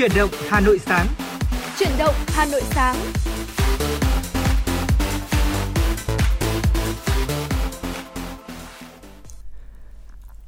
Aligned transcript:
Chuyển 0.00 0.10
động 0.16 0.30
Hà 0.48 0.60
Nội 0.60 0.78
sáng. 0.78 1.06
Chuyển 1.78 1.90
động 1.98 2.14
Hà 2.26 2.44
Nội 2.44 2.62
sáng. 2.70 2.96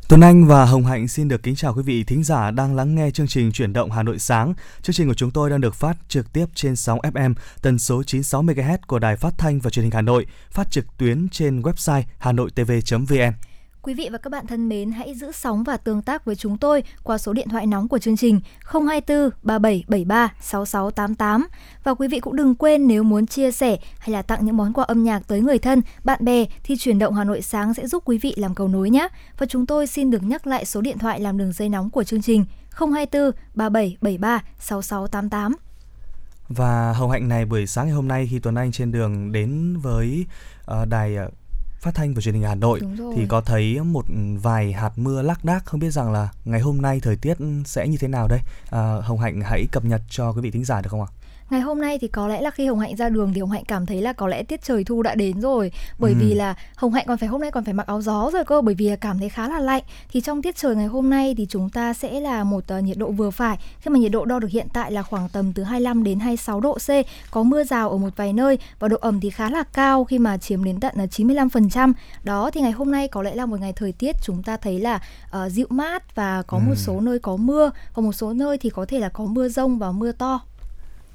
Tuấn 0.08 0.20
Anh 0.20 0.46
và 0.46 0.64
Hồng 0.64 0.84
Hạnh 0.84 1.08
xin 1.08 1.28
được 1.28 1.42
kính 1.42 1.54
chào 1.56 1.74
quý 1.74 1.82
vị 1.82 2.04
thính 2.04 2.24
giả 2.24 2.50
đang 2.50 2.76
lắng 2.76 2.94
nghe 2.94 3.10
chương 3.10 3.26
trình 3.26 3.52
Chuyển 3.52 3.72
động 3.72 3.90
Hà 3.90 4.02
Nội 4.02 4.18
sáng. 4.18 4.54
Chương 4.82 4.94
trình 4.94 5.08
của 5.08 5.14
chúng 5.14 5.30
tôi 5.30 5.50
đang 5.50 5.60
được 5.60 5.74
phát 5.74 5.96
trực 6.08 6.32
tiếp 6.32 6.46
trên 6.54 6.76
sóng 6.76 6.98
FM 6.98 7.34
tần 7.62 7.78
số 7.78 8.02
96 8.02 8.42
MHz 8.42 8.78
của 8.86 8.98
Đài 8.98 9.16
Phát 9.16 9.34
thanh 9.38 9.60
và 9.60 9.70
Truyền 9.70 9.82
hình 9.82 9.92
Hà 9.92 10.02
Nội, 10.02 10.26
phát 10.50 10.70
trực 10.70 10.84
tuyến 10.98 11.28
trên 11.28 11.62
website 11.62 12.02
hanoitv.vn. 12.18 13.51
Quý 13.82 13.94
vị 13.94 14.08
và 14.12 14.18
các 14.18 14.30
bạn 14.30 14.46
thân 14.46 14.68
mến, 14.68 14.90
hãy 14.90 15.14
giữ 15.14 15.32
sóng 15.32 15.64
và 15.64 15.76
tương 15.76 16.02
tác 16.02 16.24
với 16.24 16.36
chúng 16.36 16.58
tôi 16.58 16.82
qua 17.02 17.18
số 17.18 17.32
điện 17.32 17.48
thoại 17.48 17.66
nóng 17.66 17.88
của 17.88 17.98
chương 17.98 18.16
trình 18.16 18.40
024 18.64 19.30
3773 19.42 20.34
6688. 20.40 21.46
Và 21.84 21.94
quý 21.94 22.08
vị 22.08 22.20
cũng 22.20 22.36
đừng 22.36 22.54
quên 22.54 22.86
nếu 22.86 23.02
muốn 23.02 23.26
chia 23.26 23.50
sẻ 23.50 23.78
hay 23.98 24.10
là 24.10 24.22
tặng 24.22 24.44
những 24.44 24.56
món 24.56 24.72
quà 24.72 24.84
âm 24.84 25.04
nhạc 25.04 25.22
tới 25.26 25.40
người 25.40 25.58
thân, 25.58 25.82
bạn 26.04 26.24
bè 26.24 26.44
thì 26.64 26.76
chuyển 26.76 26.98
động 26.98 27.14
Hà 27.14 27.24
Nội 27.24 27.42
sáng 27.42 27.74
sẽ 27.74 27.86
giúp 27.86 28.02
quý 28.06 28.18
vị 28.18 28.34
làm 28.36 28.54
cầu 28.54 28.68
nối 28.68 28.90
nhé. 28.90 29.08
Và 29.38 29.46
chúng 29.46 29.66
tôi 29.66 29.86
xin 29.86 30.10
được 30.10 30.22
nhắc 30.22 30.46
lại 30.46 30.64
số 30.64 30.80
điện 30.80 30.98
thoại 30.98 31.20
làm 31.20 31.38
đường 31.38 31.52
dây 31.52 31.68
nóng 31.68 31.90
của 31.90 32.04
chương 32.04 32.22
trình 32.22 32.44
024 32.70 33.30
3773 33.54 34.42
6688. 34.58 35.56
Và 36.48 36.92
hồng 36.92 37.10
hạnh 37.10 37.28
này 37.28 37.44
buổi 37.44 37.66
sáng 37.66 37.86
ngày 37.86 37.94
hôm 37.94 38.08
nay 38.08 38.28
khi 38.30 38.38
Tuấn 38.38 38.54
Anh 38.54 38.72
trên 38.72 38.92
đường 38.92 39.32
đến 39.32 39.76
với 39.82 40.26
uh, 40.70 40.88
đài 40.88 41.16
uh, 41.26 41.32
phát 41.82 41.94
thanh 41.94 42.14
và 42.14 42.20
truyền 42.20 42.34
hình 42.34 42.44
Hà 42.44 42.54
Nội 42.54 42.80
thì 43.16 43.26
có 43.28 43.40
thấy 43.40 43.80
một 43.80 44.04
vài 44.42 44.72
hạt 44.72 44.90
mưa 44.96 45.22
lác 45.22 45.44
đác. 45.44 45.64
Không 45.64 45.80
biết 45.80 45.90
rằng 45.90 46.12
là 46.12 46.28
ngày 46.44 46.60
hôm 46.60 46.82
nay 46.82 47.00
thời 47.00 47.16
tiết 47.16 47.36
sẽ 47.64 47.88
như 47.88 47.96
thế 48.00 48.08
nào 48.08 48.28
đây? 48.28 48.40
À, 48.70 48.96
Hồng 49.02 49.18
Hạnh 49.18 49.40
hãy 49.40 49.66
cập 49.72 49.84
nhật 49.84 50.02
cho 50.08 50.32
quý 50.32 50.40
vị 50.40 50.50
thính 50.50 50.64
giả 50.64 50.80
được 50.80 50.88
không 50.90 51.02
ạ? 51.02 51.08
Ngày 51.52 51.60
hôm 51.60 51.80
nay 51.80 51.98
thì 51.98 52.08
có 52.08 52.28
lẽ 52.28 52.40
là 52.40 52.50
khi 52.50 52.66
hồng 52.66 52.78
hạnh 52.78 52.96
ra 52.96 53.08
đường 53.08 53.32
thì 53.34 53.40
hồng 53.40 53.50
hạnh 53.50 53.64
cảm 53.64 53.86
thấy 53.86 54.02
là 54.02 54.12
có 54.12 54.28
lẽ 54.28 54.42
tiết 54.42 54.62
trời 54.62 54.84
thu 54.84 55.02
đã 55.02 55.14
đến 55.14 55.40
rồi. 55.40 55.72
Bởi 55.98 56.12
ừ. 56.12 56.16
vì 56.20 56.34
là 56.34 56.54
hồng 56.76 56.92
hạnh 56.92 57.04
còn 57.08 57.18
phải 57.18 57.28
hôm 57.28 57.40
nay 57.40 57.50
còn 57.50 57.64
phải 57.64 57.74
mặc 57.74 57.86
áo 57.86 58.02
gió 58.02 58.30
rồi 58.32 58.44
cơ 58.44 58.60
bởi 58.60 58.74
vì 58.74 58.90
cảm 59.00 59.18
thấy 59.18 59.28
khá 59.28 59.48
là 59.48 59.58
lạnh. 59.58 59.82
Thì 60.12 60.20
trong 60.20 60.42
tiết 60.42 60.56
trời 60.56 60.76
ngày 60.76 60.86
hôm 60.86 61.10
nay 61.10 61.34
thì 61.38 61.46
chúng 61.50 61.70
ta 61.70 61.94
sẽ 61.94 62.20
là 62.20 62.44
một 62.44 62.64
uh, 62.78 62.84
nhiệt 62.84 62.98
độ 62.98 63.10
vừa 63.10 63.30
phải. 63.30 63.58
Khi 63.80 63.90
mà 63.90 63.98
nhiệt 63.98 64.12
độ 64.12 64.24
đo 64.24 64.38
được 64.38 64.50
hiện 64.50 64.66
tại 64.72 64.92
là 64.92 65.02
khoảng 65.02 65.28
tầm 65.28 65.52
từ 65.52 65.62
25 65.62 66.04
đến 66.04 66.20
26 66.20 66.60
độ 66.60 66.74
C. 66.74 66.90
Có 67.30 67.42
mưa 67.42 67.64
rào 67.64 67.90
ở 67.90 67.96
một 67.96 68.16
vài 68.16 68.32
nơi 68.32 68.58
và 68.78 68.88
độ 68.88 68.96
ẩm 69.00 69.20
thì 69.20 69.30
khá 69.30 69.50
là 69.50 69.62
cao 69.62 70.04
khi 70.04 70.18
mà 70.18 70.36
chiếm 70.36 70.64
đến 70.64 70.80
tận 70.80 70.94
là 70.96 71.06
95% 71.06 71.92
đó 72.24 72.50
thì 72.50 72.60
ngày 72.60 72.72
hôm 72.72 72.92
nay 72.92 73.08
có 73.08 73.22
lẽ 73.22 73.34
là 73.34 73.46
một 73.46 73.60
ngày 73.60 73.72
thời 73.72 73.92
tiết 73.92 74.16
chúng 74.22 74.42
ta 74.42 74.56
thấy 74.56 74.80
là 74.80 75.00
uh, 75.36 75.52
dịu 75.52 75.66
mát 75.70 76.14
và 76.14 76.42
có 76.42 76.58
ừ. 76.58 76.62
một 76.68 76.74
số 76.76 77.00
nơi 77.00 77.18
có 77.18 77.36
mưa. 77.36 77.70
Và 77.94 78.02
một 78.02 78.12
số 78.12 78.32
nơi 78.32 78.58
thì 78.58 78.70
có 78.70 78.86
thể 78.88 78.98
là 78.98 79.08
có 79.08 79.24
mưa 79.24 79.48
rông 79.48 79.78
và 79.78 79.92
mưa 79.92 80.12
to 80.12 80.40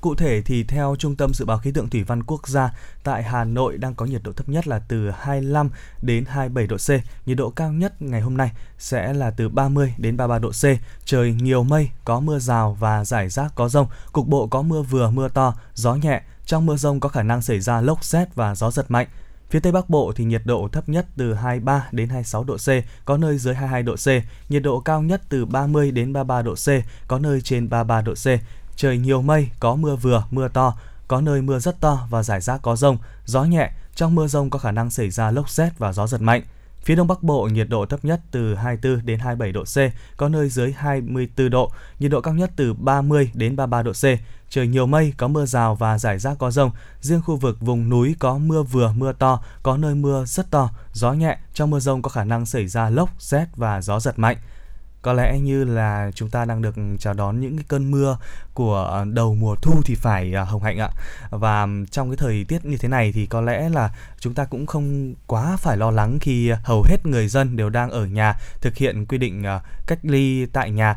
Cụ 0.07 0.15
thể 0.15 0.41
thì 0.41 0.63
theo 0.63 0.95
Trung 0.99 1.15
tâm 1.15 1.33
Dự 1.33 1.45
báo 1.45 1.57
Khí 1.57 1.71
tượng 1.71 1.89
Thủy 1.89 2.03
văn 2.03 2.23
Quốc 2.23 2.47
gia, 2.47 2.73
tại 3.03 3.23
Hà 3.23 3.43
Nội 3.43 3.77
đang 3.77 3.95
có 3.95 4.05
nhiệt 4.05 4.21
độ 4.23 4.31
thấp 4.31 4.49
nhất 4.49 4.67
là 4.67 4.79
từ 4.79 5.11
25 5.11 5.69
đến 6.01 6.25
27 6.25 6.67
độ 6.67 6.77
C, 6.77 6.89
nhiệt 7.27 7.37
độ 7.37 7.49
cao 7.49 7.71
nhất 7.71 8.01
ngày 8.01 8.21
hôm 8.21 8.37
nay 8.37 8.51
sẽ 8.77 9.13
là 9.13 9.31
từ 9.31 9.49
30 9.49 9.93
đến 9.97 10.17
33 10.17 10.39
độ 10.39 10.51
C, 10.51 10.63
trời 11.05 11.33
nhiều 11.33 11.63
mây, 11.63 11.89
có 12.05 12.19
mưa 12.19 12.39
rào 12.39 12.77
và 12.79 13.05
rải 13.05 13.29
rác 13.29 13.55
có 13.55 13.69
rông, 13.69 13.87
cục 14.11 14.27
bộ 14.27 14.47
có 14.47 14.61
mưa 14.61 14.81
vừa 14.81 15.09
mưa 15.09 15.29
to, 15.29 15.53
gió 15.73 15.95
nhẹ, 15.95 16.21
trong 16.45 16.65
mưa 16.65 16.75
rông 16.75 16.99
có 16.99 17.09
khả 17.09 17.23
năng 17.23 17.41
xảy 17.41 17.59
ra 17.59 17.81
lốc 17.81 18.03
xét 18.03 18.35
và 18.35 18.55
gió 18.55 18.71
giật 18.71 18.91
mạnh. 18.91 19.07
Phía 19.49 19.59
Tây 19.59 19.71
Bắc 19.71 19.89
Bộ 19.89 20.13
thì 20.15 20.23
nhiệt 20.23 20.41
độ 20.45 20.69
thấp 20.71 20.89
nhất 20.89 21.05
từ 21.17 21.33
23 21.33 21.87
đến 21.91 22.09
26 22.09 22.43
độ 22.43 22.57
C, 22.57 22.69
có 23.05 23.17
nơi 23.17 23.37
dưới 23.37 23.55
22 23.55 23.83
độ 23.83 23.95
C, 23.95 24.07
nhiệt 24.51 24.63
độ 24.63 24.79
cao 24.79 25.01
nhất 25.01 25.21
từ 25.29 25.45
30 25.45 25.91
đến 25.91 26.13
33 26.13 26.41
độ 26.41 26.55
C, 26.55 26.67
có 27.07 27.19
nơi 27.19 27.41
trên 27.41 27.69
33 27.69 28.01
độ 28.01 28.13
C 28.13 28.27
trời 28.77 28.97
nhiều 28.97 29.21
mây, 29.21 29.49
có 29.59 29.75
mưa 29.75 29.95
vừa, 29.95 30.23
mưa 30.31 30.47
to, 30.47 30.77
có 31.07 31.21
nơi 31.21 31.41
mưa 31.41 31.59
rất 31.59 31.81
to 31.81 32.07
và 32.09 32.23
rải 32.23 32.41
rác 32.41 32.61
có 32.61 32.75
rông, 32.75 32.97
gió 33.25 33.43
nhẹ, 33.43 33.71
trong 33.95 34.15
mưa 34.15 34.27
rông 34.27 34.49
có 34.49 34.59
khả 34.59 34.71
năng 34.71 34.89
xảy 34.89 35.09
ra 35.09 35.31
lốc 35.31 35.49
xét 35.49 35.79
và 35.79 35.93
gió 35.93 36.07
giật 36.07 36.21
mạnh. 36.21 36.41
Phía 36.83 36.95
Đông 36.95 37.07
Bắc 37.07 37.23
Bộ 37.23 37.47
nhiệt 37.47 37.69
độ 37.69 37.85
thấp 37.85 38.05
nhất 38.05 38.21
từ 38.31 38.55
24 38.55 39.05
đến 39.05 39.19
27 39.19 39.51
độ 39.51 39.63
C, 39.63 39.77
có 40.17 40.29
nơi 40.29 40.49
dưới 40.49 40.73
24 40.77 41.49
độ, 41.49 41.71
nhiệt 41.99 42.11
độ 42.11 42.21
cao 42.21 42.33
nhất 42.33 42.51
từ 42.55 42.73
30 42.73 43.31
đến 43.33 43.55
33 43.55 43.83
độ 43.83 43.91
C. 43.91 44.05
Trời 44.49 44.67
nhiều 44.67 44.85
mây, 44.85 45.13
có 45.17 45.27
mưa 45.27 45.45
rào 45.45 45.75
và 45.75 45.97
rải 45.97 46.19
rác 46.19 46.37
có 46.39 46.51
rông. 46.51 46.71
Riêng 47.01 47.21
khu 47.21 47.35
vực 47.35 47.57
vùng 47.61 47.89
núi 47.89 48.15
có 48.19 48.37
mưa 48.37 48.63
vừa, 48.63 48.93
mưa 48.97 49.13
to, 49.13 49.43
có 49.63 49.77
nơi 49.77 49.95
mưa 49.95 50.25
rất 50.25 50.51
to, 50.51 50.69
gió 50.93 51.13
nhẹ. 51.13 51.37
Trong 51.53 51.69
mưa 51.69 51.79
rông 51.79 52.01
có 52.01 52.09
khả 52.09 52.23
năng 52.23 52.45
xảy 52.45 52.67
ra 52.67 52.89
lốc, 52.89 53.09
xét 53.19 53.47
và 53.55 53.81
gió 53.81 53.99
giật 53.99 54.19
mạnh 54.19 54.37
có 55.07 55.13
lẽ 55.13 55.39
như 55.39 55.63
là 55.63 56.11
chúng 56.15 56.29
ta 56.29 56.45
đang 56.45 56.61
được 56.61 56.75
chào 56.99 57.13
đón 57.13 57.39
những 57.39 57.57
cái 57.57 57.65
cơn 57.67 57.91
mưa 57.91 58.17
của 58.53 58.75
ờ, 58.75 59.05
đầu 59.05 59.35
mùa 59.35 59.55
thu 59.55 59.81
thì 59.85 59.95
phải 59.95 60.33
ờ, 60.33 60.43
hồng 60.43 60.63
hạnh 60.63 60.77
ạ. 60.77 60.89
Và 61.29 61.67
trong 61.91 62.09
cái 62.09 62.17
thời 62.17 62.45
tiết 62.47 62.65
như 62.65 62.77
thế 62.77 62.87
này 62.87 63.11
thì 63.11 63.25
có 63.25 63.41
lẽ 63.41 63.69
là 63.69 63.89
chúng 64.19 64.33
ta 64.33 64.45
cũng 64.45 64.65
không 64.65 65.13
quá 65.27 65.57
phải 65.57 65.77
lo 65.77 65.91
lắng 65.91 66.19
khi 66.21 66.51
hầu 66.63 66.83
hết 66.83 67.05
người 67.05 67.27
dân 67.27 67.55
đều 67.55 67.69
đang 67.69 67.91
ở 67.91 68.05
nhà 68.05 68.35
thực 68.61 68.75
hiện 68.75 69.05
quy 69.05 69.17
định 69.17 69.43
ờ, 69.43 69.61
cách 69.87 69.99
ly 70.03 70.45
tại 70.45 70.71
nhà 70.71 70.95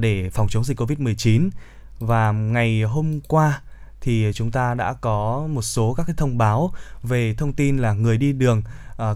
để 0.00 0.30
phòng 0.30 0.48
chống 0.48 0.64
dịch 0.64 0.76
covid 0.76 0.98
19 0.98 1.50
và 1.98 2.32
ngày 2.32 2.82
hôm 2.82 3.20
qua 3.28 3.60
thì 4.00 4.32
chúng 4.34 4.50
ta 4.50 4.74
đã 4.74 4.92
có 4.92 5.46
một 5.50 5.62
số 5.62 5.94
các 5.94 6.06
cái 6.06 6.14
thông 6.18 6.38
báo 6.38 6.72
về 7.02 7.34
thông 7.34 7.52
tin 7.52 7.78
là 7.78 7.92
người 7.92 8.18
đi 8.18 8.32
đường 8.32 8.62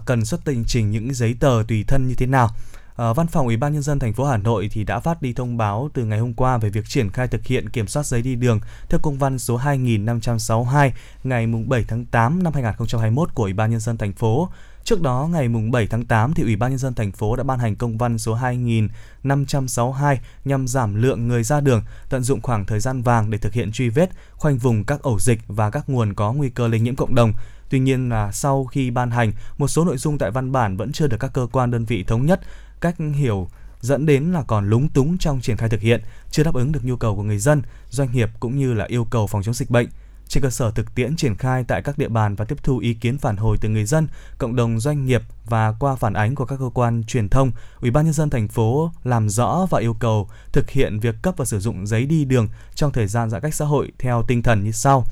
cần 0.05 0.25
xuất 0.25 0.41
trình 0.67 0.91
những 0.91 1.13
giấy 1.13 1.35
tờ 1.39 1.63
tùy 1.67 1.85
thân 1.87 2.07
như 2.07 2.15
thế 2.15 2.25
nào. 2.25 2.49
À, 2.95 3.13
Văn 3.13 3.27
phòng 3.27 3.45
Ủy 3.45 3.57
ban 3.57 3.73
nhân 3.73 3.81
dân 3.81 3.99
thành 3.99 4.13
phố 4.13 4.25
Hà 4.25 4.37
Nội 4.37 4.69
thì 4.71 4.83
đã 4.83 4.99
phát 4.99 5.21
đi 5.21 5.33
thông 5.33 5.57
báo 5.57 5.89
từ 5.93 6.05
ngày 6.05 6.19
hôm 6.19 6.33
qua 6.33 6.57
về 6.57 6.69
việc 6.69 6.85
triển 6.87 7.09
khai 7.09 7.27
thực 7.27 7.45
hiện 7.45 7.69
kiểm 7.69 7.87
soát 7.87 8.05
giấy 8.05 8.21
đi 8.21 8.35
đường 8.35 8.59
theo 8.89 8.99
công 9.03 9.17
văn 9.17 9.39
số 9.39 9.57
2562 9.57 10.93
ngày 11.23 11.47
7 11.67 11.85
tháng 11.87 12.05
8 12.05 12.43
năm 12.43 12.53
2021 12.53 13.29
của 13.33 13.43
Ủy 13.43 13.53
ban 13.53 13.71
nhân 13.71 13.79
dân 13.79 13.97
thành 13.97 14.13
phố. 14.13 14.49
Trước 14.83 15.01
đó 15.01 15.29
ngày 15.31 15.47
mùng 15.47 15.71
7 15.71 15.87
tháng 15.87 16.05
8 16.05 16.33
thì 16.33 16.43
Ủy 16.43 16.55
ban 16.55 16.69
nhân 16.69 16.79
dân 16.79 16.93
thành 16.93 17.11
phố 17.11 17.35
đã 17.35 17.43
ban 17.43 17.59
hành 17.59 17.75
công 17.75 17.97
văn 17.97 18.17
số 18.17 18.33
2562 18.33 20.19
nhằm 20.45 20.67
giảm 20.67 20.95
lượng 20.95 21.27
người 21.27 21.43
ra 21.43 21.61
đường, 21.61 21.83
tận 22.09 22.23
dụng 22.23 22.41
khoảng 22.41 22.65
thời 22.65 22.79
gian 22.79 23.01
vàng 23.01 23.29
để 23.31 23.37
thực 23.37 23.53
hiện 23.53 23.71
truy 23.71 23.89
vết, 23.89 24.09
khoanh 24.31 24.57
vùng 24.57 24.83
các 24.83 25.01
ổ 25.01 25.19
dịch 25.19 25.39
và 25.47 25.69
các 25.69 25.89
nguồn 25.89 26.13
có 26.13 26.33
nguy 26.33 26.49
cơ 26.49 26.67
lây 26.67 26.79
nhiễm 26.79 26.95
cộng 26.95 27.15
đồng. 27.15 27.33
Tuy 27.69 27.79
nhiên 27.79 28.09
là 28.09 28.31
sau 28.31 28.65
khi 28.65 28.91
ban 28.91 29.11
hành, 29.11 29.31
một 29.57 29.67
số 29.67 29.85
nội 29.85 29.97
dung 29.97 30.17
tại 30.17 30.31
văn 30.31 30.51
bản 30.51 30.77
vẫn 30.77 30.91
chưa 30.91 31.07
được 31.07 31.17
các 31.19 31.33
cơ 31.33 31.47
quan 31.51 31.71
đơn 31.71 31.85
vị 31.85 32.03
thống 32.03 32.25
nhất 32.25 32.41
cách 32.85 32.95
hiểu 33.15 33.47
dẫn 33.81 34.05
đến 34.05 34.31
là 34.31 34.43
còn 34.43 34.69
lúng 34.69 34.89
túng 34.89 35.17
trong 35.17 35.41
triển 35.41 35.57
khai 35.57 35.69
thực 35.69 35.81
hiện, 35.81 36.01
chưa 36.31 36.43
đáp 36.43 36.53
ứng 36.53 36.71
được 36.71 36.85
nhu 36.85 36.95
cầu 36.95 37.15
của 37.15 37.23
người 37.23 37.37
dân, 37.37 37.61
doanh 37.89 38.11
nghiệp 38.11 38.29
cũng 38.39 38.57
như 38.57 38.73
là 38.73 38.85
yêu 38.85 39.07
cầu 39.09 39.27
phòng 39.27 39.43
chống 39.43 39.53
dịch 39.53 39.69
bệnh. 39.69 39.87
Trên 40.27 40.43
cơ 40.43 40.49
sở 40.49 40.71
thực 40.71 40.95
tiễn 40.95 41.15
triển 41.15 41.35
khai 41.35 41.63
tại 41.67 41.81
các 41.81 41.97
địa 41.97 42.07
bàn 42.07 42.35
và 42.35 42.45
tiếp 42.45 42.55
thu 42.63 42.77
ý 42.77 42.93
kiến 42.93 43.17
phản 43.17 43.37
hồi 43.37 43.57
từ 43.61 43.69
người 43.69 43.85
dân, 43.85 44.07
cộng 44.37 44.55
đồng 44.55 44.79
doanh 44.79 45.05
nghiệp 45.05 45.21
và 45.45 45.73
qua 45.79 45.95
phản 45.95 46.13
ánh 46.13 46.35
của 46.35 46.45
các 46.45 46.59
cơ 46.59 46.69
quan 46.73 47.03
truyền 47.03 47.29
thông, 47.29 47.51
Ủy 47.81 47.91
ban 47.91 48.05
nhân 48.05 48.13
dân 48.13 48.29
thành 48.29 48.47
phố 48.47 48.91
làm 49.03 49.29
rõ 49.29 49.67
và 49.69 49.79
yêu 49.79 49.93
cầu 49.93 50.29
thực 50.51 50.69
hiện 50.69 50.99
việc 50.99 51.15
cấp 51.21 51.33
và 51.37 51.45
sử 51.45 51.59
dụng 51.59 51.87
giấy 51.87 52.05
đi 52.05 52.25
đường 52.25 52.47
trong 52.75 52.91
thời 52.91 53.07
gian 53.07 53.29
giãn 53.29 53.41
cách 53.41 53.55
xã 53.55 53.65
hội 53.65 53.91
theo 53.99 54.23
tinh 54.27 54.43
thần 54.43 54.63
như 54.63 54.71
sau: 54.71 55.05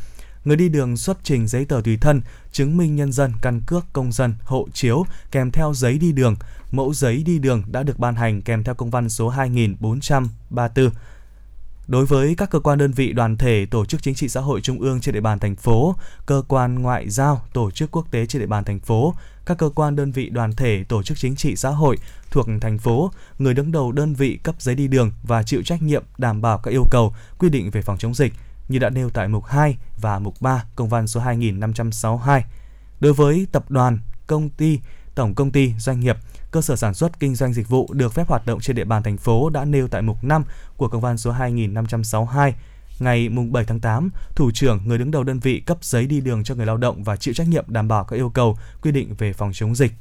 người 0.46 0.58
đi 0.58 0.70
đường 0.70 0.98
xuất 0.98 1.18
trình 1.24 1.48
giấy 1.48 1.66
tờ 1.66 1.82
tùy 1.84 1.98
thân, 1.98 2.22
chứng 2.52 2.78
minh 2.78 2.96
nhân 2.96 3.12
dân, 3.12 3.32
căn 3.42 3.62
cước 3.68 3.86
công 3.94 4.12
dân, 4.12 4.36
hộ 4.44 4.68
chiếu 4.74 5.06
kèm 5.32 5.52
theo 5.52 5.74
giấy 5.74 5.98
đi 5.98 6.12
đường, 6.12 6.36
mẫu 6.72 6.94
giấy 6.94 7.24
đi 7.26 7.40
đường 7.40 7.64
đã 7.68 7.84
được 7.84 8.00
ban 8.00 8.16
hành 8.16 8.42
kèm 8.42 8.64
theo 8.64 8.76
công 8.76 8.90
văn 8.90 9.10
số 9.10 9.30
2434. 9.30 10.90
Đối 11.88 12.06
với 12.06 12.36
các 12.38 12.50
cơ 12.50 12.60
quan 12.60 12.78
đơn 12.78 12.92
vị 12.92 13.14
đoàn 13.14 13.38
thể, 13.38 13.66
tổ 13.72 13.86
chức 13.86 14.04
chính 14.04 14.16
trị 14.16 14.30
xã 14.30 14.42
hội 14.42 14.62
trung 14.62 14.80
ương 14.80 15.02
trên 15.02 15.14
địa 15.14 15.22
bàn 15.22 15.40
thành 15.40 15.56
phố, 15.56 15.96
cơ 16.26 16.44
quan 16.48 16.82
ngoại 16.82 17.10
giao, 17.10 17.42
tổ 17.54 17.72
chức 17.72 17.92
quốc 17.92 18.12
tế 18.12 18.26
trên 18.26 18.40
địa 18.40 18.48
bàn 18.48 18.64
thành 18.64 18.80
phố, 18.80 19.14
các 19.46 19.58
cơ 19.58 19.70
quan 19.76 19.96
đơn 19.96 20.12
vị 20.12 20.30
đoàn 20.30 20.54
thể, 20.56 20.84
tổ 20.88 21.04
chức 21.04 21.18
chính 21.18 21.36
trị 21.36 21.56
xã 21.56 21.70
hội 21.70 21.98
thuộc 22.32 22.48
thành 22.62 22.78
phố, 22.78 23.12
người 23.40 23.54
đứng 23.54 23.72
đầu 23.72 23.92
đơn 23.92 24.14
vị 24.14 24.40
cấp 24.44 24.56
giấy 24.60 24.76
đi 24.76 24.88
đường 24.88 25.12
và 25.24 25.44
chịu 25.44 25.62
trách 25.64 25.82
nhiệm 25.82 26.04
đảm 26.18 26.42
bảo 26.42 26.58
các 26.58 26.72
yêu 26.72 26.86
cầu 26.92 27.14
quy 27.38 27.50
định 27.50 27.72
về 27.72 27.82
phòng 27.82 27.98
chống 27.98 28.14
dịch 28.14 28.34
như 28.68 28.80
đã 28.80 28.90
nêu 28.90 29.10
tại 29.10 29.28
mục 29.28 29.46
2 29.46 29.78
và 30.02 30.20
mục 30.20 30.42
3 30.42 30.66
công 30.76 30.90
văn 30.90 31.08
số 31.08 31.20
2562. 31.20 32.46
Đối 33.00 33.14
với 33.14 33.48
tập 33.52 33.72
đoàn, 33.72 34.00
công 34.28 34.50
ty, 34.50 34.80
tổng 35.16 35.36
công 35.36 35.52
ty, 35.52 35.74
doanh 35.80 36.00
nghiệp, 36.00 36.18
cơ 36.52 36.62
sở 36.62 36.76
sản 36.76 36.94
xuất 36.94 37.20
kinh 37.20 37.36
doanh 37.36 37.54
dịch 37.54 37.70
vụ 37.70 37.90
được 37.94 38.14
phép 38.14 38.28
hoạt 38.28 38.46
động 38.46 38.60
trên 38.60 38.76
địa 38.76 38.84
bàn 38.84 39.04
thành 39.04 39.18
phố 39.18 39.50
đã 39.50 39.66
nêu 39.66 39.88
tại 39.88 40.02
mục 40.02 40.24
5 40.24 40.44
của 40.78 40.88
công 40.88 41.02
văn 41.02 41.18
số 41.18 41.32
2562 41.32 42.54
ngày 43.00 43.30
7 43.52 43.66
tháng 43.66 43.80
8, 43.80 44.10
thủ 44.36 44.52
trưởng 44.52 44.82
người 44.86 44.98
đứng 44.98 45.12
đầu 45.12 45.24
đơn 45.24 45.40
vị 45.40 45.60
cấp 45.60 45.78
giấy 45.82 46.06
đi 46.08 46.22
đường 46.22 46.44
cho 46.44 46.56
người 46.56 46.66
lao 46.66 46.78
động 46.78 47.04
và 47.04 47.16
chịu 47.16 47.34
trách 47.34 47.48
nhiệm 47.48 47.66
đảm 47.68 47.88
bảo 47.88 48.04
các 48.04 48.16
yêu 48.16 48.30
cầu 48.30 48.58
quy 48.82 48.92
định 48.92 49.16
về 49.18 49.34
phòng 49.34 49.52
chống 49.54 49.76
dịch. 49.76 49.92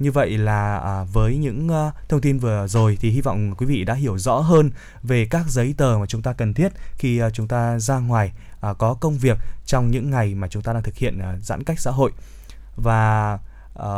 Như 0.00 0.12
vậy 0.12 0.38
là 0.38 0.76
à, 0.78 1.04
với 1.04 1.36
những 1.36 1.68
à, 1.68 1.92
thông 2.08 2.20
tin 2.20 2.38
vừa 2.38 2.66
rồi 2.66 2.98
thì 3.00 3.10
hy 3.10 3.20
vọng 3.20 3.54
quý 3.56 3.66
vị 3.66 3.84
đã 3.84 3.94
hiểu 3.94 4.18
rõ 4.18 4.38
hơn 4.38 4.70
về 5.02 5.26
các 5.30 5.46
giấy 5.48 5.74
tờ 5.76 5.96
mà 6.00 6.06
chúng 6.06 6.22
ta 6.22 6.32
cần 6.32 6.54
thiết 6.54 6.72
khi 6.96 7.18
à, 7.18 7.30
chúng 7.30 7.48
ta 7.48 7.78
ra 7.78 7.98
ngoài 7.98 8.32
à, 8.60 8.72
có 8.72 8.94
công 8.94 9.18
việc 9.18 9.38
trong 9.66 9.90
những 9.90 10.10
ngày 10.10 10.34
mà 10.34 10.48
chúng 10.48 10.62
ta 10.62 10.72
đang 10.72 10.82
thực 10.82 10.96
hiện 10.96 11.18
à, 11.18 11.36
giãn 11.42 11.64
cách 11.64 11.80
xã 11.80 11.90
hội. 11.90 12.12
Và 12.76 13.38
à, 13.74 13.88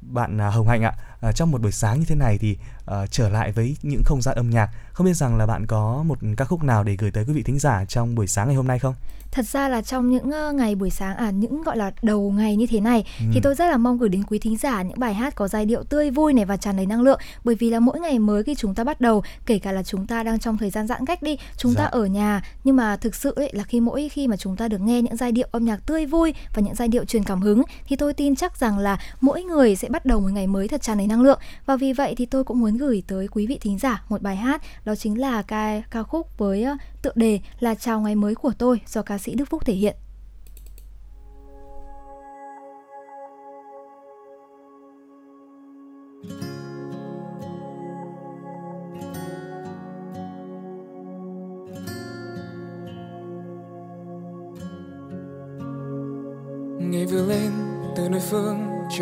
bạn 0.00 0.40
à, 0.40 0.50
Hồng 0.50 0.68
Hạnh 0.68 0.82
ạ, 0.82 0.92
à, 1.20 1.32
trong 1.32 1.50
một 1.50 1.62
buổi 1.62 1.72
sáng 1.72 1.98
như 1.98 2.04
thế 2.08 2.14
này 2.14 2.38
thì 2.38 2.56
uh, 2.90 3.10
trở 3.10 3.28
lại 3.28 3.52
với 3.52 3.76
những 3.82 4.02
không 4.04 4.22
gian 4.22 4.36
âm 4.36 4.50
nhạc. 4.50 4.70
Không 4.92 5.06
biết 5.06 5.14
rằng 5.14 5.36
là 5.36 5.46
bạn 5.46 5.66
có 5.66 6.02
một 6.06 6.18
ca 6.36 6.44
khúc 6.44 6.62
nào 6.62 6.84
để 6.84 6.96
gửi 6.96 7.10
tới 7.10 7.24
quý 7.24 7.32
vị 7.32 7.42
thính 7.42 7.58
giả 7.58 7.84
trong 7.84 8.14
buổi 8.14 8.26
sáng 8.26 8.46
ngày 8.46 8.56
hôm 8.56 8.66
nay 8.66 8.78
không? 8.78 8.94
thật 9.36 9.46
ra 9.46 9.68
là 9.68 9.82
trong 9.82 10.10
những 10.10 10.28
uh, 10.28 10.54
ngày 10.54 10.74
buổi 10.74 10.90
sáng 10.90 11.16
à 11.16 11.30
những 11.30 11.62
gọi 11.62 11.76
là 11.76 11.90
đầu 12.02 12.34
ngày 12.36 12.56
như 12.56 12.66
thế 12.66 12.80
này 12.80 13.04
ừ. 13.18 13.24
thì 13.32 13.40
tôi 13.42 13.54
rất 13.54 13.66
là 13.70 13.76
mong 13.76 13.98
gửi 13.98 14.08
đến 14.08 14.22
quý 14.24 14.38
thính 14.38 14.56
giả 14.56 14.82
những 14.82 15.00
bài 15.00 15.14
hát 15.14 15.34
có 15.34 15.48
giai 15.48 15.66
điệu 15.66 15.82
tươi 15.82 16.10
vui 16.10 16.32
này 16.32 16.44
và 16.44 16.56
tràn 16.56 16.76
đầy 16.76 16.86
năng 16.86 17.02
lượng 17.02 17.20
bởi 17.44 17.54
vì 17.54 17.70
là 17.70 17.80
mỗi 17.80 18.00
ngày 18.00 18.18
mới 18.18 18.42
khi 18.42 18.54
chúng 18.54 18.74
ta 18.74 18.84
bắt 18.84 19.00
đầu 19.00 19.22
kể 19.46 19.58
cả 19.58 19.72
là 19.72 19.82
chúng 19.82 20.06
ta 20.06 20.22
đang 20.22 20.38
trong 20.38 20.58
thời 20.58 20.70
gian 20.70 20.86
giãn 20.86 21.06
cách 21.06 21.22
đi 21.22 21.38
chúng 21.56 21.72
dạ. 21.72 21.80
ta 21.80 21.86
ở 21.86 22.06
nhà 22.06 22.42
nhưng 22.64 22.76
mà 22.76 22.96
thực 22.96 23.14
sự 23.14 23.32
ấy 23.36 23.50
là 23.52 23.64
khi 23.64 23.80
mỗi 23.80 24.08
khi 24.08 24.28
mà 24.28 24.36
chúng 24.36 24.56
ta 24.56 24.68
được 24.68 24.80
nghe 24.80 25.02
những 25.02 25.16
giai 25.16 25.32
điệu 25.32 25.48
âm 25.50 25.64
nhạc 25.64 25.86
tươi 25.86 26.06
vui 26.06 26.34
và 26.54 26.62
những 26.62 26.74
giai 26.74 26.88
điệu 26.88 27.04
truyền 27.04 27.24
cảm 27.24 27.40
hứng 27.40 27.62
thì 27.86 27.96
tôi 27.96 28.14
tin 28.14 28.36
chắc 28.36 28.56
rằng 28.56 28.78
là 28.78 28.98
mỗi 29.20 29.42
người 29.42 29.76
sẽ 29.76 29.88
bắt 29.88 30.06
đầu 30.06 30.20
một 30.20 30.30
ngày 30.32 30.46
mới 30.46 30.68
thật 30.68 30.82
tràn 30.82 30.98
đầy 30.98 31.05
năng 31.06 31.22
lượng 31.22 31.38
và 31.66 31.76
vì 31.76 31.92
vậy 31.92 32.14
thì 32.16 32.26
tôi 32.26 32.44
cũng 32.44 32.60
muốn 32.60 32.76
gửi 32.76 33.02
tới 33.06 33.28
quý 33.28 33.46
vị 33.46 33.58
thính 33.60 33.78
giả 33.78 34.04
một 34.08 34.22
bài 34.22 34.36
hát, 34.36 34.62
đó 34.84 34.94
chính 34.94 35.20
là 35.20 35.42
ca 35.42 35.82
ca 35.90 36.02
khúc 36.02 36.38
với 36.38 36.62
ờ, 36.62 36.76
tựa 37.02 37.12
đề 37.14 37.40
là 37.60 37.74
chào 37.74 38.00
ngày 38.00 38.14
mới 38.14 38.34
của 38.34 38.52
tôi 38.58 38.80
do 38.86 39.02
ca 39.02 39.18
sĩ 39.18 39.34
Đức 39.34 39.44
Phúc 39.50 39.64
thể 39.64 39.74
hiện. 39.74 39.96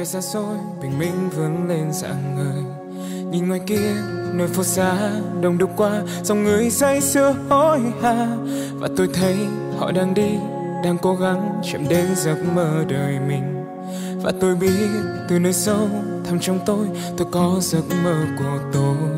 Trời 0.05 0.23
xa 0.23 0.29
xôi, 0.29 0.57
bình 0.83 0.99
minh 0.99 1.31
vươn 1.37 1.69
lên 1.69 1.93
dạng 1.93 2.37
người. 2.37 2.63
Nhìn 3.31 3.49
ngoài 3.49 3.61
kia, 3.67 3.95
nơi 4.35 4.49
phố 4.49 4.63
xa, 4.63 5.11
đông 5.41 5.59
đúc 5.59 5.71
qua 5.77 6.03
dòng 6.23 6.45
người 6.45 6.71
say 6.71 7.01
sưa 7.01 7.35
hối 7.49 7.81
hả. 8.03 8.27
Và 8.75 8.89
tôi 8.97 9.09
thấy 9.15 9.37
họ 9.79 9.93
đang 9.93 10.15
đi, 10.15 10.39
đang 10.85 10.99
cố 11.03 11.15
gắng 11.15 11.61
chạm 11.73 11.89
đến 11.89 12.07
giấc 12.17 12.37
mơ 12.55 12.85
đời 12.89 13.19
mình. 13.29 13.65
Và 14.23 14.33
tôi 14.41 14.55
biết 14.57 14.89
từ 15.29 15.39
nơi 15.39 15.53
sâu, 15.53 15.89
thẳm 16.25 16.39
trong 16.41 16.59
tôi 16.67 16.87
tôi 17.17 17.29
có 17.31 17.57
giấc 17.61 17.85
mơ 18.05 18.25
của 18.39 18.59
tôi 18.73 19.14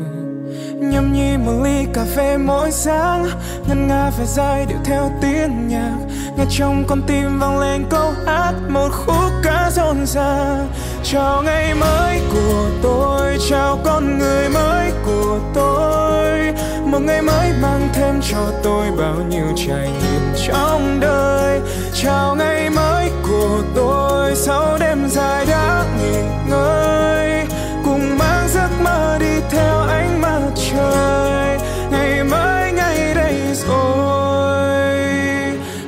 nhâm 0.79 1.13
nhi 1.13 1.37
một 1.37 1.63
ly 1.63 1.85
cà 1.93 2.05
phê 2.15 2.37
mỗi 2.37 2.71
sáng. 2.71 3.27
Ngân 3.67 3.87
nga 3.87 4.09
về 4.19 4.25
dài 4.25 4.65
điệu 4.65 4.77
theo 4.85 5.11
tiếng 5.21 5.67
nhạc. 5.67 5.97
Nghe 6.37 6.45
trong 6.49 6.83
con 6.87 7.01
tim 7.07 7.39
vang 7.39 7.59
lên 7.59 7.85
câu 7.89 8.13
hát, 8.25 8.53
một 8.69 8.89
khúc 8.91 9.31
ca 9.43 9.69
rộn 9.75 10.05
ràng. 10.05 10.67
Chào 11.03 11.43
ngày 11.43 11.73
mới 11.73 12.21
của 12.33 12.69
tôi, 12.83 13.37
chào 13.49 13.79
con 13.83 14.19
người 14.19 14.49
mới 14.49 14.91
của 15.05 15.39
tôi. 15.53 16.53
Một 16.85 16.99
ngày 16.99 17.21
mới 17.21 17.51
mang 17.61 17.89
thêm 17.93 18.21
cho 18.31 18.51
tôi 18.63 18.85
bao 18.97 19.15
nhiêu 19.29 19.45
trải 19.67 19.89
nghiệm 19.89 20.47
trong 20.47 20.99
đời. 20.99 21.61
Chào 21.93 22.35
ngày 22.35 22.69
mới 22.69 23.11
của 23.23 23.61
tôi, 23.75 24.35
sau 24.35 24.77
đêm 24.79 25.09
dài 25.09 25.45
đã 25.45 25.85
nghỉ 25.99 26.17
ngơi. 26.49 27.45
Cùng 27.85 28.17
mang 28.17 28.47
giấc 28.53 28.69
mơ 28.83 29.17
đi 29.19 29.41
theo 29.49 29.79
ánh 29.79 30.21
mặt 30.21 30.26
trời 30.71 31.57
ngày 31.91 32.23
mới 32.23 32.71
ngày 32.71 33.13
đây 33.15 33.41
rồi. 33.67 34.97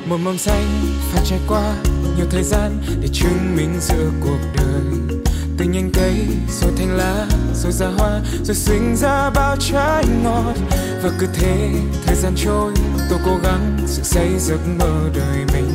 Một 0.06 0.16
mầm 0.24 0.38
xanh 0.38 0.66
phải 1.12 1.22
trải 1.26 1.38
qua 1.48 1.74
nhiều 2.16 2.26
thời 2.30 2.42
gian 2.42 2.82
để 3.00 3.08
chứng 3.12 3.56
minh 3.56 3.74
giữa 3.80 4.10
cuộc 4.20 4.38
đời. 4.56 5.20
Từ 5.58 5.64
nhánh 5.64 5.90
cây 5.94 6.26
rồi 6.60 6.72
thành 6.78 6.96
lá, 6.96 7.26
rồi 7.54 7.72
ra 7.72 7.86
hoa, 7.98 8.20
rồi 8.44 8.54
sinh 8.54 8.96
ra 8.96 9.30
bao 9.30 9.56
trái 9.56 10.04
ngọt 10.24 10.54
và 11.02 11.10
cứ 11.18 11.26
thế 11.34 11.70
thời 12.06 12.16
gian 12.16 12.32
trôi, 12.36 12.72
tôi 13.10 13.18
cố 13.24 13.36
gắng 13.42 13.78
sự 13.86 14.02
xây 14.02 14.28
giấc 14.38 14.58
mơ 14.78 15.10
đời 15.14 15.44
mình. 15.52 15.70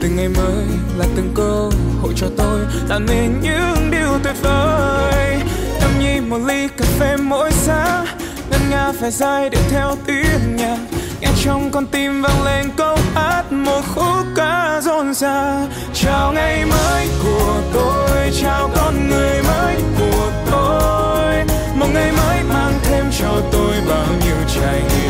Từng 0.00 0.16
ngày 0.16 0.28
mới 0.28 0.64
là 0.98 1.06
từng 1.16 1.32
cơ 1.34 1.70
hội 2.02 2.12
cho 2.16 2.26
tôi 2.36 2.60
tạo 2.88 3.00
nên 3.00 3.40
những 3.40 3.90
điều 3.90 4.18
tuyệt 4.24 4.36
vời. 4.42 5.40
Tâm 5.80 5.90
nhi 6.00 6.20
một 6.20 6.38
ly 6.38 6.68
cà 6.68 6.84
phê 6.98 7.16
mỗi 7.16 7.50
sáng 7.52 8.06
ngân 8.50 8.70
nga 8.70 8.92
phải 9.00 9.10
dài 9.10 9.50
để 9.50 9.58
theo 9.70 9.96
tiếng 10.06 10.56
nhạc. 10.56 10.78
Nghe 11.20 11.28
trong 11.44 11.70
con 11.70 11.86
tim 11.86 12.22
vang 12.22 12.42
lên 12.44 12.66
câu 12.76 12.98
hát, 13.14 13.52
một 13.52 13.82
khúc 13.94 14.26
ca 14.36 14.80
rộn 14.82 15.14
ràng. 15.14 15.68
Chào 15.94 16.32
ngày 16.32 16.64
mới 16.64 17.08
của 17.24 17.60
tôi, 17.72 18.30
chào 18.42 18.70
con 18.76 19.08
người 19.08 19.42
mới 19.42 19.76
của 19.98 20.30
tôi. 20.50 21.34
Một 21.74 21.86
ngày 21.94 22.12
mới 22.12 22.42
mang 22.48 22.72
thêm 22.82 23.04
cho 23.20 23.42
tôi 23.52 23.74
bao 23.88 24.06
nhiêu 24.24 24.36
trải 24.54 24.80
nghiệm. 24.80 25.09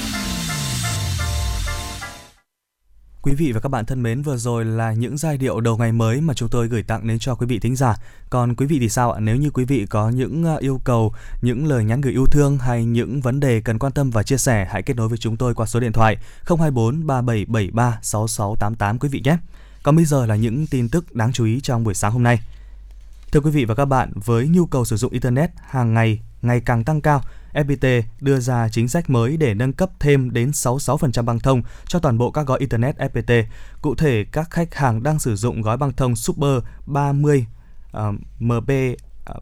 Quý 3.23 3.33
vị 3.33 3.51
và 3.51 3.59
các 3.59 3.69
bạn 3.69 3.85
thân 3.85 4.03
mến, 4.03 4.21
vừa 4.21 4.37
rồi 4.37 4.65
là 4.65 4.93
những 4.93 5.17
giai 5.17 5.37
điệu 5.37 5.59
đầu 5.59 5.77
ngày 5.77 5.91
mới 5.91 6.21
mà 6.21 6.33
chúng 6.33 6.49
tôi 6.49 6.67
gửi 6.67 6.83
tặng 6.83 7.07
đến 7.07 7.19
cho 7.19 7.35
quý 7.35 7.45
vị 7.45 7.59
thính 7.59 7.75
giả. 7.75 7.95
Còn 8.29 8.55
quý 8.55 8.65
vị 8.65 8.79
thì 8.79 8.89
sao 8.89 9.11
ạ? 9.11 9.19
Nếu 9.19 9.35
như 9.35 9.49
quý 9.49 9.65
vị 9.65 9.85
có 9.89 10.09
những 10.09 10.43
ờ, 10.43 10.57
yêu 10.57 10.81
cầu, 10.83 11.13
những 11.41 11.67
lời 11.67 11.83
nhắn 11.83 12.01
gửi 12.01 12.13
yêu 12.13 12.25
thương 12.25 12.57
hay 12.57 12.85
những 12.85 13.21
vấn 13.21 13.39
đề 13.39 13.61
cần 13.61 13.79
quan 13.79 13.93
tâm 13.93 14.09
và 14.09 14.23
chia 14.23 14.37
sẻ, 14.37 14.67
hãy 14.71 14.81
kết 14.81 14.95
nối 14.95 15.07
với 15.07 15.17
chúng 15.17 15.37
tôi 15.37 15.53
qua 15.55 15.65
số 15.65 15.79
điện 15.79 15.91
thoại 15.91 16.17
024 16.45 17.07
3773 17.07 17.99
6688 18.01 18.99
quý 18.99 19.09
vị 19.09 19.21
nhé. 19.25 19.37
Còn 19.83 19.95
bây 19.95 20.05
giờ 20.05 20.25
là 20.25 20.35
những 20.35 20.67
tin 20.67 20.89
tức 20.89 21.15
đáng 21.15 21.33
chú 21.33 21.45
ý 21.45 21.59
trong 21.61 21.83
buổi 21.83 21.93
sáng 21.93 22.11
hôm 22.11 22.23
nay. 22.23 22.39
Thưa 23.31 23.39
quý 23.39 23.51
vị 23.51 23.65
và 23.65 23.75
các 23.75 23.85
bạn, 23.85 24.11
với 24.15 24.47
nhu 24.47 24.65
cầu 24.65 24.85
sử 24.85 24.95
dụng 24.95 25.13
internet 25.13 25.49
hàng 25.69 25.93
ngày 25.93 26.19
ngày 26.41 26.61
càng 26.65 26.83
tăng 26.83 27.01
cao, 27.01 27.21
FPT 27.53 28.01
đưa 28.21 28.39
ra 28.39 28.69
chính 28.69 28.87
sách 28.87 29.09
mới 29.09 29.37
để 29.37 29.53
nâng 29.53 29.73
cấp 29.73 29.89
thêm 29.99 30.31
đến 30.31 30.49
66% 30.49 31.23
băng 31.23 31.39
thông 31.39 31.61
cho 31.87 31.99
toàn 31.99 32.17
bộ 32.17 32.31
các 32.31 32.47
gói 32.47 32.59
Internet 32.59 32.97
FPT. 32.97 33.43
Cụ 33.81 33.95
thể, 33.95 34.25
các 34.31 34.51
khách 34.51 34.75
hàng 34.75 35.03
đang 35.03 35.19
sử 35.19 35.35
dụng 35.35 35.61
gói 35.61 35.77
băng 35.77 35.93
thông 35.93 36.15
Super 36.15 36.63
30 36.85 37.45
uh, 37.97 38.15
MB 38.39 38.71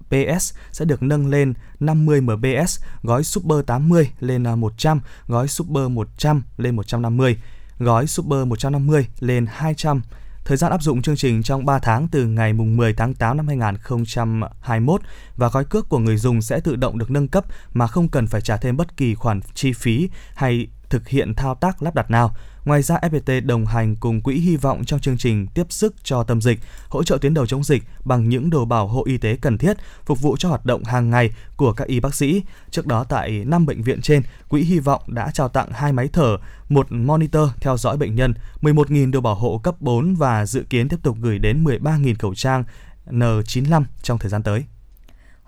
PS 0.10 0.54
sẽ 0.72 0.86
được 0.86 1.04
nâng 1.04 1.28
lên 1.28 1.54
50 1.80 2.22
MBS, 2.22 2.80
gói 3.04 3.24
Super 3.24 3.66
80 3.66 4.12
lên 4.20 4.44
ờ, 4.44 4.56
100, 4.56 5.02
gói 5.28 5.48
Super 5.48 5.90
100 5.90 6.44
lên 6.58 6.76
150, 6.76 7.38
gói 7.80 8.08
Super 8.08 8.48
150 8.48 9.08
lên 9.20 9.46
200 9.50 10.02
Thời 10.46 10.58
gian 10.58 10.72
áp 10.72 10.84
dụng 10.84 11.02
chương 11.02 11.16
trình 11.16 11.44
trong 11.44 11.66
3 11.66 11.80
tháng 11.80 12.08
từ 12.08 12.26
ngày 12.26 12.54
10 12.54 12.94
tháng 12.94 13.14
8 13.14 13.38
năm 13.38 13.48
2021 13.48 15.02
và 15.38 15.50
gói 15.50 15.66
cước 15.66 15.90
của 15.90 16.00
người 16.00 16.18
dùng 16.18 16.42
sẽ 16.42 16.60
tự 16.60 16.76
động 16.76 16.98
được 16.98 17.12
nâng 17.12 17.28
cấp 17.28 17.46
mà 17.74 17.88
không 17.88 18.08
cần 18.08 18.28
phải 18.28 18.42
trả 18.42 18.58
thêm 18.58 18.78
bất 18.78 18.98
kỳ 18.98 19.16
khoản 19.16 19.42
chi 19.54 19.74
phí 19.74 20.10
hay 20.36 20.68
thực 20.90 21.08
hiện 21.08 21.34
thao 21.34 21.56
tác 21.56 21.84
lắp 21.84 21.96
đặt 21.96 22.12
nào. 22.12 22.36
Ngoài 22.66 22.82
ra, 22.82 22.98
FPT 23.02 23.46
đồng 23.46 23.66
hành 23.66 23.96
cùng 23.96 24.22
Quỹ 24.22 24.36
Hy 24.36 24.58
vọng 24.58 24.86
trong 24.86 25.00
chương 25.00 25.18
trình 25.18 25.48
tiếp 25.48 25.66
sức 25.70 25.96
cho 26.04 26.24
tâm 26.24 26.42
dịch, 26.42 26.60
hỗ 26.90 27.04
trợ 27.04 27.18
tuyến 27.18 27.34
đầu 27.34 27.46
chống 27.46 27.64
dịch 27.64 27.84
bằng 28.06 28.30
những 28.30 28.50
đồ 28.50 28.66
bảo 28.66 28.88
hộ 28.88 29.04
y 29.06 29.18
tế 29.18 29.36
cần 29.36 29.58
thiết, 29.58 29.78
phục 30.06 30.22
vụ 30.22 30.38
cho 30.38 30.50
hoạt 30.50 30.66
động 30.66 30.84
hàng 30.84 31.10
ngày 31.10 31.30
của 31.56 31.74
các 31.74 31.88
y 31.88 32.00
bác 32.00 32.16
sĩ. 32.16 32.44
Trước 32.72 32.88
đó 32.88 33.04
tại 33.04 33.46
5 33.46 33.66
bệnh 33.66 33.82
viện 33.82 34.02
trên, 34.02 34.22
Quỹ 34.50 34.62
Hy 34.62 34.80
vọng 34.80 35.02
đã 35.08 35.32
trao 35.34 35.50
tặng 35.50 35.72
hai 35.72 35.94
máy 35.94 36.10
thở, 36.14 36.38
một 36.70 36.92
monitor 36.92 37.50
theo 37.60 37.78
dõi 37.78 37.98
bệnh 37.98 38.16
nhân, 38.16 38.34
11.000 38.62 39.12
đồ 39.12 39.22
bảo 39.22 39.36
hộ 39.36 39.58
cấp 39.58 39.76
4 39.80 40.16
và 40.16 40.46
dự 40.46 40.64
kiến 40.70 40.90
tiếp 40.90 40.98
tục 41.04 41.18
gửi 41.22 41.40
đến 41.40 41.64
13.000 41.64 42.16
khẩu 42.20 42.36
trang 42.36 42.64
N95 43.06 43.84
trong 44.02 44.18
thời 44.18 44.30
gian 44.30 44.44
tới. 44.44 44.64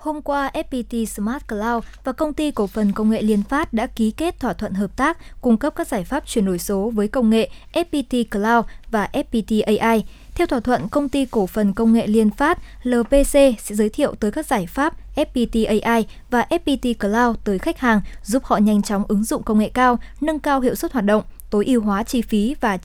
Hôm 0.01 0.21
qua, 0.21 0.51
FPT 0.53 1.05
Smart 1.05 1.47
Cloud 1.47 1.83
và 2.03 2.11
công 2.11 2.33
ty 2.33 2.51
cổ 2.51 2.67
phần 2.67 2.91
công 2.91 3.09
nghệ 3.09 3.21
Liên 3.21 3.43
Phát 3.43 3.73
đã 3.73 3.87
ký 3.87 4.11
kết 4.11 4.39
thỏa 4.39 4.53
thuận 4.53 4.73
hợp 4.73 4.97
tác 4.97 5.17
cung 5.41 5.57
cấp 5.57 5.73
các 5.75 5.87
giải 5.87 6.03
pháp 6.03 6.23
chuyển 6.27 6.45
đổi 6.45 6.59
số 6.59 6.89
với 6.89 7.07
công 7.07 7.29
nghệ 7.29 7.49
FPT 7.73 8.23
Cloud 8.31 8.65
và 8.91 9.09
FPT 9.13 9.77
AI. 9.77 10.03
Theo 10.35 10.47
thỏa 10.47 10.59
thuận, 10.59 10.89
công 10.89 11.09
ty 11.09 11.25
cổ 11.25 11.47
phần 11.47 11.73
công 11.73 11.93
nghệ 11.93 12.07
Liên 12.07 12.29
Phát 12.29 12.59
LPC 12.83 13.33
sẽ 13.33 13.75
giới 13.75 13.89
thiệu 13.89 14.15
tới 14.15 14.31
các 14.31 14.45
giải 14.45 14.67
pháp 14.67 14.93
FPT 15.15 15.81
AI 15.81 16.05
và 16.29 16.45
FPT 16.49 16.93
Cloud 16.93 17.37
tới 17.43 17.59
khách 17.59 17.79
hàng, 17.79 18.01
giúp 18.23 18.43
họ 18.45 18.57
nhanh 18.57 18.81
chóng 18.81 19.03
ứng 19.07 19.23
dụng 19.23 19.43
công 19.43 19.59
nghệ 19.59 19.69
cao, 19.69 19.99
nâng 20.21 20.39
cao 20.39 20.61
hiệu 20.61 20.75
suất 20.75 20.93
hoạt 20.93 21.05
động, 21.05 21.23
tối 21.49 21.65
ưu 21.65 21.81
hóa 21.81 22.03
chi 22.03 22.21
phí 22.21 22.55
và 22.61 22.77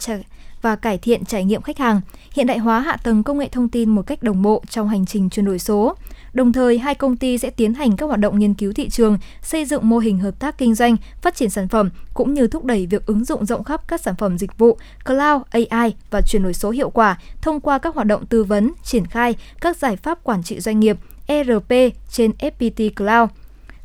và 0.63 0.77
cải 0.77 0.99
thiện 0.99 1.25
trải 1.25 1.45
nghiệm 1.45 1.63
khách 1.63 1.79
hàng, 1.79 2.01
hiện 2.33 2.47
đại 2.47 2.59
hóa 2.59 2.81
hạ 2.81 2.97
tầng 2.97 3.23
công 3.23 3.39
nghệ 3.39 3.49
thông 3.49 3.69
tin 3.69 3.91
một 3.91 4.07
cách 4.07 4.23
đồng 4.23 4.43
bộ 4.43 4.63
trong 4.71 4.89
hành 4.89 5.07
trình 5.07 5.31
chuyển 5.31 5.47
đổi 5.47 5.59
số. 5.59 5.97
Đồng 6.37 6.53
thời, 6.53 6.79
hai 6.79 6.95
công 6.95 7.17
ty 7.17 7.39
sẽ 7.39 7.51
tiến 7.51 7.75
hành 7.75 7.97
các 7.97 8.07
hoạt 8.07 8.21
động 8.21 8.39
nghiên 8.39 8.55
cứu 8.55 8.73
thị 8.73 8.89
trường, 8.89 9.19
xây 9.43 9.65
dựng 9.65 9.89
mô 9.89 9.99
hình 9.99 10.19
hợp 10.19 10.39
tác 10.39 10.59
kinh 10.59 10.75
doanh, 10.75 10.97
phát 11.23 11.35
triển 11.35 11.51
sản 11.51 11.69
phẩm 11.69 11.91
cũng 12.15 12.35
như 12.35 12.47
thúc 12.47 12.65
đẩy 12.65 12.87
việc 12.87 13.07
ứng 13.07 13.25
dụng 13.25 13.47
rộng 13.47 13.65
khắp 13.65 13.89
các 13.89 14.01
sản 14.01 14.15
phẩm 14.19 14.39
dịch 14.39 14.59
vụ, 14.59 14.79
cloud, 15.05 15.43
AI 15.51 15.95
và 16.11 16.21
chuyển 16.21 16.43
đổi 16.43 16.55
số 16.55 16.71
hiệu 16.71 16.91
quả 16.91 17.19
thông 17.43 17.61
qua 17.61 17.79
các 17.79 17.95
hoạt 17.95 18.07
động 18.07 18.27
tư 18.27 18.45
vấn, 18.45 18.73
triển 18.85 19.07
khai 19.07 19.35
các 19.61 19.77
giải 19.77 19.97
pháp 19.97 20.25
quản 20.25 20.43
trị 20.43 20.61
doanh 20.61 20.81
nghiệp 20.81 20.97
ERP 21.27 21.73
trên 22.11 22.31
FPT 22.31 22.91
Cloud. 22.97 23.31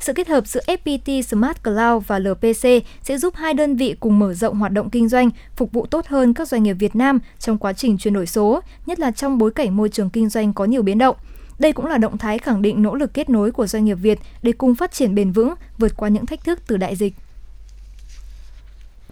Sự 0.00 0.12
kết 0.12 0.28
hợp 0.28 0.46
giữa 0.46 0.60
FPT 0.66 1.22
Smart 1.22 1.62
Cloud 1.62 2.06
và 2.06 2.18
LPC 2.18 2.68
sẽ 3.02 3.18
giúp 3.18 3.34
hai 3.36 3.54
đơn 3.54 3.76
vị 3.76 3.94
cùng 4.00 4.18
mở 4.18 4.34
rộng 4.34 4.58
hoạt 4.58 4.72
động 4.72 4.90
kinh 4.90 5.08
doanh, 5.08 5.30
phục 5.56 5.72
vụ 5.72 5.86
tốt 5.86 6.06
hơn 6.06 6.34
các 6.34 6.48
doanh 6.48 6.62
nghiệp 6.62 6.76
Việt 6.78 6.96
Nam 6.96 7.18
trong 7.38 7.58
quá 7.58 7.72
trình 7.72 7.98
chuyển 7.98 8.14
đổi 8.14 8.26
số, 8.26 8.60
nhất 8.86 9.00
là 9.00 9.10
trong 9.10 9.38
bối 9.38 9.50
cảnh 9.50 9.76
môi 9.76 9.88
trường 9.88 10.10
kinh 10.10 10.28
doanh 10.28 10.52
có 10.52 10.64
nhiều 10.64 10.82
biến 10.82 10.98
động. 10.98 11.16
Đây 11.62 11.72
cũng 11.72 11.86
là 11.86 11.98
động 11.98 12.18
thái 12.18 12.38
khẳng 12.38 12.62
định 12.62 12.82
nỗ 12.82 12.94
lực 12.94 13.14
kết 13.14 13.30
nối 13.30 13.52
của 13.52 13.66
doanh 13.66 13.84
nghiệp 13.84 13.94
Việt 13.94 14.18
để 14.42 14.52
cùng 14.52 14.74
phát 14.74 14.92
triển 14.92 15.14
bền 15.14 15.32
vững, 15.32 15.54
vượt 15.78 15.92
qua 15.96 16.08
những 16.08 16.26
thách 16.26 16.44
thức 16.44 16.60
từ 16.66 16.76
đại 16.76 16.96
dịch. 16.96 17.14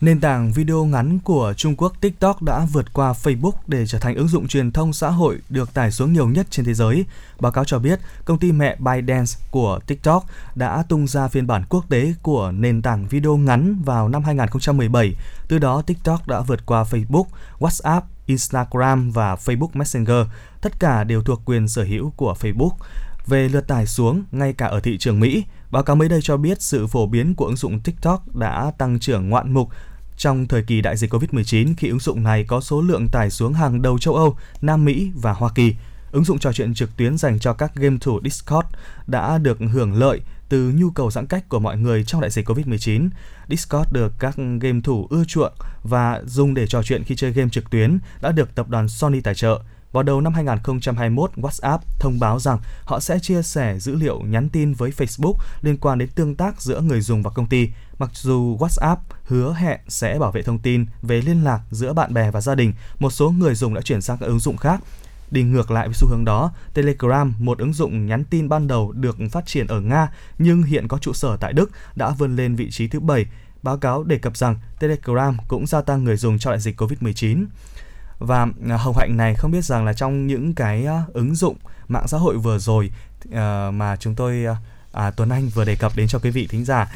Nền 0.01 0.21
tảng 0.21 0.53
video 0.53 0.85
ngắn 0.85 1.19
của 1.19 1.55
Trung 1.57 1.77
Quốc 1.77 1.93
TikTok 2.01 2.43
đã 2.43 2.67
vượt 2.73 2.93
qua 2.93 3.13
Facebook 3.13 3.53
để 3.67 3.87
trở 3.87 3.99
thành 3.99 4.15
ứng 4.15 4.29
dụng 4.29 4.49
truyền 4.49 4.73
thông 4.73 4.93
xã 4.93 5.09
hội 5.09 5.39
được 5.49 5.75
tải 5.75 5.91
xuống 5.91 6.13
nhiều 6.13 6.29
nhất 6.29 6.47
trên 6.51 6.67
thế 6.67 6.75
giới. 6.75 7.05
Báo 7.41 7.53
cáo 7.53 7.65
cho 7.65 7.79
biết, 7.79 8.01
công 8.25 8.39
ty 8.39 8.53
mẹ 8.53 8.77
ByteDance 8.79 9.33
của 9.51 9.81
TikTok 9.87 10.25
đã 10.55 10.83
tung 10.89 11.07
ra 11.07 11.29
phiên 11.29 11.47
bản 11.47 11.65
quốc 11.69 11.85
tế 11.89 12.15
của 12.23 12.53
nền 12.53 12.83
tảng 12.83 13.07
video 13.07 13.37
ngắn 13.37 13.83
vào 13.85 14.09
năm 14.09 14.25
2017. 14.25 15.15
Từ 15.49 15.59
đó, 15.59 15.83
TikTok 15.83 16.29
đã 16.29 16.41
vượt 16.41 16.67
qua 16.67 16.83
Facebook, 16.83 17.25
WhatsApp, 17.59 18.01
Instagram 18.27 19.11
và 19.11 19.35
Facebook 19.35 19.71
Messenger. 19.73 20.27
Tất 20.61 20.81
cả 20.81 21.05
đều 21.05 21.23
thuộc 21.23 21.43
quyền 21.45 21.69
sở 21.69 21.85
hữu 21.85 22.13
của 22.17 22.35
Facebook. 22.41 22.73
Về 23.27 23.49
lượt 23.49 23.69
tải 23.69 23.87
xuống, 23.87 24.23
ngay 24.33 24.53
cả 24.53 24.67
ở 24.67 24.81
thị 24.81 24.99
trường 24.99 25.21
Mỹ, 25.21 25.45
báo 25.71 25.83
cáo 25.83 25.97
mới 25.97 26.09
đây 26.09 26.21
cho 26.23 26.37
biết 26.37 26.63
sự 26.63 26.87
phổ 26.87 27.07
biến 27.07 27.35
của 27.35 27.47
ứng 27.47 27.57
dụng 27.57 27.81
TikTok 27.81 28.37
đã 28.37 28.73
tăng 28.79 28.99
trưởng 28.99 29.29
ngoạn 29.29 29.53
mục 29.53 29.69
trong 30.17 30.47
thời 30.47 30.63
kỳ 30.63 30.81
đại 30.81 30.97
dịch 30.97 31.13
Covid-19 31.13 31.75
khi 31.77 31.89
ứng 31.89 31.99
dụng 31.99 32.23
này 32.23 32.45
có 32.45 32.61
số 32.61 32.81
lượng 32.81 33.09
tải 33.09 33.31
xuống 33.31 33.53
hàng 33.53 33.83
đầu 33.83 33.99
châu 33.99 34.15
Âu, 34.15 34.37
Nam 34.63 34.85
Mỹ 34.85 35.11
và 35.15 35.33
Hoa 35.33 35.51
Kỳ. 35.55 35.75
Ứng 36.13 36.25
dụng 36.25 36.39
trò 36.39 36.53
chuyện 36.53 36.75
trực 36.75 36.97
tuyến 36.97 37.19
dành 37.19 37.39
cho 37.39 37.53
các 37.53 37.75
game 37.75 37.97
thủ 38.01 38.21
Discord 38.25 38.69
đã 39.07 39.39
được 39.39 39.59
hưởng 39.73 39.95
lợi 39.95 40.21
từ 40.49 40.73
nhu 40.77 40.91
cầu 40.91 41.11
giãn 41.11 41.27
cách 41.27 41.49
của 41.49 41.59
mọi 41.59 41.77
người 41.77 42.05
trong 42.05 42.21
đại 42.21 42.31
dịch 42.31 42.49
Covid-19. 42.49 43.09
Discord 43.49 43.93
được 43.93 44.13
các 44.19 44.37
game 44.61 44.81
thủ 44.85 45.07
ưa 45.11 45.25
chuộng 45.25 45.53
và 45.83 46.23
dùng 46.27 46.55
để 46.55 46.67
trò 46.67 46.83
chuyện 46.83 47.05
khi 47.05 47.17
chơi 47.17 47.33
game 47.33 47.51
trực 47.51 47.71
tuyến 47.71 47.99
đã 48.21 48.33
được 48.33 48.55
tập 48.55 48.69
đoàn 48.69 48.89
Sony 48.89 49.21
tài 49.21 49.35
trợ. 49.35 49.61
Vào 49.93 50.03
đầu 50.03 50.21
năm 50.21 50.35
2021, 50.35 51.31
WhatsApp 51.37 51.79
thông 51.99 52.21
báo 52.21 52.39
rằng 52.39 52.59
họ 52.85 53.01
sẽ 53.01 53.19
chia 53.19 53.43
sẻ 53.43 53.79
dữ 53.79 53.95
liệu 53.95 54.21
nhắn 54.21 54.49
tin 54.49 54.73
với 54.73 54.91
Facebook 54.91 55.35
liên 55.63 55.77
quan 55.77 55.99
đến 55.99 56.09
tương 56.15 56.35
tác 56.35 56.63
giữa 56.63 56.81
người 56.81 57.01
dùng 57.01 57.23
và 57.23 57.31
công 57.31 57.47
ty. 57.47 57.69
Mặc 57.99 58.11
dù 58.15 58.57
WhatsApp 58.59 58.97
hứa 59.25 59.55
hẹn 59.55 59.81
sẽ 59.89 60.19
bảo 60.19 60.33
vệ 60.33 60.43
thông 60.43 60.59
tin 60.59 60.87
về 61.03 61.21
liên 61.21 61.45
lạc 61.45 61.61
giữa 61.71 61.93
bạn 61.93 62.15
bè 62.15 62.31
và 62.31 62.41
gia 62.41 62.55
đình, 62.55 62.73
một 62.99 63.11
số 63.11 63.31
người 63.31 63.55
dùng 63.55 63.75
đã 63.75 63.81
chuyển 63.81 64.01
sang 64.01 64.19
các 64.19 64.27
ứng 64.27 64.39
dụng 64.39 64.57
khác. 64.57 64.81
Đi 65.31 65.43
ngược 65.43 65.71
lại 65.71 65.89
với 65.89 65.95
xu 65.95 66.09
hướng 66.09 66.25
đó, 66.25 66.53
Telegram, 66.75 67.35
một 67.39 67.59
ứng 67.59 67.73
dụng 67.73 68.07
nhắn 68.07 68.25
tin 68.25 68.49
ban 68.49 68.67
đầu 68.67 68.93
được 68.93 69.17
phát 69.33 69.47
triển 69.47 69.67
ở 69.67 69.81
Nga 69.81 70.09
nhưng 70.39 70.63
hiện 70.63 70.89
có 70.89 70.99
trụ 70.99 71.13
sở 71.13 71.37
tại 71.37 71.53
Đức, 71.53 71.71
đã 71.95 72.11
vươn 72.11 72.37
lên 72.37 72.57
vị 72.57 72.71
trí 72.71 72.89
thứ 72.89 73.01
bảy. 73.01 73.27
Báo 73.63 73.79
cáo 73.79 74.03
đề 74.03 74.19
cập 74.19 74.37
rằng 74.37 74.57
Telegram 74.81 75.37
cũng 75.49 75.67
gia 75.67 75.83
tăng 75.83 76.05
người 76.05 76.17
dùng 76.17 76.39
cho 76.39 76.51
đại 76.51 76.61
dịch 76.61 76.81
Covid-19 76.81 77.47
và 78.21 78.47
à, 78.69 78.77
hồng 78.77 78.97
hạnh 78.99 79.17
này 79.17 79.35
không 79.35 79.51
biết 79.51 79.65
rằng 79.65 79.85
là 79.85 79.93
trong 79.93 80.27
những 80.27 80.55
cái 80.55 80.87
à, 80.87 81.03
ứng 81.13 81.35
dụng 81.35 81.57
mạng 81.89 82.09
xã 82.09 82.19
hội 82.19 82.39
vừa 82.39 82.59
rồi 82.59 82.91
à, 83.33 83.71
mà 83.71 83.97
chúng 83.97 84.15
tôi 84.15 84.47
à, 84.93 85.11
Tuấn 85.11 85.29
Anh 85.29 85.49
vừa 85.49 85.65
đề 85.65 85.77
cập 85.77 85.97
đến 85.97 86.09
cho 86.09 86.19
quý 86.19 86.31
vị 86.31 86.47
thính 86.47 86.65
giả 86.65 86.93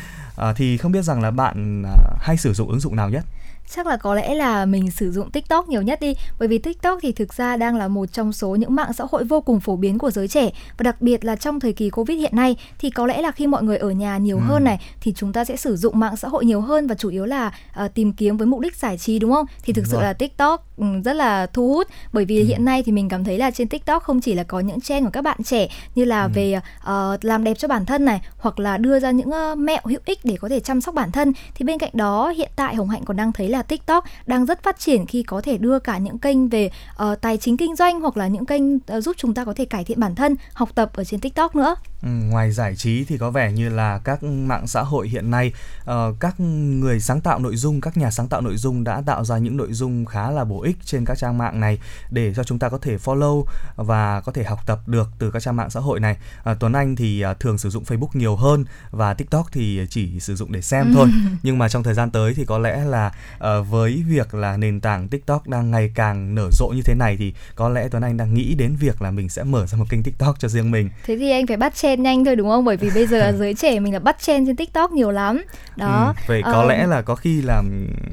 thì 0.56 0.76
không 0.76 0.92
biết 0.92 1.02
rằng 1.02 1.22
là 1.22 1.30
bạn 1.30 1.84
hay 2.18 2.36
sử 2.36 2.54
dụng 2.54 2.68
ứng 2.68 2.80
dụng 2.80 2.96
nào 2.96 3.10
nhất? 3.10 3.24
Chắc 3.70 3.86
là 3.86 3.96
có 3.96 4.14
lẽ 4.14 4.34
là 4.34 4.66
mình 4.66 4.90
sử 4.90 5.12
dụng 5.12 5.30
TikTok 5.30 5.68
nhiều 5.68 5.82
nhất 5.82 6.00
đi 6.00 6.14
bởi 6.38 6.48
vì 6.48 6.58
TikTok 6.58 6.98
thì 7.02 7.12
thực 7.12 7.34
ra 7.34 7.56
đang 7.56 7.76
là 7.76 7.88
một 7.88 8.12
trong 8.12 8.32
số 8.32 8.54
những 8.54 8.74
mạng 8.74 8.92
xã 8.92 9.04
hội 9.10 9.24
vô 9.24 9.40
cùng 9.40 9.60
phổ 9.60 9.76
biến 9.76 9.98
của 9.98 10.10
giới 10.10 10.28
trẻ 10.28 10.50
và 10.78 10.82
đặc 10.82 11.02
biệt 11.02 11.24
là 11.24 11.36
trong 11.36 11.60
thời 11.60 11.72
kỳ 11.72 11.90
Covid 11.90 12.18
hiện 12.18 12.36
nay 12.36 12.56
thì 12.78 12.90
có 12.90 13.06
lẽ 13.06 13.22
là 13.22 13.30
khi 13.30 13.46
mọi 13.46 13.62
người 13.62 13.76
ở 13.76 13.90
nhà 13.90 14.18
nhiều 14.18 14.36
ừ. 14.36 14.42
hơn 14.46 14.64
này 14.64 14.80
thì 15.00 15.12
chúng 15.16 15.32
ta 15.32 15.44
sẽ 15.44 15.56
sử 15.56 15.76
dụng 15.76 15.98
mạng 15.98 16.16
xã 16.16 16.28
hội 16.28 16.44
nhiều 16.44 16.60
hơn 16.60 16.86
và 16.86 16.94
chủ 16.94 17.08
yếu 17.08 17.24
là 17.24 17.54
uh, 17.84 17.94
tìm 17.94 18.12
kiếm 18.12 18.36
với 18.36 18.46
mục 18.46 18.60
đích 18.60 18.76
giải 18.76 18.98
trí 18.98 19.18
đúng 19.18 19.32
không? 19.32 19.46
Thì 19.62 19.72
thực 19.72 19.82
đúng 19.82 19.90
sự 19.90 19.96
rồi. 19.96 20.02
là 20.02 20.12
TikTok 20.12 20.66
ừ, 20.76 20.84
rất 21.04 21.12
là 21.12 21.46
thu 21.46 21.68
hút 21.68 21.88
bởi 22.12 22.24
vì 22.24 22.40
ừ. 22.40 22.46
hiện 22.46 22.64
nay 22.64 22.82
thì 22.82 22.92
mình 22.92 23.08
cảm 23.08 23.24
thấy 23.24 23.38
là 23.38 23.50
trên 23.50 23.68
TikTok 23.68 24.02
không 24.02 24.20
chỉ 24.20 24.34
là 24.34 24.42
có 24.42 24.60
những 24.60 24.80
trend 24.80 25.04
của 25.04 25.10
các 25.10 25.24
bạn 25.24 25.42
trẻ 25.44 25.68
như 25.94 26.04
là 26.04 26.22
ừ. 26.22 26.30
về 26.34 26.60
uh, 26.82 27.24
làm 27.24 27.44
đẹp 27.44 27.54
cho 27.58 27.68
bản 27.68 27.86
thân 27.86 28.04
này 28.04 28.20
hoặc 28.38 28.58
là 28.58 28.76
đưa 28.76 29.00
ra 29.00 29.10
những 29.10 29.28
uh, 29.28 29.58
mẹo 29.58 29.80
hữu 29.84 30.00
ích 30.04 30.18
để 30.24 30.36
có 30.40 30.48
thể 30.48 30.60
chăm 30.60 30.80
sóc 30.80 30.94
bản 30.94 31.12
thân 31.12 31.32
thì 31.54 31.64
bên 31.64 31.78
cạnh 31.78 31.90
đó 31.92 32.28
hiện 32.28 32.50
tại 32.56 32.74
Hồng 32.74 32.88
Hạnh 32.88 33.04
còn 33.04 33.16
đang 33.16 33.32
thấy 33.32 33.48
là 33.54 33.62
TikTok 33.62 34.04
đang 34.26 34.46
rất 34.46 34.62
phát 34.62 34.78
triển 34.78 35.06
khi 35.06 35.22
có 35.22 35.40
thể 35.40 35.58
đưa 35.58 35.78
cả 35.78 35.98
những 35.98 36.18
kênh 36.18 36.48
về 36.48 36.70
uh, 37.02 37.20
tài 37.20 37.36
chính 37.36 37.56
kinh 37.56 37.76
doanh 37.76 38.00
hoặc 38.00 38.16
là 38.16 38.26
những 38.26 38.46
kênh 38.46 38.76
uh, 38.76 38.82
giúp 39.00 39.16
chúng 39.18 39.34
ta 39.34 39.44
có 39.44 39.54
thể 39.56 39.64
cải 39.64 39.84
thiện 39.84 40.00
bản 40.00 40.14
thân, 40.14 40.36
học 40.52 40.74
tập 40.74 40.90
ở 40.94 41.04
trên 41.04 41.20
TikTok 41.20 41.56
nữa. 41.56 41.74
Ừ, 42.04 42.10
ngoài 42.10 42.52
giải 42.52 42.76
trí 42.76 43.04
thì 43.04 43.18
có 43.18 43.30
vẻ 43.30 43.52
như 43.52 43.68
là 43.68 43.98
các 43.98 44.22
mạng 44.22 44.66
xã 44.66 44.82
hội 44.82 45.08
hiện 45.08 45.30
nay 45.30 45.52
uh, 45.90 46.20
các 46.20 46.40
người 46.40 47.00
sáng 47.00 47.20
tạo 47.20 47.38
nội 47.38 47.56
dung, 47.56 47.80
các 47.80 47.96
nhà 47.96 48.10
sáng 48.10 48.28
tạo 48.28 48.40
nội 48.40 48.56
dung 48.56 48.84
đã 48.84 49.02
tạo 49.06 49.24
ra 49.24 49.38
những 49.38 49.56
nội 49.56 49.72
dung 49.72 50.04
khá 50.04 50.30
là 50.30 50.44
bổ 50.44 50.62
ích 50.62 50.76
trên 50.84 51.04
các 51.04 51.18
trang 51.18 51.38
mạng 51.38 51.60
này 51.60 51.78
để 52.10 52.34
cho 52.34 52.44
chúng 52.44 52.58
ta 52.58 52.68
có 52.68 52.78
thể 52.78 52.96
follow 52.96 53.44
và 53.76 54.20
có 54.20 54.32
thể 54.32 54.44
học 54.44 54.58
tập 54.66 54.78
được 54.86 55.10
từ 55.18 55.30
các 55.30 55.42
trang 55.42 55.56
mạng 55.56 55.70
xã 55.70 55.80
hội 55.80 56.00
này. 56.00 56.16
Uh, 56.50 56.56
Tuấn 56.60 56.72
Anh 56.72 56.96
thì 56.96 57.24
uh, 57.30 57.40
thường 57.40 57.58
sử 57.58 57.70
dụng 57.70 57.84
Facebook 57.84 58.08
nhiều 58.12 58.36
hơn 58.36 58.64
và 58.90 59.14
TikTok 59.14 59.46
thì 59.52 59.80
chỉ 59.90 60.20
sử 60.20 60.36
dụng 60.36 60.52
để 60.52 60.62
xem 60.62 60.92
thôi. 60.94 61.08
Nhưng 61.42 61.58
mà 61.58 61.68
trong 61.68 61.82
thời 61.82 61.94
gian 61.94 62.10
tới 62.10 62.34
thì 62.34 62.44
có 62.44 62.58
lẽ 62.58 62.84
là 62.84 63.12
uh, 63.36 63.68
với 63.70 64.04
việc 64.08 64.34
là 64.34 64.56
nền 64.56 64.80
tảng 64.80 65.08
TikTok 65.08 65.48
đang 65.48 65.70
ngày 65.70 65.92
càng 65.94 66.34
nở 66.34 66.48
rộ 66.52 66.66
như 66.66 66.82
thế 66.84 66.94
này 66.94 67.16
thì 67.16 67.34
có 67.54 67.68
lẽ 67.68 67.88
Tuấn 67.88 68.02
Anh 68.02 68.16
đang 68.16 68.34
nghĩ 68.34 68.54
đến 68.54 68.76
việc 68.76 69.02
là 69.02 69.10
mình 69.10 69.28
sẽ 69.28 69.44
mở 69.44 69.66
ra 69.66 69.78
một 69.78 69.86
kênh 69.88 70.02
TikTok 70.02 70.38
cho 70.38 70.48
riêng 70.48 70.70
mình. 70.70 70.90
Thế 71.04 71.16
thì 71.16 71.30
anh 71.30 71.46
phải 71.46 71.56
bắt 71.56 71.74
trend 71.96 72.04
nhanh 72.04 72.24
thôi 72.24 72.36
đúng 72.36 72.48
không? 72.48 72.64
Bởi 72.64 72.76
vì 72.76 72.90
bây 72.94 73.06
giờ 73.06 73.18
là 73.18 73.32
giới 73.32 73.54
trẻ 73.54 73.80
mình 73.80 73.92
là 73.92 73.98
bắt 73.98 74.18
trend 74.20 74.48
trên 74.48 74.56
TikTok 74.56 74.92
nhiều 74.92 75.10
lắm. 75.10 75.42
Đó. 75.76 76.14
Ừ, 76.16 76.22
vậy 76.26 76.42
có 76.44 76.62
uh, 76.62 76.68
lẽ 76.68 76.86
là 76.86 77.02
có 77.02 77.14
khi 77.14 77.42
là 77.42 77.62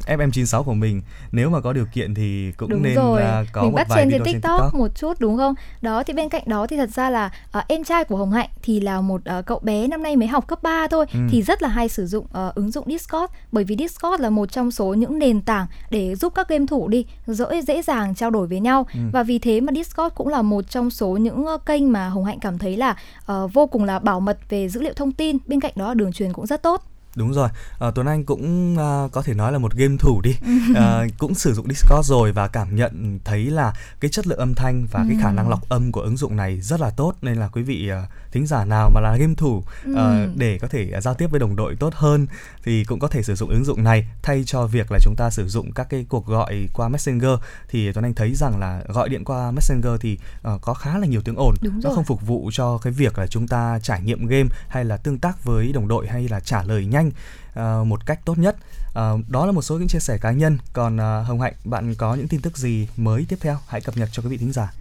FM96 0.07 0.63
của 0.63 0.73
mình 0.73 1.01
nếu 1.31 1.49
mà 1.49 1.61
có 1.61 1.73
điều 1.73 1.85
kiện 1.93 2.13
thì 2.13 2.51
cũng 2.57 2.69
đúng 2.69 2.83
nên 2.83 2.95
rồi. 2.95 3.21
Uh, 3.21 3.47
có 3.51 3.61
mình 3.61 3.71
một 3.71 3.75
bắt 3.75 3.87
vài 3.89 3.99
trend 3.99 4.11
trên 4.11 4.23
TikTok, 4.23 4.33
trên 4.33 4.41
TikTok 4.41 4.73
một 4.73 4.95
chút 4.95 5.19
đúng 5.19 5.37
không? 5.37 5.53
Đó 5.81 6.03
thì 6.03 6.13
bên 6.13 6.29
cạnh 6.29 6.43
đó 6.45 6.67
thì 6.67 6.77
thật 6.77 6.89
ra 6.89 7.09
là 7.09 7.31
uh, 7.57 7.63
em 7.67 7.83
trai 7.83 8.03
của 8.03 8.17
Hồng 8.17 8.31
Hạnh 8.31 8.49
thì 8.63 8.79
là 8.79 9.01
một 9.01 9.21
uh, 9.39 9.45
cậu 9.45 9.59
bé 9.59 9.87
năm 9.87 10.03
nay 10.03 10.15
mới 10.15 10.27
học 10.27 10.47
cấp 10.47 10.63
3 10.63 10.87
thôi 10.87 11.05
ừ. 11.13 11.19
thì 11.31 11.41
rất 11.41 11.61
là 11.61 11.69
hay 11.69 11.89
sử 11.89 12.05
dụng 12.05 12.25
uh, 12.25 12.55
ứng 12.55 12.71
dụng 12.71 12.85
Discord 12.87 13.33
bởi 13.51 13.63
vì 13.63 13.75
Discord 13.75 14.21
là 14.21 14.29
một 14.29 14.51
trong 14.51 14.71
số 14.71 14.93
những 14.93 15.19
nền 15.19 15.41
tảng 15.41 15.65
để 15.89 16.15
giúp 16.15 16.33
các 16.35 16.49
game 16.49 16.65
thủ 16.65 16.87
đi 16.87 17.05
dễ 17.27 17.61
dễ 17.61 17.81
dàng 17.81 18.15
trao 18.15 18.29
đổi 18.29 18.47
với 18.47 18.59
nhau 18.59 18.87
ừ. 18.93 18.99
và 19.13 19.23
vì 19.23 19.39
thế 19.39 19.61
mà 19.61 19.73
Discord 19.75 20.15
cũng 20.15 20.27
là 20.27 20.41
một 20.41 20.69
trong 20.69 20.89
số 20.89 21.07
những 21.07 21.45
kênh 21.65 21.91
mà 21.91 22.09
Hồng 22.09 22.25
Hạnh 22.25 22.39
cảm 22.39 22.57
thấy 22.57 22.77
là 22.77 22.95
uh, 23.31 23.53
vô 23.53 23.67
cùng 23.71 23.83
là 23.83 23.99
bảo 23.99 24.19
mật 24.19 24.37
về 24.49 24.69
dữ 24.69 24.81
liệu 24.81 24.93
thông 24.93 25.11
tin 25.11 25.37
bên 25.47 25.59
cạnh 25.59 25.73
đó 25.75 25.93
đường 25.93 26.13
truyền 26.13 26.33
cũng 26.33 26.47
rất 26.47 26.63
tốt. 26.63 26.83
Đúng 27.15 27.33
rồi, 27.33 27.49
à, 27.79 27.91
Tuấn 27.95 28.07
Anh 28.07 28.25
cũng 28.25 28.75
à, 28.77 29.07
có 29.11 29.21
thể 29.21 29.33
nói 29.33 29.51
là 29.51 29.57
một 29.57 29.73
game 29.73 29.95
thủ 29.99 30.21
đi, 30.21 30.35
à, 30.75 31.05
cũng 31.17 31.33
sử 31.33 31.53
dụng 31.53 31.67
Discord 31.69 32.09
rồi 32.09 32.31
và 32.31 32.47
cảm 32.47 32.75
nhận 32.75 33.19
thấy 33.23 33.45
là 33.45 33.73
cái 33.99 34.11
chất 34.11 34.27
lượng 34.27 34.39
âm 34.39 34.55
thanh 34.55 34.87
và 34.91 35.05
cái 35.09 35.17
khả 35.21 35.31
năng 35.31 35.49
lọc 35.49 35.69
âm 35.69 35.91
của 35.91 36.01
ứng 36.01 36.17
dụng 36.17 36.35
này 36.35 36.61
rất 36.61 36.81
là 36.81 36.89
tốt 36.89 37.13
nên 37.21 37.37
là 37.37 37.47
quý 37.47 37.61
vị 37.61 37.89
à, 37.89 38.07
thính 38.31 38.47
giả 38.47 38.65
nào 38.65 38.89
mà 38.93 39.01
là 39.01 39.17
game 39.17 39.33
thủ 39.37 39.63
ừ. 39.85 39.91
uh, 39.91 40.37
để 40.37 40.57
có 40.61 40.67
thể 40.67 41.01
giao 41.01 41.13
tiếp 41.13 41.27
với 41.27 41.39
đồng 41.39 41.55
đội 41.55 41.75
tốt 41.75 41.93
hơn 41.95 42.27
thì 42.63 42.83
cũng 42.83 42.99
có 42.99 43.07
thể 43.07 43.23
sử 43.23 43.35
dụng 43.35 43.49
ứng 43.49 43.65
dụng 43.65 43.83
này. 43.83 44.07
Thay 44.21 44.43
cho 44.45 44.67
việc 44.67 44.91
là 44.91 44.99
chúng 45.01 45.15
ta 45.17 45.29
sử 45.29 45.47
dụng 45.47 45.71
các 45.71 45.87
cái 45.89 46.05
cuộc 46.09 46.27
gọi 46.27 46.67
qua 46.73 46.89
messenger 46.89 47.31
thì 47.69 47.91
tuấn 47.91 48.05
anh 48.05 48.13
thấy 48.13 48.35
rằng 48.35 48.59
là 48.59 48.83
gọi 48.87 49.09
điện 49.09 49.23
qua 49.23 49.51
messenger 49.51 49.91
thì 50.01 50.17
uh, 50.53 50.61
có 50.61 50.73
khá 50.73 50.97
là 50.97 51.07
nhiều 51.07 51.21
tiếng 51.21 51.35
ồn. 51.35 51.55
Nó 51.83 51.89
không 51.95 52.03
phục 52.03 52.27
vụ 52.27 52.49
cho 52.53 52.77
cái 52.77 52.93
việc 52.93 53.17
là 53.17 53.27
chúng 53.27 53.47
ta 53.47 53.79
trải 53.83 54.01
nghiệm 54.01 54.27
game 54.27 54.49
hay 54.67 54.85
là 54.85 54.97
tương 54.97 55.19
tác 55.19 55.43
với 55.43 55.71
đồng 55.73 55.87
đội 55.87 56.07
hay 56.07 56.27
là 56.27 56.39
trả 56.39 56.63
lời 56.63 56.85
nhanh 56.85 57.11
uh, 57.59 57.87
một 57.87 58.05
cách 58.05 58.19
tốt 58.25 58.37
nhất. 58.37 58.55
Uh, 58.89 59.29
đó 59.29 59.45
là 59.45 59.51
một 59.51 59.61
số 59.61 59.77
những 59.77 59.87
chia 59.87 59.99
sẻ 59.99 60.17
cá 60.17 60.31
nhân. 60.31 60.57
Còn 60.73 60.95
uh, 60.95 61.27
hồng 61.27 61.41
hạnh 61.41 61.53
bạn 61.63 61.95
có 61.95 62.15
những 62.15 62.27
tin 62.27 62.41
tức 62.41 62.57
gì 62.57 62.87
mới 62.97 63.25
tiếp 63.29 63.37
theo? 63.41 63.57
Hãy 63.67 63.81
cập 63.81 63.97
nhật 63.97 64.09
cho 64.11 64.23
quý 64.23 64.29
vị 64.29 64.37
thính 64.37 64.51
giả 64.51 64.73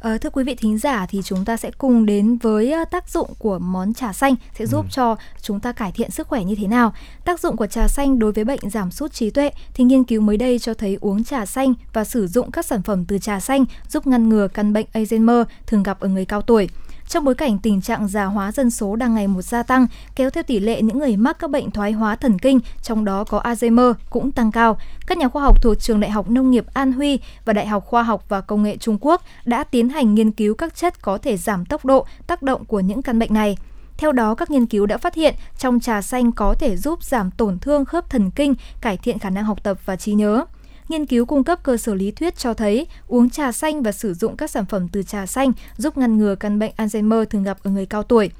À, 0.00 0.18
thưa 0.18 0.30
quý 0.30 0.44
vị 0.44 0.54
thính 0.54 0.78
giả 0.78 1.06
thì 1.06 1.20
chúng 1.24 1.44
ta 1.44 1.56
sẽ 1.56 1.70
cùng 1.78 2.06
đến 2.06 2.36
với 2.36 2.74
tác 2.90 3.08
dụng 3.08 3.30
của 3.38 3.58
món 3.58 3.94
trà 3.94 4.12
xanh 4.12 4.34
sẽ 4.58 4.66
giúp 4.66 4.84
ừ. 4.84 4.88
cho 4.90 5.16
chúng 5.42 5.60
ta 5.60 5.72
cải 5.72 5.92
thiện 5.92 6.10
sức 6.10 6.28
khỏe 6.28 6.44
như 6.44 6.54
thế 6.54 6.66
nào. 6.66 6.92
Tác 7.24 7.40
dụng 7.40 7.56
của 7.56 7.66
trà 7.66 7.88
xanh 7.88 8.18
đối 8.18 8.32
với 8.32 8.44
bệnh 8.44 8.70
giảm 8.70 8.90
sút 8.90 9.12
trí 9.12 9.30
tuệ 9.30 9.50
thì 9.74 9.84
nghiên 9.84 10.04
cứu 10.04 10.20
mới 10.20 10.36
đây 10.36 10.58
cho 10.58 10.74
thấy 10.74 10.98
uống 11.00 11.24
trà 11.24 11.46
xanh 11.46 11.74
và 11.92 12.04
sử 12.04 12.26
dụng 12.26 12.50
các 12.50 12.66
sản 12.66 12.82
phẩm 12.82 13.04
từ 13.04 13.18
trà 13.18 13.40
xanh 13.40 13.64
giúp 13.88 14.06
ngăn 14.06 14.28
ngừa 14.28 14.48
căn 14.48 14.72
bệnh 14.72 14.86
Alzheimer 14.92 15.44
thường 15.66 15.82
gặp 15.82 16.00
ở 16.00 16.08
người 16.08 16.24
cao 16.24 16.42
tuổi 16.42 16.68
trong 17.08 17.24
bối 17.24 17.34
cảnh 17.34 17.58
tình 17.58 17.80
trạng 17.80 18.08
già 18.08 18.24
hóa 18.24 18.52
dân 18.52 18.70
số 18.70 18.96
đang 18.96 19.14
ngày 19.14 19.26
một 19.26 19.42
gia 19.42 19.62
tăng, 19.62 19.86
kéo 20.16 20.30
theo 20.30 20.42
tỷ 20.42 20.60
lệ 20.60 20.82
những 20.82 20.98
người 20.98 21.16
mắc 21.16 21.38
các 21.38 21.50
bệnh 21.50 21.70
thoái 21.70 21.92
hóa 21.92 22.16
thần 22.16 22.38
kinh, 22.38 22.60
trong 22.82 23.04
đó 23.04 23.24
có 23.24 23.40
Alzheimer 23.40 23.94
cũng 24.10 24.32
tăng 24.32 24.52
cao. 24.52 24.78
Các 25.06 25.18
nhà 25.18 25.28
khoa 25.28 25.42
học 25.42 25.62
thuộc 25.62 25.80
Trường 25.80 26.00
Đại 26.00 26.10
học 26.10 26.30
Nông 26.30 26.50
nghiệp 26.50 26.64
An 26.74 26.92
Huy 26.92 27.18
và 27.44 27.52
Đại 27.52 27.66
học 27.66 27.86
Khoa 27.86 28.02
học 28.02 28.24
và 28.28 28.40
Công 28.40 28.62
nghệ 28.62 28.76
Trung 28.76 28.98
Quốc 29.00 29.22
đã 29.44 29.64
tiến 29.64 29.88
hành 29.88 30.14
nghiên 30.14 30.30
cứu 30.30 30.54
các 30.54 30.76
chất 30.76 31.02
có 31.02 31.18
thể 31.18 31.36
giảm 31.36 31.64
tốc 31.64 31.84
độ 31.84 32.06
tác 32.26 32.42
động 32.42 32.64
của 32.64 32.80
những 32.80 33.02
căn 33.02 33.18
bệnh 33.18 33.34
này. 33.34 33.56
Theo 33.96 34.12
đó, 34.12 34.34
các 34.34 34.50
nghiên 34.50 34.66
cứu 34.66 34.86
đã 34.86 34.98
phát 34.98 35.14
hiện 35.14 35.34
trong 35.58 35.80
trà 35.80 36.02
xanh 36.02 36.32
có 36.32 36.54
thể 36.54 36.76
giúp 36.76 37.04
giảm 37.04 37.30
tổn 37.30 37.58
thương 37.58 37.84
khớp 37.84 38.10
thần 38.10 38.30
kinh, 38.30 38.54
cải 38.80 38.96
thiện 38.96 39.18
khả 39.18 39.30
năng 39.30 39.44
học 39.44 39.62
tập 39.62 39.78
và 39.84 39.96
trí 39.96 40.12
nhớ. 40.14 40.44
Nghiên 40.88 41.06
cứu 41.06 41.26
cung 41.26 41.44
cấp 41.44 41.62
cơ 41.62 41.76
sở 41.76 41.94
lý 41.94 42.10
thuyết 42.10 42.36
cho 42.36 42.54
thấy 42.54 42.86
uống 43.06 43.30
trà 43.30 43.52
xanh 43.52 43.82
và 43.82 43.92
sử 43.92 44.14
dụng 44.14 44.36
các 44.36 44.50
sản 44.50 44.66
phẩm 44.66 44.88
từ 44.88 45.02
trà 45.02 45.26
xanh 45.26 45.52
giúp 45.76 45.98
ngăn 45.98 46.18
ngừa 46.18 46.34
căn 46.34 46.58
bệnh 46.58 46.72
Alzheimer 46.76 47.24
thường 47.24 47.42
gặp 47.42 47.58
ở 47.62 47.70
người 47.70 47.86
cao 47.86 48.02
tuổi. 48.02 48.30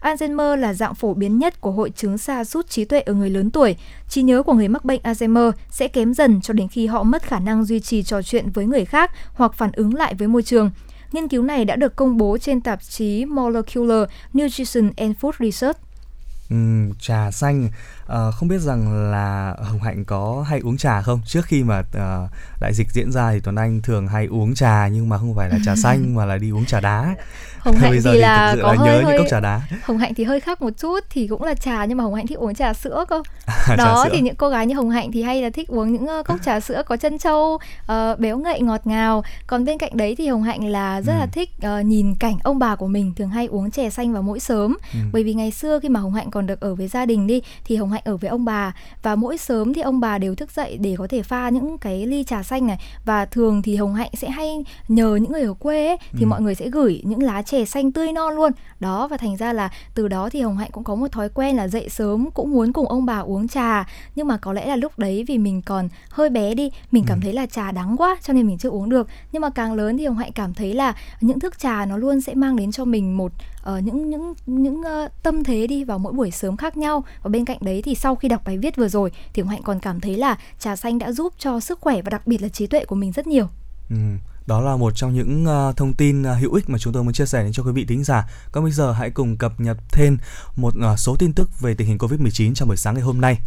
Alzheimer 0.00 0.56
là 0.56 0.74
dạng 0.74 0.94
phổ 0.94 1.14
biến 1.14 1.38
nhất 1.38 1.60
của 1.60 1.70
hội 1.70 1.90
chứng 1.90 2.18
sa 2.18 2.44
sút 2.44 2.68
trí 2.68 2.84
tuệ 2.84 3.00
ở 3.00 3.14
người 3.14 3.30
lớn 3.30 3.50
tuổi. 3.50 3.76
Trí 4.08 4.22
nhớ 4.22 4.42
của 4.42 4.52
người 4.52 4.68
mắc 4.68 4.84
bệnh 4.84 5.00
Alzheimer 5.02 5.52
sẽ 5.70 5.88
kém 5.88 6.14
dần 6.14 6.40
cho 6.40 6.54
đến 6.54 6.68
khi 6.68 6.86
họ 6.86 7.02
mất 7.02 7.22
khả 7.22 7.38
năng 7.38 7.64
duy 7.64 7.80
trì 7.80 8.02
trò 8.02 8.22
chuyện 8.22 8.50
với 8.50 8.66
người 8.66 8.84
khác 8.84 9.10
hoặc 9.34 9.54
phản 9.54 9.72
ứng 9.72 9.94
lại 9.94 10.14
với 10.14 10.28
môi 10.28 10.42
trường. 10.42 10.70
Nghiên 11.12 11.28
cứu 11.28 11.42
này 11.42 11.64
đã 11.64 11.76
được 11.76 11.96
công 11.96 12.16
bố 12.16 12.38
trên 12.38 12.60
tạp 12.60 12.82
chí 12.82 13.24
Molecular 13.24 14.08
Nutrition 14.38 14.90
and 14.96 15.16
Food 15.20 15.32
Research. 15.38 15.78
Ừ, 16.50 16.56
trà 17.00 17.30
xanh 17.30 17.68
à, 18.12 18.30
không 18.30 18.48
biết 18.48 18.58
rằng 18.58 19.10
là 19.10 19.54
hồng 19.58 19.80
hạnh 19.80 20.04
có 20.04 20.44
hay 20.48 20.60
uống 20.60 20.76
trà 20.76 21.02
không? 21.02 21.20
Trước 21.26 21.44
khi 21.44 21.62
mà 21.62 21.78
uh, 21.78 22.30
đại 22.60 22.74
dịch 22.74 22.90
diễn 22.92 23.12
ra 23.12 23.32
thì 23.32 23.40
tuấn 23.40 23.56
anh 23.56 23.80
thường 23.82 24.08
hay 24.08 24.26
uống 24.26 24.54
trà 24.54 24.88
nhưng 24.88 25.08
mà 25.08 25.18
không 25.18 25.34
phải 25.36 25.48
là 25.48 25.58
trà 25.64 25.76
xanh 25.76 26.14
mà 26.14 26.24
là 26.24 26.38
đi 26.38 26.50
uống 26.50 26.64
trà 26.64 26.80
đá. 26.80 27.14
Hồng 27.58 27.76
hạnh 27.76 27.92
thì, 27.92 28.00
thì 28.04 28.18
là 28.18 28.56
có 28.62 28.72
là 28.72 28.78
hơi, 28.78 28.86
nhớ 28.86 28.92
hơi 28.92 29.04
những 29.04 29.18
cốc 29.18 29.26
trà 29.30 29.40
đá. 29.40 29.60
Hồng 29.84 29.98
hạnh 29.98 30.14
thì 30.14 30.24
hơi 30.24 30.40
khác 30.40 30.62
một 30.62 30.70
chút 30.78 31.00
thì 31.10 31.26
cũng 31.26 31.42
là 31.42 31.54
trà 31.54 31.84
nhưng 31.84 31.98
mà 31.98 32.04
hồng 32.04 32.14
hạnh 32.14 32.26
thích 32.26 32.38
uống 32.38 32.54
trà 32.54 32.72
sữa 32.72 33.04
cơ. 33.08 33.22
Đó 33.76 34.06
thì 34.12 34.20
những 34.20 34.34
cô 34.34 34.48
gái 34.48 34.66
như 34.66 34.74
hồng 34.74 34.90
hạnh 34.90 35.12
thì 35.12 35.22
hay 35.22 35.42
là 35.42 35.50
thích 35.50 35.68
uống 35.68 35.92
những 35.92 36.06
uh, 36.18 36.26
cốc 36.26 36.36
trà 36.44 36.60
sữa 36.60 36.82
có 36.86 36.96
chân 36.96 37.18
trâu 37.18 37.58
uh, 37.92 38.18
béo 38.18 38.38
ngậy 38.38 38.60
ngọt 38.60 38.86
ngào. 38.86 39.24
Còn 39.46 39.64
bên 39.64 39.78
cạnh 39.78 39.96
đấy 39.96 40.14
thì 40.18 40.28
hồng 40.28 40.42
hạnh 40.42 40.68
là 40.68 41.00
rất 41.00 41.12
ừ. 41.12 41.18
là 41.18 41.26
thích 41.26 41.50
uh, 41.66 41.86
nhìn 41.86 42.14
cảnh 42.14 42.36
ông 42.44 42.58
bà 42.58 42.76
của 42.76 42.86
mình 42.86 43.12
thường 43.16 43.28
hay 43.28 43.46
uống 43.46 43.70
chè 43.70 43.90
xanh 43.90 44.12
vào 44.12 44.22
mỗi 44.22 44.40
sớm. 44.40 44.76
Ừ. 44.92 44.98
bởi 45.12 45.24
vì 45.24 45.34
ngày 45.34 45.50
xưa 45.50 45.80
khi 45.80 45.88
mà 45.88 46.00
hồng 46.00 46.14
hạnh 46.14 46.30
còn 46.30 46.46
được 46.46 46.60
ở 46.60 46.74
với 46.74 46.88
gia 46.88 47.06
đình 47.06 47.26
đi 47.26 47.42
thì 47.64 47.76
hồng 47.76 47.90
hạnh 47.92 48.01
ở 48.04 48.16
với 48.16 48.30
ông 48.30 48.44
bà. 48.44 48.74
Và 49.02 49.14
mỗi 49.14 49.38
sớm 49.38 49.74
thì 49.74 49.80
ông 49.80 50.00
bà 50.00 50.18
đều 50.18 50.34
thức 50.34 50.50
dậy 50.50 50.78
để 50.80 50.94
có 50.98 51.06
thể 51.10 51.22
pha 51.22 51.48
những 51.48 51.78
cái 51.78 52.06
ly 52.06 52.24
trà 52.24 52.42
xanh 52.42 52.66
này. 52.66 52.78
Và 53.04 53.24
thường 53.24 53.62
thì 53.62 53.76
hồng 53.76 53.94
hạnh 53.94 54.10
sẽ 54.12 54.30
hay 54.30 54.64
nhờ 54.88 55.16
những 55.16 55.32
người 55.32 55.42
ở 55.42 55.54
quê 55.54 55.86
ấy, 55.86 55.96
thì 56.12 56.22
ừ. 56.22 56.26
mọi 56.26 56.40
người 56.40 56.54
sẽ 56.54 56.68
gửi 56.68 57.02
những 57.04 57.22
lá 57.22 57.42
chè 57.42 57.64
xanh 57.64 57.92
tươi 57.92 58.12
non 58.12 58.34
luôn. 58.34 58.52
Đó 58.80 59.08
và 59.08 59.16
thành 59.16 59.36
ra 59.36 59.52
là 59.52 59.70
từ 59.94 60.08
đó 60.08 60.28
thì 60.28 60.40
hồng 60.40 60.56
hạnh 60.56 60.70
cũng 60.72 60.84
có 60.84 60.94
một 60.94 61.12
thói 61.12 61.28
quen 61.28 61.56
là 61.56 61.68
dậy 61.68 61.88
sớm 61.88 62.30
cũng 62.30 62.50
muốn 62.50 62.72
cùng 62.72 62.88
ông 62.88 63.06
bà 63.06 63.18
uống 63.18 63.48
trà. 63.48 63.84
Nhưng 64.14 64.26
mà 64.26 64.36
có 64.36 64.52
lẽ 64.52 64.66
là 64.66 64.76
lúc 64.76 64.98
đấy 64.98 65.24
vì 65.28 65.38
mình 65.38 65.62
còn 65.62 65.88
hơi 66.10 66.30
bé 66.30 66.54
đi 66.54 66.70
mình 66.90 67.04
cảm 67.06 67.18
ừ. 67.18 67.22
thấy 67.24 67.32
là 67.32 67.46
trà 67.46 67.72
đắng 67.72 67.96
quá 67.96 68.16
cho 68.22 68.32
nên 68.32 68.46
mình 68.46 68.58
chưa 68.58 68.70
uống 68.70 68.88
được. 68.88 69.08
Nhưng 69.32 69.42
mà 69.42 69.50
càng 69.50 69.72
lớn 69.72 69.98
thì 69.98 70.06
hồng 70.06 70.18
hạnh 70.18 70.32
cảm 70.32 70.54
thấy 70.54 70.74
là 70.74 70.94
những 71.20 71.40
thức 71.40 71.58
trà 71.58 71.84
nó 71.84 71.96
luôn 71.96 72.20
sẽ 72.20 72.34
mang 72.34 72.56
đến 72.56 72.72
cho 72.72 72.84
mình 72.84 73.16
một 73.16 73.32
uh, 73.70 73.82
những 73.84 74.10
những 74.10 74.34
những 74.46 74.80
uh, 74.80 75.12
tâm 75.22 75.44
thế 75.44 75.66
đi 75.66 75.84
vào 75.84 75.98
mỗi 75.98 76.12
buổi 76.12 76.30
sớm 76.30 76.56
khác 76.56 76.76
nhau 76.76 77.04
và 77.22 77.30
bên 77.30 77.44
cạnh 77.44 77.58
đấy 77.60 77.82
thì 77.84 77.94
sau 77.94 78.16
khi 78.16 78.28
đọc 78.28 78.42
bài 78.44 78.58
viết 78.58 78.76
vừa 78.76 78.88
rồi 78.88 79.12
thì 79.34 79.42
hồng 79.42 79.50
hạnh 79.50 79.62
còn 79.62 79.80
cảm 79.80 80.00
thấy 80.00 80.16
là 80.16 80.38
trà 80.58 80.76
xanh 80.76 80.98
đã 80.98 81.12
giúp 81.12 81.32
cho 81.38 81.60
sức 81.60 81.80
khỏe 81.80 82.02
và 82.02 82.10
đặc 82.10 82.26
biệt 82.26 82.42
là 82.42 82.48
trí 82.48 82.66
tuệ 82.66 82.84
của 82.84 82.96
mình 82.96 83.12
rất 83.12 83.26
nhiều 83.26 83.46
ừ. 83.90 83.96
Đó 84.46 84.60
là 84.60 84.76
một 84.76 84.92
trong 84.96 85.14
những 85.14 85.46
uh, 85.46 85.76
thông 85.76 85.94
tin 85.94 86.22
uh, 86.22 86.38
hữu 86.40 86.54
ích 86.54 86.70
mà 86.70 86.78
chúng 86.78 86.92
tôi 86.92 87.04
muốn 87.04 87.12
chia 87.12 87.26
sẻ 87.26 87.42
đến 87.42 87.52
cho 87.52 87.62
quý 87.62 87.72
vị 87.72 87.84
thính 87.84 88.04
giả. 88.04 88.28
Còn 88.52 88.64
bây 88.64 88.72
giờ 88.72 88.92
hãy 88.92 89.10
cùng 89.10 89.36
cập 89.36 89.60
nhật 89.60 89.76
thêm 89.92 90.18
một 90.56 90.74
uh, 90.92 90.98
số 90.98 91.16
tin 91.18 91.32
tức 91.32 91.60
về 91.60 91.74
tình 91.74 91.88
hình 91.88 91.98
Covid-19 91.98 92.54
trong 92.54 92.68
buổi 92.68 92.76
sáng 92.76 92.94
ngày 92.94 93.02
hôm 93.02 93.20
nay. 93.20 93.38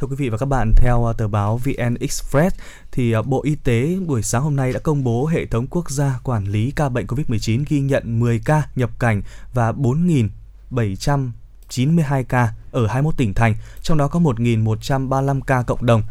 Thưa 0.00 0.06
quý 0.06 0.16
vị 0.16 0.28
và 0.28 0.38
các 0.38 0.46
bạn, 0.46 0.72
theo 0.76 1.06
à, 1.06 1.12
tờ 1.12 1.28
báo 1.28 1.56
VN 1.56 1.94
Express 2.00 2.56
thì 2.92 3.12
à, 3.12 3.22
Bộ 3.22 3.42
Y 3.42 3.54
tế 3.54 3.96
buổi 4.06 4.22
sáng 4.22 4.42
hôm 4.42 4.56
nay 4.56 4.72
đã 4.72 4.80
công 4.80 5.04
bố 5.04 5.26
hệ 5.26 5.46
thống 5.46 5.66
quốc 5.70 5.90
gia 5.90 6.18
quản 6.24 6.44
lý 6.44 6.70
ca 6.70 6.88
bệnh 6.88 7.06
COVID-19 7.06 7.64
ghi 7.68 7.80
nhận 7.80 8.20
10 8.20 8.40
ca 8.44 8.62
nhập 8.76 8.90
cảnh 8.98 9.22
và 9.54 9.72
4.792 9.72 12.24
ca 12.28 12.52
ở 12.70 12.86
21 12.86 13.16
tỉnh 13.16 13.34
thành, 13.34 13.54
trong 13.82 13.98
đó 13.98 14.08
có 14.08 14.20
1.135 14.20 15.40
ca 15.40 15.62
cộng 15.62 15.86
đồng. 15.86 16.02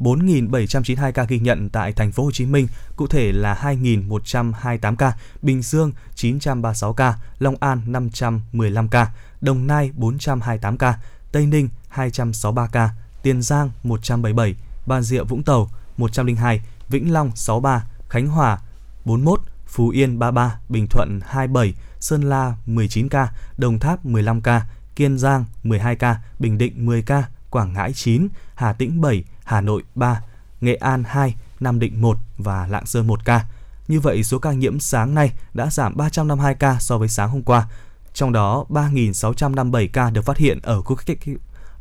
4.792 0.00 1.12
ca 1.12 1.24
ghi 1.24 1.38
nhận 1.38 1.70
tại 1.70 1.92
thành 1.92 2.12
phố 2.12 2.24
Hồ 2.24 2.30
Chí 2.30 2.46
Minh, 2.46 2.68
cụ 2.96 3.06
thể 3.06 3.32
là 3.32 3.58
2.128 3.62 4.96
ca, 4.96 5.12
Bình 5.42 5.62
Dương 5.62 5.92
936 6.14 6.92
ca, 6.92 7.14
Long 7.38 7.56
An 7.60 7.82
515 7.86 8.88
ca, 8.88 9.10
Đồng 9.40 9.66
Nai 9.66 9.90
428 9.94 10.78
ca, 10.78 10.98
Tây 11.32 11.46
Ninh 11.46 11.68
263 11.88 12.68
ca, 12.72 12.90
Tiền 13.26 13.42
Giang 13.42 13.70
177, 13.82 14.54
Bà 14.86 15.02
Rịa 15.02 15.22
Vũng 15.22 15.42
Tàu 15.42 15.70
102, 15.96 16.60
Vĩnh 16.88 17.12
Long 17.12 17.30
63, 17.34 17.86
Khánh 18.08 18.26
Hòa 18.26 18.58
41, 19.04 19.40
Phú 19.66 19.88
Yên 19.88 20.18
33, 20.18 20.58
Bình 20.68 20.86
Thuận 20.90 21.20
27, 21.26 21.74
Sơn 22.00 22.22
La 22.22 22.54
19 22.66 23.08
ca, 23.08 23.32
Đồng 23.58 23.78
Tháp 23.78 24.06
15 24.06 24.40
ca, 24.40 24.66
Kiên 24.96 25.18
Giang 25.18 25.44
12 25.62 25.96
ca, 25.96 26.16
Bình 26.38 26.58
Định 26.58 26.86
10 26.86 27.02
ca, 27.02 27.24
Quảng 27.50 27.72
Ngãi 27.72 27.92
9, 27.92 28.28
Hà 28.54 28.72
Tĩnh 28.72 29.00
7, 29.00 29.24
Hà 29.44 29.60
Nội 29.60 29.82
3, 29.94 30.22
Nghệ 30.60 30.74
An 30.74 31.04
2, 31.06 31.34
Nam 31.60 31.78
Định 31.78 32.00
1 32.00 32.18
và 32.38 32.66
Lạng 32.66 32.86
Sơn 32.86 33.06
1 33.06 33.24
ca. 33.24 33.46
Như 33.88 34.00
vậy, 34.00 34.24
số 34.24 34.38
ca 34.38 34.52
nhiễm 34.52 34.80
sáng 34.80 35.14
nay 35.14 35.32
đã 35.54 35.70
giảm 35.70 35.96
352 35.96 36.54
ca 36.54 36.76
so 36.80 36.98
với 36.98 37.08
sáng 37.08 37.30
hôm 37.30 37.42
qua. 37.42 37.68
Trong 38.14 38.32
đó, 38.32 38.64
3.657 38.68 39.88
ca 39.92 40.10
được 40.10 40.22
phát 40.22 40.36
hiện 40.36 40.58
ở 40.62 40.82
khu 40.82 40.96
cách 40.96 41.18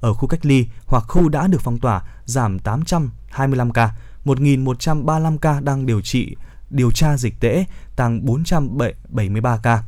ở 0.05 0.13
khu 0.13 0.27
cách 0.27 0.45
ly 0.45 0.67
hoặc 0.85 1.03
khu 1.07 1.29
đã 1.29 1.47
được 1.47 1.61
phong 1.61 1.79
tỏa, 1.79 2.01
giảm 2.25 2.59
825 2.59 3.71
ca. 3.71 3.91
1.135 4.25 5.37
ca 5.37 5.59
đang 5.59 5.85
điều 5.85 6.01
trị 6.01 6.35
điều 6.69 6.91
tra 6.91 7.17
dịch 7.17 7.39
tễ, 7.39 7.65
tăng 7.95 8.25
473 8.25 9.57
ca. 9.57 9.83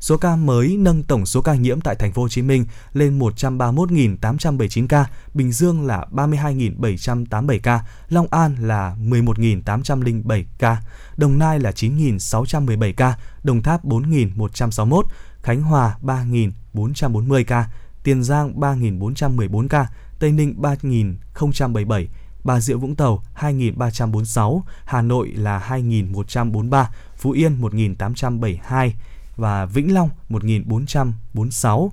Số 0.00 0.16
ca 0.16 0.36
mới 0.36 0.76
nâng 0.78 1.02
tổng 1.02 1.26
số 1.26 1.42
ca 1.42 1.54
nhiễm 1.54 1.80
tại 1.80 1.94
thành 1.94 2.12
phố 2.12 2.22
Hồ 2.22 2.28
Chí 2.28 2.42
Minh 2.42 2.66
lên 2.92 3.18
131.879 3.18 4.86
ca, 4.88 5.06
Bình 5.34 5.52
Dương 5.52 5.86
là 5.86 6.06
32.787 6.12 7.58
ca, 7.62 7.80
Long 8.08 8.26
An 8.30 8.56
là 8.60 8.96
11.807 9.00 10.44
ca, 10.58 10.76
Đồng 11.16 11.38
Nai 11.38 11.60
là 11.60 11.70
9.617 11.70 12.92
ca, 12.96 13.14
Đồng 13.42 13.62
Tháp 13.62 13.84
4.161, 13.84 15.02
Khánh 15.42 15.62
Hòa 15.62 15.96
3.440 16.02 17.44
ca, 17.46 17.68
Tiền 18.02 18.22
Giang 18.22 18.60
3.414 18.60 19.68
ca, 19.68 19.86
Tây 20.18 20.32
Ninh 20.32 20.54
3.077, 20.60 22.06
Bà 22.44 22.60
Rịa 22.60 22.74
Vũng 22.74 22.96
Tàu 22.96 23.22
2.346, 23.36 24.60
Hà 24.84 25.02
Nội 25.02 25.28
là 25.28 25.66
2.143, 25.68 26.84
Phú 27.16 27.30
Yên 27.30 27.60
1.872, 27.60 28.90
và 29.36 29.66
Vĩnh 29.66 29.94
Long 29.94 30.10
1446, 30.28 31.92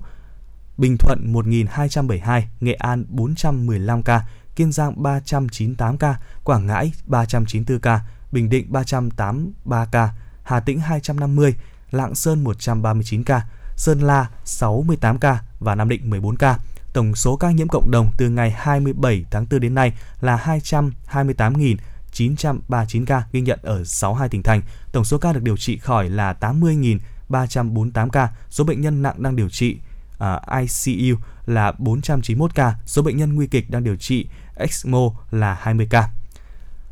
Bình 0.78 0.98
Thuận 0.98 1.32
1272, 1.32 2.48
Nghệ 2.60 2.72
An 2.72 3.04
415 3.08 4.02
ca, 4.02 4.26
Kiên 4.56 4.72
Giang 4.72 5.02
398 5.02 5.98
ca, 5.98 6.16
Quảng 6.44 6.66
Ngãi 6.66 6.92
394 7.06 7.80
ca, 7.80 8.00
Bình 8.32 8.48
Định 8.48 8.66
383 8.72 9.84
ca, 9.84 10.12
Hà 10.42 10.60
Tĩnh 10.60 10.80
250, 10.80 11.54
Lạng 11.90 12.14
Sơn 12.14 12.44
139 12.44 13.24
ca, 13.24 13.46
Sơn 13.76 14.00
La 14.00 14.30
68 14.44 15.18
ca 15.18 15.42
và 15.60 15.74
Nam 15.74 15.88
Định 15.88 16.10
14 16.10 16.36
ca. 16.36 16.58
Tổng 16.92 17.14
số 17.14 17.36
ca 17.36 17.50
nhiễm 17.50 17.68
cộng 17.68 17.90
đồng 17.90 18.10
từ 18.16 18.28
ngày 18.28 18.50
27 18.50 19.24
tháng 19.30 19.46
4 19.50 19.60
đến 19.60 19.74
nay 19.74 19.92
là 20.20 20.58
228.939 20.60 23.04
ca 23.06 23.22
ghi 23.32 23.40
nhận 23.40 23.58
ở 23.62 23.84
62 23.84 24.28
tỉnh 24.28 24.42
thành. 24.42 24.62
Tổng 24.92 25.04
số 25.04 25.18
ca 25.18 25.32
được 25.32 25.42
điều 25.42 25.56
trị 25.56 25.78
khỏi 25.78 26.10
là 26.10 26.32
80 26.32 26.98
348 27.28 28.10
ca, 28.10 28.28
số 28.50 28.64
bệnh 28.64 28.80
nhân 28.80 29.02
nặng 29.02 29.22
đang 29.22 29.36
điều 29.36 29.48
trị 29.48 29.76
à, 30.18 30.34
uh, 30.34 30.42
ICU 30.84 31.16
là 31.46 31.72
491 31.78 32.54
ca, 32.54 32.74
số 32.86 33.02
bệnh 33.02 33.16
nhân 33.16 33.34
nguy 33.34 33.46
kịch 33.46 33.70
đang 33.70 33.84
điều 33.84 33.96
trị 33.96 34.26
ECMO 34.56 35.10
là 35.30 35.58
20 35.60 35.86
ca. 35.90 36.08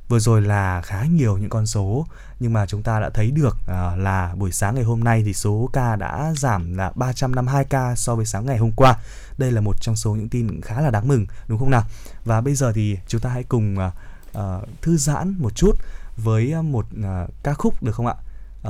Vừa 0.08 0.18
rồi 0.18 0.42
là 0.42 0.82
khá 0.82 1.04
nhiều 1.04 1.38
những 1.38 1.50
con 1.50 1.66
số 1.66 2.06
nhưng 2.40 2.52
mà 2.52 2.66
chúng 2.66 2.82
ta 2.82 3.00
đã 3.00 3.10
thấy 3.10 3.30
được 3.30 3.56
uh, 3.62 3.98
là 3.98 4.34
buổi 4.38 4.52
sáng 4.52 4.74
ngày 4.74 4.84
hôm 4.84 5.04
nay 5.04 5.22
thì 5.26 5.34
số 5.34 5.70
ca 5.72 5.96
đã 5.96 6.32
giảm 6.36 6.74
là 6.74 6.92
352 6.94 7.64
ca 7.64 7.94
so 7.96 8.14
với 8.14 8.26
sáng 8.26 8.46
ngày 8.46 8.58
hôm 8.58 8.72
qua. 8.76 8.96
Đây 9.38 9.52
là 9.52 9.60
một 9.60 9.76
trong 9.80 9.96
số 9.96 10.14
những 10.14 10.28
tin 10.28 10.60
khá 10.60 10.80
là 10.80 10.90
đáng 10.90 11.08
mừng 11.08 11.26
đúng 11.48 11.58
không 11.58 11.70
nào? 11.70 11.82
Và 12.24 12.40
bây 12.40 12.54
giờ 12.54 12.72
thì 12.72 12.98
chúng 13.06 13.20
ta 13.20 13.30
hãy 13.30 13.42
cùng 13.42 13.76
uh, 13.78 13.92
uh, 14.38 14.68
thư 14.82 14.96
giãn 14.96 15.34
một 15.38 15.54
chút 15.54 15.78
với 16.16 16.62
một 16.62 16.86
uh, 17.00 17.30
ca 17.42 17.54
khúc 17.54 17.82
được 17.82 17.94
không 17.94 18.06
ạ? 18.06 18.14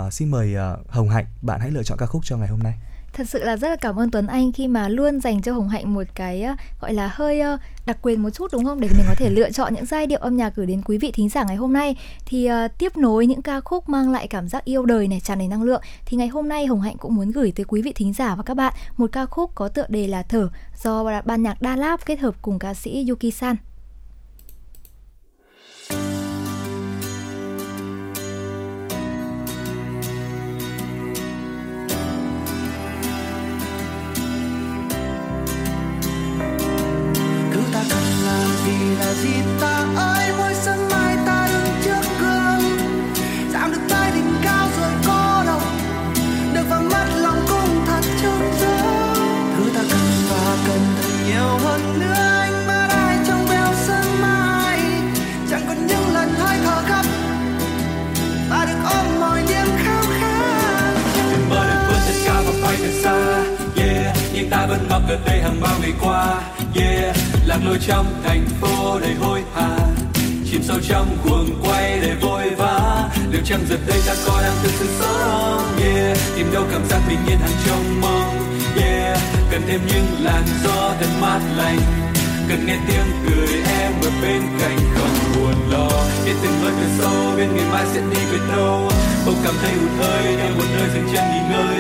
Uh, 0.06 0.12
xin 0.12 0.30
mời 0.30 0.54
uh, 0.56 0.90
Hồng 0.90 1.10
Hạnh, 1.10 1.26
bạn 1.42 1.60
hãy 1.60 1.70
lựa 1.70 1.82
chọn 1.82 1.98
ca 1.98 2.06
khúc 2.06 2.22
cho 2.24 2.36
ngày 2.36 2.48
hôm 2.48 2.62
nay. 2.62 2.78
Thật 3.14 3.28
sự 3.28 3.44
là 3.44 3.56
rất 3.56 3.68
là 3.68 3.76
cảm 3.76 3.98
ơn 3.98 4.10
Tuấn 4.10 4.26
Anh 4.26 4.52
khi 4.52 4.68
mà 4.68 4.88
luôn 4.88 5.20
dành 5.20 5.42
cho 5.42 5.52
Hồng 5.52 5.68
Hạnh 5.68 5.94
một 5.94 6.02
cái 6.14 6.42
ờ, 6.42 6.54
gọi 6.80 6.94
là 6.94 7.10
hơi 7.12 7.40
ờ, 7.40 7.58
đặc 7.86 7.98
quyền 8.02 8.22
một 8.22 8.30
chút 8.30 8.52
đúng 8.52 8.64
không 8.64 8.80
để 8.80 8.88
mình 8.96 9.06
có 9.08 9.14
thể 9.16 9.30
lựa 9.30 9.50
chọn 9.50 9.74
những 9.74 9.86
giai 9.86 10.06
điệu 10.06 10.18
âm 10.18 10.36
nhạc 10.36 10.56
gửi 10.56 10.66
đến 10.66 10.82
quý 10.84 10.98
vị 10.98 11.10
thính 11.14 11.28
giả 11.28 11.44
ngày 11.44 11.56
hôm 11.56 11.72
nay 11.72 11.96
thì 12.26 12.50
uh, 12.50 12.78
tiếp 12.78 12.96
nối 12.96 13.26
những 13.26 13.42
ca 13.42 13.60
khúc 13.60 13.88
mang 13.88 14.12
lại 14.12 14.26
cảm 14.28 14.48
giác 14.48 14.64
yêu 14.64 14.86
đời 14.86 15.08
này 15.08 15.20
tràn 15.20 15.38
đầy 15.38 15.48
năng 15.48 15.62
lượng 15.62 15.82
thì 16.06 16.16
ngày 16.16 16.28
hôm 16.28 16.48
nay 16.48 16.66
Hồng 16.66 16.80
Hạnh 16.80 16.96
cũng 16.98 17.14
muốn 17.14 17.30
gửi 17.30 17.52
tới 17.56 17.64
quý 17.68 17.82
vị 17.82 17.92
thính 17.92 18.12
giả 18.12 18.34
và 18.34 18.42
các 18.42 18.54
bạn 18.54 18.72
một 18.96 19.12
ca 19.12 19.26
khúc 19.26 19.50
có 19.54 19.68
tựa 19.68 19.86
đề 19.88 20.06
là 20.06 20.22
Thở 20.22 20.48
do 20.82 21.22
ban 21.24 21.42
nhạc 21.42 21.62
Đa 21.62 21.76
Lab 21.76 22.00
kết 22.06 22.18
hợp 22.18 22.34
cùng 22.42 22.58
ca 22.58 22.74
sĩ 22.74 23.06
Yuki 23.08 23.34
San. 23.34 23.56
Vẫn 64.78 64.88
mặc 64.90 65.02
ở 65.08 65.18
đây 65.26 65.42
hàng 65.42 65.60
bao 65.60 65.78
ngày 65.80 65.92
qua. 66.02 66.42
Yeah, 66.74 67.16
lạc 67.46 67.58
lối 67.64 67.78
trong 67.86 68.06
thành 68.24 68.46
phố 68.60 68.98
đầy 69.00 69.14
hối 69.14 69.42
hả. 69.54 69.78
Chìm 70.50 70.62
sâu 70.62 70.76
trong 70.88 71.16
cuồng 71.24 71.62
quay 71.64 72.00
đầy 72.00 72.14
vội 72.14 72.50
vã. 72.50 73.08
Liệu 73.30 73.40
chăng 73.44 73.60
giờ 73.68 73.76
đây 73.86 74.00
ta 74.06 74.14
có 74.26 74.40
đang 74.42 74.54
thực 74.62 74.70
sự 74.78 74.86
sống? 74.98 75.76
Yeah, 75.84 76.18
tìm 76.36 76.46
đâu 76.52 76.64
cảm 76.72 76.84
giác 76.88 77.00
bình 77.08 77.18
yên 77.28 77.38
hàng 77.38 77.56
trong 77.66 78.00
mong. 78.00 78.58
Yeah, 78.76 79.18
cần 79.50 79.62
thêm 79.66 79.80
những 79.86 80.06
làn 80.20 80.42
gió 80.64 80.92
thật 81.00 81.08
mát 81.20 81.40
lành 81.56 82.03
cần 82.48 82.66
nghe 82.66 82.76
tiếng 82.88 83.08
cười 83.26 83.62
em 83.80 83.92
ở 84.02 84.10
bên 84.22 84.42
cạnh 84.60 84.78
không 84.94 85.14
buồn 85.34 85.54
lo. 85.70 85.88
Biết 86.24 86.32
từng 86.42 86.60
hơi 86.62 86.72
về 86.72 86.86
sau 86.98 87.34
bên 87.36 87.56
ngày 87.56 87.64
mai 87.72 87.84
sẽ 87.94 88.00
đi 88.00 88.20
về 88.32 88.38
đâu. 88.56 88.90
Bỗng 89.26 89.40
cảm 89.44 89.54
thấy 89.62 89.72
hụt 89.72 89.90
hơi 89.98 90.36
nơi 90.36 90.50
một 90.50 90.64
nơi 90.76 90.88
dừng 90.94 91.08
chân 91.12 91.24
nghỉ 91.30 91.40
ngơi. 91.50 91.76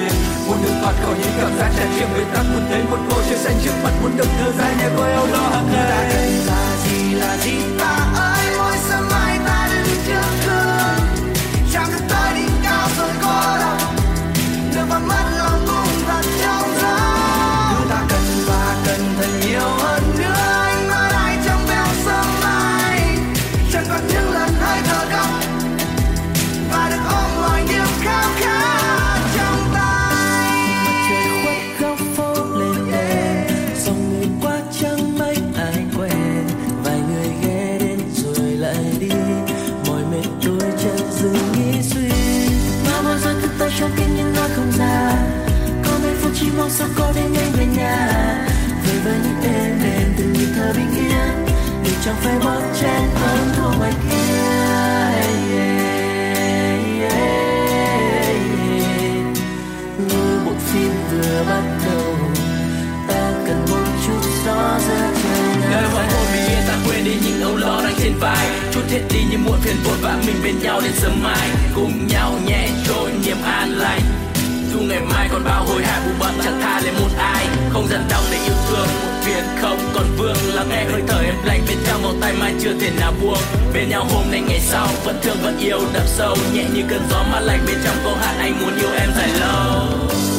Muốn 0.46 0.58
được 0.62 0.74
thoát 0.82 0.94
khỏi 1.02 1.14
những 1.22 1.32
cảm 1.40 1.58
giác 1.58 1.70
tràn 1.76 1.88
trề 1.98 2.06
bế 2.14 2.24
tắc, 2.34 2.44
muốn 2.52 2.64
thấy 2.70 2.82
một 2.90 2.98
cô 3.10 3.16
trời 3.28 3.38
xanh 3.38 3.56
trước 3.64 3.74
mặt, 3.84 3.92
muốn 4.02 4.16
được 4.16 4.28
thơ 4.38 4.52
dài 4.58 4.74
nhẹ 4.78 4.88
với 4.96 5.12
âu 5.12 5.26
lo 5.26 5.38
hàng 5.38 5.68
ngày. 5.72 5.90
Ta 5.90 6.08
cần 6.12 6.46
là 6.46 6.76
gì 6.84 7.14
là 7.14 7.36
gì? 7.36 7.56
Ta 7.78 7.96
ơi, 8.14 8.46
mỗi 8.58 8.76
sớm 8.88 9.08
mai 9.10 9.38
ta 9.46 9.68
đứng 9.72 9.96
trước 10.06 10.46
gương. 10.46 11.34
Chạm 11.72 11.86
được 11.92 12.04
tới 12.08 12.34
đỉnh 12.34 12.56
cao 12.62 12.88
rồi 12.98 13.10
có 13.22 13.56
đâu 13.60 13.74
được 14.74 14.90
vào 14.90 15.00
mắt 15.00 15.33
mong 46.64 46.70
sao 46.70 46.88
có 46.96 47.12
đến 47.16 47.32
nhanh 47.32 47.52
về 47.52 47.66
nhà. 47.66 48.08
Về 48.86 48.98
với 49.04 49.18
những 49.24 49.40
đêm 49.42 49.78
đêm 49.82 50.14
từ 50.18 50.24
nhịp 50.24 50.48
thở 50.56 50.72
bình 50.72 50.90
yên, 50.96 51.46
để 51.84 51.90
chẳng 52.04 52.14
phải 52.20 52.38
bớt 52.44 52.60
trên 52.80 53.02
hơn 53.14 53.50
thua 53.56 53.78
ngoài 53.78 53.92
kia. 54.10 54.24
Như 60.08 60.40
bộ 60.46 60.52
phim 60.58 60.92
vừa 61.10 61.44
bắt 61.48 61.62
đầu, 61.86 62.16
ta 63.08 63.32
cần 63.46 63.66
một 63.70 63.86
chút 64.06 64.20
gió 64.46 64.78
giữa 64.88 65.10
trời 65.22 65.56
nơi 65.60 65.70
nào 65.70 65.90
hoàng 65.92 66.08
yên 66.48 66.58
ta 66.68 66.76
quên 66.86 67.04
đi 67.04 67.14
những 67.24 67.42
âu 67.42 67.56
lo 67.56 67.80
đang 67.84 67.94
trên 67.98 68.12
vai. 68.20 68.46
Chút 68.72 68.82
hết 68.90 69.02
đi 69.10 69.20
những 69.30 69.44
muộn 69.44 69.58
phiền 69.60 69.76
vội 69.84 69.96
vã 70.02 70.18
mình 70.26 70.36
bên 70.44 70.58
nhau 70.62 70.80
đến 70.80 70.92
sớm 70.94 71.22
mai. 71.22 71.48
Cùng 71.74 72.06
nhau 72.06 72.38
nhẹ 72.46 72.68
trôi, 72.86 73.10
niềm 73.24 73.42
an 73.44 73.70
lành 73.70 74.00
dù 74.84 74.90
ngày 74.90 75.00
mai 75.00 75.28
còn 75.32 75.44
bao 75.44 75.64
hối 75.64 75.82
hả 75.82 76.00
bù 76.06 76.12
bận 76.20 76.34
chẳng 76.44 76.60
tha 76.62 76.80
lên 76.80 76.94
một 76.94 77.08
ai. 77.18 77.46
Không 77.70 77.86
dần 77.90 78.04
đau 78.10 78.22
để 78.30 78.38
yêu 78.44 78.54
thương, 78.68 78.86
một 78.86 79.12
phiền 79.22 79.44
không 79.60 79.78
còn 79.94 80.04
vương. 80.18 80.36
Lắng 80.54 80.66
nghe 80.68 80.84
hơi 80.84 81.02
thở 81.08 81.20
em 81.24 81.34
lạnh 81.44 81.60
bên 81.68 81.78
trong 81.86 82.02
vòng 82.02 82.18
tay 82.20 82.32
mai 82.40 82.54
chưa 82.60 82.72
thể 82.80 82.90
nào 83.00 83.12
buông. 83.22 83.38
Bên 83.74 83.88
nhau 83.88 84.06
hôm 84.10 84.30
nay 84.30 84.42
ngày 84.48 84.60
sau, 84.60 84.88
vẫn 85.04 85.18
thương, 85.22 85.36
vẫn 85.42 85.58
yêu, 85.58 85.80
đậm 85.92 86.06
sâu. 86.06 86.36
Nhẹ 86.54 86.64
như 86.74 86.82
cơn 86.88 87.02
gió 87.10 87.24
mát 87.32 87.40
lạnh 87.40 87.60
bên 87.66 87.76
trong 87.84 87.96
câu 88.04 88.14
hát 88.14 88.34
anh 88.38 88.60
muốn 88.60 88.76
yêu 88.76 88.90
em 88.98 89.08
dài 89.16 89.28
lâu. 89.40 90.33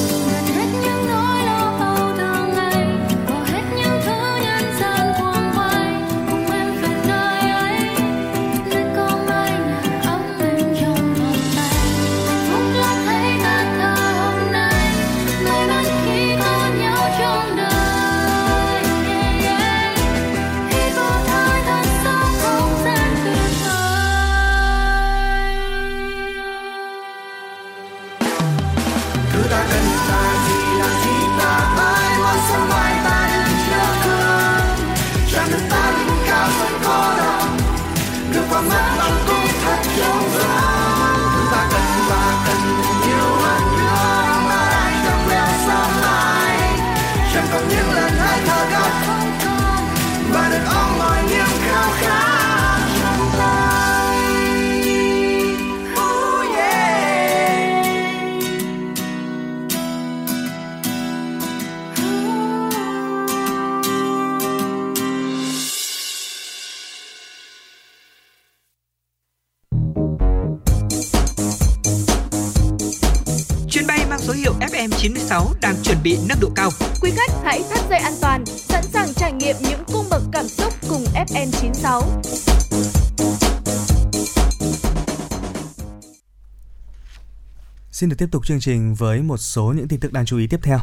Xin 87.95 88.09
được 88.09 88.15
tiếp 88.19 88.29
tục 88.31 88.45
chương 88.45 88.59
trình 88.59 88.95
với 88.95 89.21
một 89.21 89.37
số 89.37 89.73
những 89.77 89.87
tin 89.87 89.99
tức 89.99 90.13
đáng 90.13 90.25
chú 90.25 90.37
ý 90.37 90.47
tiếp 90.47 90.59
theo. 90.63 90.79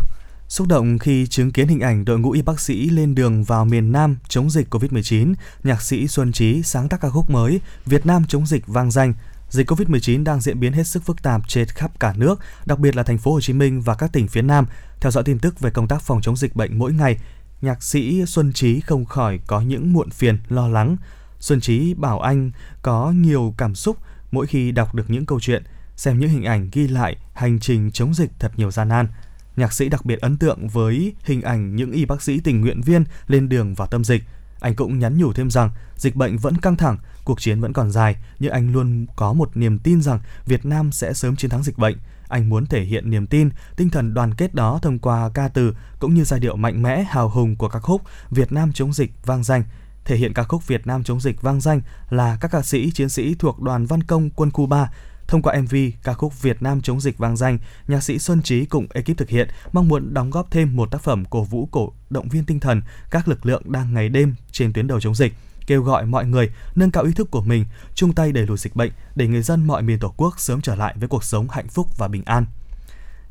Xúc 0.48 0.66
động 0.68 0.98
khi 0.98 1.26
chứng 1.26 1.52
kiến 1.52 1.68
hình 1.68 1.80
ảnh 1.80 2.04
đội 2.04 2.18
ngũ 2.18 2.30
y 2.30 2.42
bác 2.42 2.60
sĩ 2.60 2.90
lên 2.90 3.14
đường 3.14 3.44
vào 3.44 3.64
miền 3.64 3.92
Nam 3.92 4.16
chống 4.28 4.50
dịch 4.50 4.74
Covid-19, 4.74 5.34
nhạc 5.64 5.82
sĩ 5.82 6.08
Xuân 6.08 6.32
Trí 6.32 6.62
sáng 6.62 6.88
tác 6.88 7.00
ca 7.00 7.08
khúc 7.08 7.30
mới 7.30 7.60
Việt 7.86 8.06
Nam 8.06 8.24
chống 8.28 8.46
dịch 8.46 8.66
vang 8.66 8.90
danh. 8.90 9.14
Dịch 9.48 9.70
Covid-19 9.70 10.24
đang 10.24 10.40
diễn 10.40 10.60
biến 10.60 10.72
hết 10.72 10.86
sức 10.86 11.02
phức 11.02 11.22
tạp 11.22 11.48
trên 11.48 11.68
khắp 11.68 12.00
cả 12.00 12.14
nước, 12.16 12.40
đặc 12.66 12.78
biệt 12.78 12.96
là 12.96 13.02
thành 13.02 13.18
phố 13.18 13.32
Hồ 13.32 13.40
Chí 13.40 13.52
Minh 13.52 13.80
và 13.80 13.94
các 13.94 14.12
tỉnh 14.12 14.28
phía 14.28 14.42
Nam. 14.42 14.66
Theo 15.00 15.10
dõi 15.10 15.24
tin 15.24 15.38
tức 15.38 15.60
về 15.60 15.70
công 15.70 15.88
tác 15.88 16.02
phòng 16.02 16.22
chống 16.22 16.36
dịch 16.36 16.56
bệnh 16.56 16.78
mỗi 16.78 16.92
ngày, 16.92 17.16
nhạc 17.62 17.82
sĩ 17.82 18.26
Xuân 18.26 18.52
Trí 18.52 18.80
không 18.80 19.04
khỏi 19.04 19.40
có 19.46 19.60
những 19.60 19.92
muộn 19.92 20.10
phiền, 20.10 20.38
lo 20.48 20.68
lắng. 20.68 20.96
Xuân 21.40 21.60
Trí 21.60 21.94
bảo 21.94 22.20
anh 22.20 22.50
có 22.82 23.10
nhiều 23.16 23.54
cảm 23.58 23.74
xúc 23.74 23.96
mỗi 24.30 24.46
khi 24.46 24.72
đọc 24.72 24.94
được 24.94 25.10
những 25.10 25.26
câu 25.26 25.40
chuyện, 25.40 25.62
xem 26.02 26.18
những 26.18 26.30
hình 26.30 26.44
ảnh 26.44 26.68
ghi 26.72 26.88
lại 26.88 27.16
hành 27.32 27.60
trình 27.60 27.90
chống 27.90 28.14
dịch 28.14 28.30
thật 28.38 28.52
nhiều 28.56 28.70
gian 28.70 28.88
nan. 28.88 29.08
Nhạc 29.56 29.72
sĩ 29.72 29.88
đặc 29.88 30.04
biệt 30.04 30.20
ấn 30.20 30.36
tượng 30.36 30.68
với 30.68 31.14
hình 31.24 31.42
ảnh 31.42 31.76
những 31.76 31.92
y 31.92 32.04
bác 32.04 32.22
sĩ 32.22 32.40
tình 32.40 32.60
nguyện 32.60 32.80
viên 32.80 33.04
lên 33.26 33.48
đường 33.48 33.74
vào 33.74 33.88
tâm 33.88 34.04
dịch. 34.04 34.22
Anh 34.60 34.74
cũng 34.74 34.98
nhắn 34.98 35.18
nhủ 35.18 35.32
thêm 35.32 35.50
rằng 35.50 35.70
dịch 35.96 36.16
bệnh 36.16 36.38
vẫn 36.38 36.56
căng 36.56 36.76
thẳng, 36.76 36.98
cuộc 37.24 37.40
chiến 37.40 37.60
vẫn 37.60 37.72
còn 37.72 37.90
dài, 37.90 38.16
nhưng 38.38 38.52
anh 38.52 38.72
luôn 38.72 39.06
có 39.16 39.32
một 39.32 39.56
niềm 39.56 39.78
tin 39.78 40.02
rằng 40.02 40.20
Việt 40.46 40.64
Nam 40.64 40.92
sẽ 40.92 41.12
sớm 41.12 41.36
chiến 41.36 41.50
thắng 41.50 41.62
dịch 41.62 41.78
bệnh. 41.78 41.96
Anh 42.28 42.48
muốn 42.48 42.66
thể 42.66 42.84
hiện 42.84 43.10
niềm 43.10 43.26
tin, 43.26 43.50
tinh 43.76 43.90
thần 43.90 44.14
đoàn 44.14 44.34
kết 44.34 44.54
đó 44.54 44.78
thông 44.82 44.98
qua 44.98 45.30
ca 45.34 45.48
từ 45.48 45.74
cũng 45.98 46.14
như 46.14 46.24
giai 46.24 46.40
điệu 46.40 46.56
mạnh 46.56 46.82
mẽ, 46.82 47.04
hào 47.08 47.28
hùng 47.28 47.56
của 47.56 47.68
các 47.68 47.80
khúc 47.80 48.02
Việt 48.30 48.52
Nam 48.52 48.72
chống 48.72 48.92
dịch 48.92 49.12
vang 49.24 49.44
danh. 49.44 49.64
Thể 50.04 50.16
hiện 50.16 50.34
ca 50.34 50.42
khúc 50.42 50.66
Việt 50.66 50.86
Nam 50.86 51.04
chống 51.04 51.20
dịch 51.20 51.42
vang 51.42 51.60
danh 51.60 51.80
là 52.10 52.36
các 52.40 52.50
ca 52.50 52.62
sĩ, 52.62 52.90
chiến 52.90 53.08
sĩ 53.08 53.34
thuộc 53.38 53.60
đoàn 53.60 53.86
văn 53.86 54.02
công 54.02 54.30
quân 54.30 54.50
khu 54.50 54.66
3 54.66 54.90
Thông 55.32 55.42
qua 55.42 55.54
MV 55.60 55.74
ca 56.02 56.14
khúc 56.14 56.42
Việt 56.42 56.62
Nam 56.62 56.80
chống 56.80 57.00
dịch 57.00 57.18
vang 57.18 57.36
danh, 57.36 57.58
nhạc 57.88 58.00
sĩ 58.00 58.18
Xuân 58.18 58.42
Trí 58.42 58.64
cùng 58.64 58.86
ekip 58.94 59.16
thực 59.16 59.28
hiện 59.28 59.48
mong 59.72 59.88
muốn 59.88 60.14
đóng 60.14 60.30
góp 60.30 60.50
thêm 60.50 60.76
một 60.76 60.90
tác 60.90 61.02
phẩm 61.02 61.24
cổ 61.24 61.44
vũ 61.44 61.68
cổ 61.70 61.92
động 62.10 62.28
viên 62.28 62.44
tinh 62.44 62.60
thần 62.60 62.82
các 63.10 63.28
lực 63.28 63.46
lượng 63.46 63.62
đang 63.72 63.94
ngày 63.94 64.08
đêm 64.08 64.34
trên 64.50 64.72
tuyến 64.72 64.86
đầu 64.86 65.00
chống 65.00 65.14
dịch 65.14 65.32
kêu 65.66 65.82
gọi 65.82 66.06
mọi 66.06 66.24
người 66.24 66.50
nâng 66.74 66.90
cao 66.90 67.04
ý 67.04 67.12
thức 67.12 67.30
của 67.30 67.40
mình, 67.40 67.64
chung 67.94 68.12
tay 68.12 68.32
đẩy 68.32 68.46
lùi 68.46 68.58
dịch 68.58 68.76
bệnh 68.76 68.92
để 69.14 69.26
người 69.26 69.42
dân 69.42 69.66
mọi 69.66 69.82
miền 69.82 69.98
Tổ 69.98 70.14
quốc 70.16 70.40
sớm 70.40 70.60
trở 70.60 70.74
lại 70.74 70.94
với 70.96 71.08
cuộc 71.08 71.24
sống 71.24 71.48
hạnh 71.50 71.68
phúc 71.68 71.86
và 71.98 72.08
bình 72.08 72.22
an. 72.24 72.46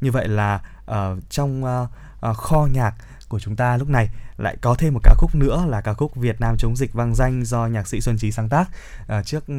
Như 0.01 0.11
vậy 0.11 0.27
là 0.27 0.61
uh, 0.91 0.95
trong 1.29 1.63
uh, 1.63 1.89
uh, 2.29 2.37
kho 2.37 2.67
nhạc 2.73 2.93
của 3.29 3.39
chúng 3.39 3.55
ta 3.55 3.77
lúc 3.77 3.89
này 3.89 4.09
lại 4.41 4.57
có 4.61 4.75
thêm 4.75 4.93
một 4.93 4.99
ca 5.03 5.13
khúc 5.17 5.35
nữa 5.35 5.65
là 5.69 5.81
ca 5.81 5.93
khúc 5.93 6.15
Việt 6.15 6.41
Nam 6.41 6.55
chống 6.57 6.75
dịch 6.75 6.93
vang 6.93 7.15
danh 7.15 7.45
do 7.45 7.67
nhạc 7.67 7.87
sĩ 7.87 8.01
Xuân 8.01 8.17
Trí 8.17 8.31
sáng 8.31 8.49
tác 8.49 8.69
à, 9.07 9.23
trước 9.23 9.47
ừ, 9.47 9.53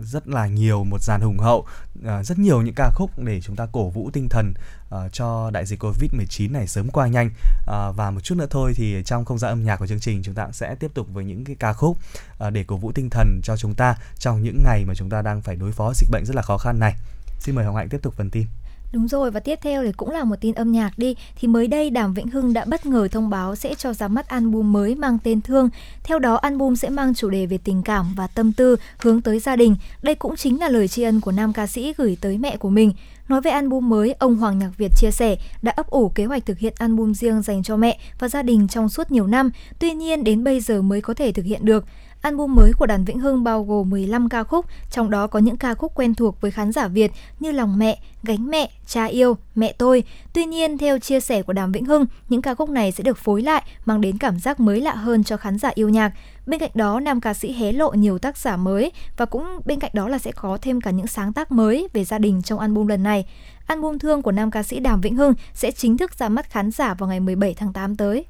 rất 0.00 0.28
là 0.28 0.46
nhiều 0.46 0.84
một 0.84 1.02
dàn 1.02 1.20
hùng 1.20 1.38
hậu 1.38 1.66
à, 2.06 2.22
rất 2.22 2.38
nhiều 2.38 2.62
những 2.62 2.74
ca 2.74 2.90
khúc 2.94 3.10
để 3.18 3.40
chúng 3.40 3.56
ta 3.56 3.66
cổ 3.72 3.88
vũ 3.88 4.10
tinh 4.12 4.28
thần 4.28 4.54
à, 4.90 5.08
cho 5.12 5.50
đại 5.50 5.66
dịch 5.66 5.82
Covid-19 5.82 6.52
này 6.52 6.66
sớm 6.66 6.90
qua 6.90 7.06
nhanh 7.06 7.30
à, 7.66 7.90
và 7.90 8.10
một 8.10 8.20
chút 8.20 8.34
nữa 8.34 8.46
thôi 8.50 8.72
thì 8.76 9.02
trong 9.04 9.24
không 9.24 9.38
gian 9.38 9.50
âm 9.50 9.64
nhạc 9.64 9.76
của 9.76 9.86
chương 9.86 10.00
trình 10.00 10.22
chúng 10.22 10.34
ta 10.34 10.48
sẽ 10.52 10.74
tiếp 10.74 10.90
tục 10.94 11.06
với 11.12 11.24
những 11.24 11.44
cái 11.44 11.56
ca 11.58 11.72
khúc 11.72 11.96
à, 12.38 12.50
để 12.50 12.64
cổ 12.64 12.76
vũ 12.76 12.92
tinh 12.92 13.10
thần 13.10 13.40
cho 13.44 13.56
chúng 13.56 13.74
ta 13.74 13.96
trong 14.18 14.42
những 14.42 14.58
ngày 14.64 14.84
mà 14.84 14.94
chúng 14.94 15.10
ta 15.10 15.22
đang 15.22 15.42
phải 15.42 15.56
đối 15.56 15.72
phó 15.72 15.92
dịch 15.94 16.10
bệnh 16.10 16.24
rất 16.26 16.36
là 16.36 16.42
khó 16.42 16.58
khăn 16.58 16.78
này. 16.78 16.94
Xin 17.40 17.54
mời 17.54 17.64
Hồng 17.64 17.76
Hạnh 17.76 17.88
tiếp 17.88 17.98
tục 18.02 18.14
phần 18.16 18.30
tin. 18.30 18.46
Đúng 18.92 19.08
rồi 19.08 19.30
và 19.30 19.40
tiếp 19.40 19.58
theo 19.62 19.84
thì 19.84 19.92
cũng 19.92 20.10
là 20.10 20.24
một 20.24 20.36
tin 20.40 20.54
âm 20.54 20.72
nhạc 20.72 20.98
đi 20.98 21.16
thì 21.40 21.48
mới 21.48 21.66
đây 21.66 21.90
Đàm 21.90 22.14
Vĩnh 22.14 22.28
Hưng 22.28 22.52
đã 22.52 22.64
bất 22.64 22.86
ngờ 22.86 23.08
thông 23.12 23.30
báo 23.30 23.56
sẽ 23.56 23.74
cho 23.74 23.92
ra 23.92 24.08
mắt 24.08 24.28
album 24.28 24.72
mới 24.72 24.94
mang 24.94 25.18
tên 25.24 25.40
Thương. 25.40 25.68
Theo 26.04 26.18
đó 26.18 26.34
album 26.34 26.74
sẽ 26.74 26.88
mang 26.88 27.14
chủ 27.14 27.30
đề 27.30 27.46
về 27.46 27.58
tình 27.64 27.82
cảm 27.82 28.14
và 28.16 28.26
tâm 28.26 28.52
tư 28.52 28.76
hướng 28.98 29.22
tới 29.22 29.38
gia 29.38 29.56
đình. 29.56 29.76
Đây 30.02 30.14
cũng 30.14 30.36
chính 30.36 30.60
là 30.60 30.68
lời 30.68 30.88
tri 30.88 31.02
ân 31.02 31.20
của 31.20 31.32
nam 31.32 31.52
ca 31.52 31.66
sĩ 31.66 31.94
gửi 31.96 32.16
tới 32.20 32.38
mẹ 32.38 32.56
của 32.56 32.70
mình. 32.70 32.92
Nói 33.28 33.40
về 33.40 33.50
album 33.50 33.88
mới, 33.88 34.14
ông 34.18 34.36
Hoàng 34.36 34.58
Nhạc 34.58 34.70
Việt 34.78 34.92
chia 34.96 35.10
sẻ 35.10 35.36
đã 35.62 35.72
ấp 35.76 35.90
ủ 35.90 36.08
kế 36.08 36.24
hoạch 36.24 36.46
thực 36.46 36.58
hiện 36.58 36.74
album 36.78 37.12
riêng 37.12 37.42
dành 37.42 37.62
cho 37.62 37.76
mẹ 37.76 37.98
và 38.18 38.28
gia 38.28 38.42
đình 38.42 38.68
trong 38.68 38.88
suốt 38.88 39.10
nhiều 39.10 39.26
năm, 39.26 39.50
tuy 39.78 39.92
nhiên 39.92 40.24
đến 40.24 40.44
bây 40.44 40.60
giờ 40.60 40.82
mới 40.82 41.00
có 41.00 41.14
thể 41.14 41.32
thực 41.32 41.44
hiện 41.44 41.64
được. 41.64 41.84
Album 42.20 42.54
mới 42.54 42.72
của 42.72 42.86
Đàn 42.86 43.04
Vĩnh 43.04 43.18
Hưng 43.18 43.44
bao 43.44 43.64
gồm 43.64 43.90
15 43.90 44.28
ca 44.28 44.44
khúc, 44.44 44.66
trong 44.90 45.10
đó 45.10 45.26
có 45.26 45.38
những 45.38 45.56
ca 45.56 45.74
khúc 45.74 45.92
quen 45.94 46.14
thuộc 46.14 46.40
với 46.40 46.50
khán 46.50 46.72
giả 46.72 46.88
Việt 46.88 47.12
như 47.40 47.52
Lòng 47.52 47.78
mẹ, 47.78 47.98
Gánh 48.22 48.46
mẹ, 48.46 48.70
Cha 48.86 49.04
yêu, 49.04 49.36
Mẹ 49.54 49.72
tôi. 49.78 50.04
Tuy 50.32 50.44
nhiên, 50.44 50.78
theo 50.78 50.98
chia 50.98 51.20
sẻ 51.20 51.42
của 51.42 51.52
Đàm 51.52 51.72
Vĩnh 51.72 51.84
Hưng, 51.84 52.06
những 52.28 52.42
ca 52.42 52.54
khúc 52.54 52.70
này 52.70 52.92
sẽ 52.92 53.04
được 53.04 53.18
phối 53.18 53.42
lại, 53.42 53.62
mang 53.84 54.00
đến 54.00 54.18
cảm 54.18 54.38
giác 54.38 54.60
mới 54.60 54.80
lạ 54.80 54.94
hơn 54.94 55.24
cho 55.24 55.36
khán 55.36 55.58
giả 55.58 55.70
yêu 55.74 55.88
nhạc. 55.88 56.12
Bên 56.46 56.60
cạnh 56.60 56.70
đó, 56.74 57.00
nam 57.00 57.20
ca 57.20 57.34
sĩ 57.34 57.52
hé 57.52 57.72
lộ 57.72 57.90
nhiều 57.90 58.18
tác 58.18 58.38
giả 58.38 58.56
mới 58.56 58.92
và 59.16 59.24
cũng 59.24 59.44
bên 59.64 59.80
cạnh 59.80 59.90
đó 59.94 60.08
là 60.08 60.18
sẽ 60.18 60.32
có 60.32 60.58
thêm 60.62 60.80
cả 60.80 60.90
những 60.90 61.06
sáng 61.06 61.32
tác 61.32 61.52
mới 61.52 61.88
về 61.92 62.04
gia 62.04 62.18
đình 62.18 62.42
trong 62.42 62.58
album 62.58 62.86
lần 62.86 63.02
này. 63.02 63.26
Album 63.66 63.98
Thương 63.98 64.22
của 64.22 64.32
nam 64.32 64.50
ca 64.50 64.62
sĩ 64.62 64.80
Đàm 64.80 65.00
Vĩnh 65.00 65.16
Hưng 65.16 65.34
sẽ 65.54 65.70
chính 65.70 65.98
thức 65.98 66.14
ra 66.18 66.28
mắt 66.28 66.50
khán 66.50 66.70
giả 66.70 66.94
vào 66.94 67.08
ngày 67.08 67.20
17 67.20 67.54
tháng 67.54 67.72
8 67.72 67.96
tới. 67.96 68.24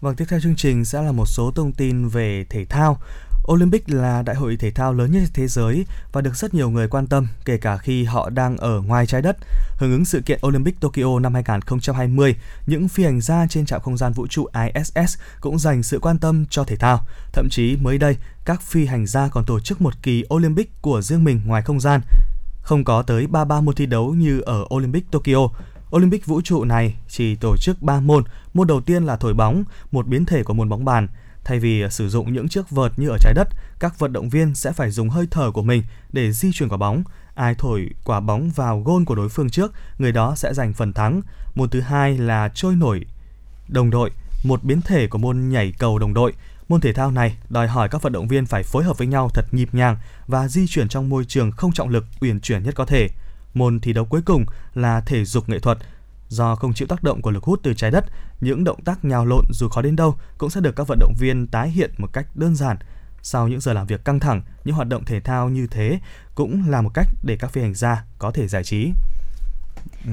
Vâng, 0.00 0.16
tiếp 0.16 0.24
theo 0.28 0.40
chương 0.40 0.56
trình 0.56 0.84
sẽ 0.84 1.02
là 1.02 1.12
một 1.12 1.26
số 1.26 1.50
thông 1.54 1.72
tin 1.72 2.08
về 2.08 2.44
thể 2.50 2.64
thao. 2.64 3.00
Olympic 3.52 3.90
là 3.90 4.22
đại 4.22 4.36
hội 4.36 4.56
thể 4.56 4.70
thao 4.70 4.92
lớn 4.94 5.12
nhất 5.12 5.22
thế 5.34 5.48
giới 5.48 5.86
và 6.12 6.20
được 6.20 6.36
rất 6.36 6.54
nhiều 6.54 6.70
người 6.70 6.88
quan 6.88 7.06
tâm, 7.06 7.26
kể 7.44 7.56
cả 7.56 7.76
khi 7.76 8.04
họ 8.04 8.30
đang 8.30 8.56
ở 8.56 8.80
ngoài 8.80 9.06
trái 9.06 9.22
đất. 9.22 9.36
Hưởng 9.78 9.92
ứng 9.92 10.04
sự 10.04 10.22
kiện 10.26 10.40
Olympic 10.46 10.80
Tokyo 10.80 11.18
năm 11.20 11.34
2020, 11.34 12.36
những 12.66 12.88
phi 12.88 13.04
hành 13.04 13.20
gia 13.20 13.46
trên 13.46 13.66
trạm 13.66 13.80
không 13.80 13.96
gian 13.96 14.12
vũ 14.12 14.26
trụ 14.26 14.46
ISS 14.74 15.18
cũng 15.40 15.58
dành 15.58 15.82
sự 15.82 15.98
quan 15.98 16.18
tâm 16.18 16.44
cho 16.50 16.64
thể 16.64 16.76
thao. 16.76 17.06
Thậm 17.32 17.48
chí 17.50 17.76
mới 17.76 17.98
đây, 17.98 18.16
các 18.44 18.62
phi 18.62 18.86
hành 18.86 19.06
gia 19.06 19.28
còn 19.28 19.44
tổ 19.44 19.60
chức 19.60 19.80
một 19.80 19.94
kỳ 20.02 20.24
Olympic 20.34 20.82
của 20.82 21.02
riêng 21.02 21.24
mình 21.24 21.40
ngoài 21.46 21.62
không 21.62 21.80
gian. 21.80 22.00
Không 22.62 22.84
có 22.84 23.02
tới 23.02 23.26
33 23.26 23.60
môn 23.60 23.74
thi 23.74 23.86
đấu 23.86 24.14
như 24.14 24.40
ở 24.40 24.64
Olympic 24.74 25.10
Tokyo, 25.10 25.48
Olympic 25.96 26.26
vũ 26.26 26.40
trụ 26.40 26.64
này 26.64 26.94
chỉ 27.08 27.34
tổ 27.34 27.56
chức 27.56 27.82
3 27.82 28.00
môn, 28.00 28.24
môn 28.54 28.66
đầu 28.66 28.80
tiên 28.80 29.04
là 29.04 29.16
thổi 29.16 29.34
bóng, 29.34 29.64
một 29.92 30.06
biến 30.06 30.24
thể 30.24 30.42
của 30.42 30.54
môn 30.54 30.68
bóng 30.68 30.84
bàn. 30.84 31.08
Thay 31.44 31.58
vì 31.58 31.82
à, 31.82 31.88
sử 31.88 32.08
dụng 32.08 32.32
những 32.32 32.48
chiếc 32.48 32.70
vợt 32.70 32.92
như 32.98 33.08
ở 33.08 33.16
trái 33.20 33.34
đất, 33.34 33.48
các 33.78 33.98
vận 33.98 34.12
động 34.12 34.28
viên 34.28 34.54
sẽ 34.54 34.72
phải 34.72 34.90
dùng 34.90 35.08
hơi 35.08 35.26
thở 35.30 35.50
của 35.50 35.62
mình 35.62 35.82
để 36.12 36.32
di 36.32 36.52
chuyển 36.52 36.68
quả 36.68 36.76
bóng. 36.76 37.02
Ai 37.34 37.54
thổi 37.54 37.90
quả 38.04 38.20
bóng 38.20 38.50
vào 38.50 38.80
gôn 38.80 39.04
của 39.04 39.14
đối 39.14 39.28
phương 39.28 39.50
trước, 39.50 39.72
người 39.98 40.12
đó 40.12 40.34
sẽ 40.36 40.54
giành 40.54 40.72
phần 40.72 40.92
thắng. 40.92 41.20
Môn 41.54 41.68
thứ 41.68 41.80
hai 41.80 42.18
là 42.18 42.48
trôi 42.54 42.76
nổi 42.76 43.04
đồng 43.68 43.90
đội, 43.90 44.10
một 44.44 44.64
biến 44.64 44.80
thể 44.80 45.06
của 45.06 45.18
môn 45.18 45.48
nhảy 45.48 45.72
cầu 45.78 45.98
đồng 45.98 46.14
đội. 46.14 46.32
Môn 46.68 46.80
thể 46.80 46.92
thao 46.92 47.10
này 47.10 47.36
đòi 47.48 47.68
hỏi 47.68 47.88
các 47.88 48.02
vận 48.02 48.12
động 48.12 48.28
viên 48.28 48.46
phải 48.46 48.62
phối 48.62 48.84
hợp 48.84 48.98
với 48.98 49.06
nhau 49.06 49.30
thật 49.34 49.44
nhịp 49.52 49.68
nhàng 49.72 49.96
và 50.26 50.48
di 50.48 50.66
chuyển 50.66 50.88
trong 50.88 51.08
môi 51.08 51.24
trường 51.24 51.50
không 51.50 51.72
trọng 51.72 51.88
lực, 51.88 52.04
uyển 52.20 52.40
chuyển 52.40 52.62
nhất 52.62 52.74
có 52.74 52.84
thể. 52.84 53.08
Môn 53.54 53.80
thi 53.80 53.92
đấu 53.92 54.04
cuối 54.04 54.22
cùng 54.22 54.44
là 54.74 55.00
thể 55.00 55.24
dục 55.24 55.48
nghệ 55.48 55.58
thuật. 55.58 55.78
Do 56.28 56.54
không 56.54 56.74
chịu 56.74 56.88
tác 56.88 57.02
động 57.02 57.22
của 57.22 57.30
lực 57.30 57.44
hút 57.44 57.60
từ 57.62 57.74
trái 57.74 57.90
đất, 57.90 58.04
những 58.40 58.64
động 58.64 58.84
tác 58.84 59.04
nhào 59.04 59.26
lộn 59.26 59.44
dù 59.52 59.68
khó 59.68 59.82
đến 59.82 59.96
đâu 59.96 60.16
cũng 60.38 60.50
sẽ 60.50 60.60
được 60.60 60.76
các 60.76 60.86
vận 60.86 60.98
động 60.98 61.14
viên 61.18 61.46
tái 61.46 61.70
hiện 61.70 61.90
một 61.98 62.12
cách 62.12 62.26
đơn 62.34 62.56
giản. 62.56 62.76
Sau 63.22 63.48
những 63.48 63.60
giờ 63.60 63.72
làm 63.72 63.86
việc 63.86 64.04
căng 64.04 64.20
thẳng, 64.20 64.42
những 64.64 64.74
hoạt 64.74 64.88
động 64.88 65.04
thể 65.04 65.20
thao 65.20 65.48
như 65.48 65.66
thế 65.66 66.00
cũng 66.34 66.68
là 66.68 66.82
một 66.82 66.90
cách 66.94 67.06
để 67.22 67.36
các 67.36 67.52
phi 67.52 67.60
hành 67.60 67.74
gia 67.74 68.04
có 68.18 68.30
thể 68.30 68.48
giải 68.48 68.64
trí. 68.64 68.92
Ừ, 70.06 70.12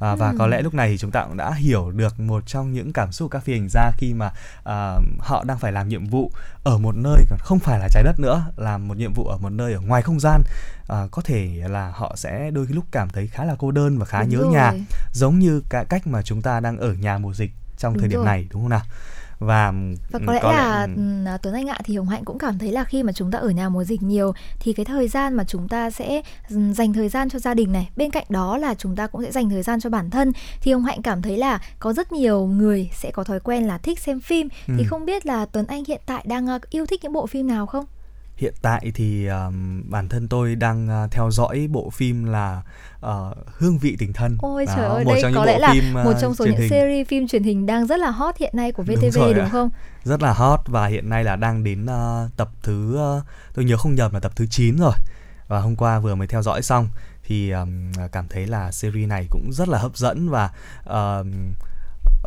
à, 0.00 0.14
và 0.14 0.30
ừ. 0.30 0.36
có 0.38 0.46
lẽ 0.46 0.62
lúc 0.62 0.74
này 0.74 0.88
thì 0.88 0.98
chúng 0.98 1.10
ta 1.10 1.24
cũng 1.24 1.36
đã 1.36 1.52
hiểu 1.52 1.90
được 1.90 2.20
một 2.20 2.42
trong 2.46 2.72
những 2.72 2.92
cảm 2.92 3.12
xúc 3.12 3.30
của 3.30 3.38
các 3.38 3.44
phi 3.44 3.52
hành 3.52 3.68
gia 3.70 3.90
khi 3.96 4.14
mà 4.14 4.30
à, 4.64 4.94
họ 5.18 5.44
đang 5.44 5.58
phải 5.58 5.72
làm 5.72 5.88
nhiệm 5.88 6.06
vụ 6.06 6.32
ở 6.64 6.78
một 6.78 6.96
nơi 6.96 7.24
còn 7.30 7.38
không 7.42 7.58
phải 7.58 7.78
là 7.78 7.88
trái 7.88 8.02
đất 8.02 8.20
nữa 8.20 8.44
làm 8.56 8.88
một 8.88 8.96
nhiệm 8.96 9.12
vụ 9.12 9.24
ở 9.24 9.38
một 9.38 9.50
nơi 9.50 9.72
ở 9.72 9.80
ngoài 9.80 10.02
không 10.02 10.20
gian 10.20 10.42
à, 10.88 11.06
có 11.10 11.22
thể 11.22 11.62
là 11.68 11.92
họ 11.94 12.14
sẽ 12.16 12.50
đôi 12.50 12.66
lúc 12.68 12.84
cảm 12.90 13.08
thấy 13.08 13.26
khá 13.26 13.44
là 13.44 13.54
cô 13.58 13.70
đơn 13.70 13.98
và 13.98 14.04
khá 14.04 14.20
đúng 14.20 14.30
nhớ 14.30 14.38
rồi. 14.38 14.52
nhà 14.52 14.72
giống 15.12 15.38
như 15.38 15.62
cái 15.68 15.84
cách 15.84 16.06
mà 16.06 16.22
chúng 16.22 16.42
ta 16.42 16.60
đang 16.60 16.78
ở 16.78 16.92
nhà 16.92 17.18
mùa 17.18 17.34
dịch 17.34 17.50
trong 17.78 17.92
đúng 17.92 18.00
thời 18.00 18.08
điểm 18.08 18.18
rồi. 18.18 18.26
này 18.26 18.46
đúng 18.50 18.62
không 18.62 18.70
nào 18.70 18.82
và 19.40 19.72
và 20.10 20.20
có 20.26 20.32
lẽ 20.32 20.40
có 20.42 20.52
là 20.52 20.86
lẽ... 20.86 20.94
Ừ, 20.96 21.36
Tuấn 21.42 21.54
Anh 21.54 21.68
ạ 21.68 21.78
thì 21.84 21.96
Hồng 21.96 22.08
Hạnh 22.08 22.24
cũng 22.24 22.38
cảm 22.38 22.58
thấy 22.58 22.72
là 22.72 22.84
khi 22.84 23.02
mà 23.02 23.12
chúng 23.12 23.30
ta 23.30 23.38
ở 23.38 23.50
nhà 23.50 23.68
mùa 23.68 23.84
dịch 23.84 24.02
nhiều 24.02 24.32
thì 24.60 24.72
cái 24.72 24.84
thời 24.84 25.08
gian 25.08 25.34
mà 25.34 25.44
chúng 25.44 25.68
ta 25.68 25.90
sẽ 25.90 26.22
dành 26.50 26.92
thời 26.92 27.08
gian 27.08 27.30
cho 27.30 27.38
gia 27.38 27.54
đình 27.54 27.72
này 27.72 27.88
bên 27.96 28.10
cạnh 28.10 28.26
đó 28.28 28.56
là 28.56 28.74
chúng 28.74 28.96
ta 28.96 29.06
cũng 29.06 29.22
sẽ 29.22 29.32
dành 29.32 29.50
thời 29.50 29.62
gian 29.62 29.80
cho 29.80 29.90
bản 29.90 30.10
thân 30.10 30.32
thì 30.60 30.72
Hồng 30.72 30.84
Hạnh 30.84 31.02
cảm 31.02 31.22
thấy 31.22 31.38
là 31.38 31.60
có 31.78 31.92
rất 31.92 32.12
nhiều 32.12 32.46
người 32.46 32.90
sẽ 32.94 33.10
có 33.10 33.24
thói 33.24 33.40
quen 33.40 33.66
là 33.66 33.78
thích 33.78 33.98
xem 33.98 34.20
phim 34.20 34.48
ừ. 34.68 34.74
thì 34.78 34.84
không 34.84 35.04
biết 35.04 35.26
là 35.26 35.46
Tuấn 35.46 35.66
Anh 35.66 35.84
hiện 35.88 36.00
tại 36.06 36.24
đang 36.26 36.46
ờ, 36.46 36.58
yêu 36.70 36.86
thích 36.86 37.00
những 37.02 37.12
bộ 37.12 37.26
phim 37.26 37.46
nào 37.46 37.66
không? 37.66 37.84
Hiện 38.40 38.54
tại 38.62 38.92
thì 38.94 39.26
um, 39.26 39.82
bản 39.90 40.08
thân 40.08 40.28
tôi 40.28 40.54
đang 40.54 41.04
uh, 41.04 41.10
theo 41.10 41.30
dõi 41.30 41.68
bộ 41.70 41.90
phim 41.90 42.24
là 42.24 42.62
uh, 43.06 43.36
hương 43.58 43.78
vị 43.78 43.96
tình 43.98 44.12
thân. 44.12 44.36
Ôi 44.40 44.66
trời 44.76 44.84
ơi 44.84 45.04
một 45.04 45.12
đây 45.12 45.22
trong 45.22 45.32
có 45.34 45.44
lẽ 45.44 45.58
là 45.58 45.72
phim, 45.72 45.94
uh, 45.94 46.04
một 46.04 46.12
trong 46.20 46.34
số 46.34 46.44
những 46.44 46.56
hình. 46.56 46.70
series 46.70 47.08
phim 47.08 47.28
truyền 47.28 47.42
hình 47.42 47.66
đang 47.66 47.86
rất 47.86 48.00
là 48.00 48.10
hot 48.10 48.36
hiện 48.36 48.50
nay 48.56 48.72
của 48.72 48.82
VTV 48.82 49.00
đúng, 49.02 49.10
rồi 49.10 49.34
đúng 49.34 49.50
không? 49.50 49.70
Rất 50.04 50.22
là 50.22 50.32
hot 50.32 50.60
và 50.66 50.86
hiện 50.86 51.08
nay 51.08 51.24
là 51.24 51.36
đang 51.36 51.64
đến 51.64 51.84
uh, 51.84 52.36
tập 52.36 52.50
thứ 52.62 52.98
uh, 53.18 53.24
tôi 53.54 53.64
nhớ 53.64 53.76
không 53.76 53.94
nhầm 53.94 54.12
là 54.12 54.20
tập 54.20 54.32
thứ 54.36 54.46
9 54.50 54.76
rồi. 54.76 54.94
Và 55.48 55.60
hôm 55.60 55.76
qua 55.76 56.00
vừa 56.00 56.14
mới 56.14 56.26
theo 56.26 56.42
dõi 56.42 56.62
xong 56.62 56.88
thì 57.24 57.50
um, 57.50 57.92
cảm 58.12 58.28
thấy 58.28 58.46
là 58.46 58.72
series 58.72 59.08
này 59.08 59.26
cũng 59.30 59.50
rất 59.52 59.68
là 59.68 59.78
hấp 59.78 59.96
dẫn 59.96 60.28
và 60.30 60.50
uh, 60.90 61.26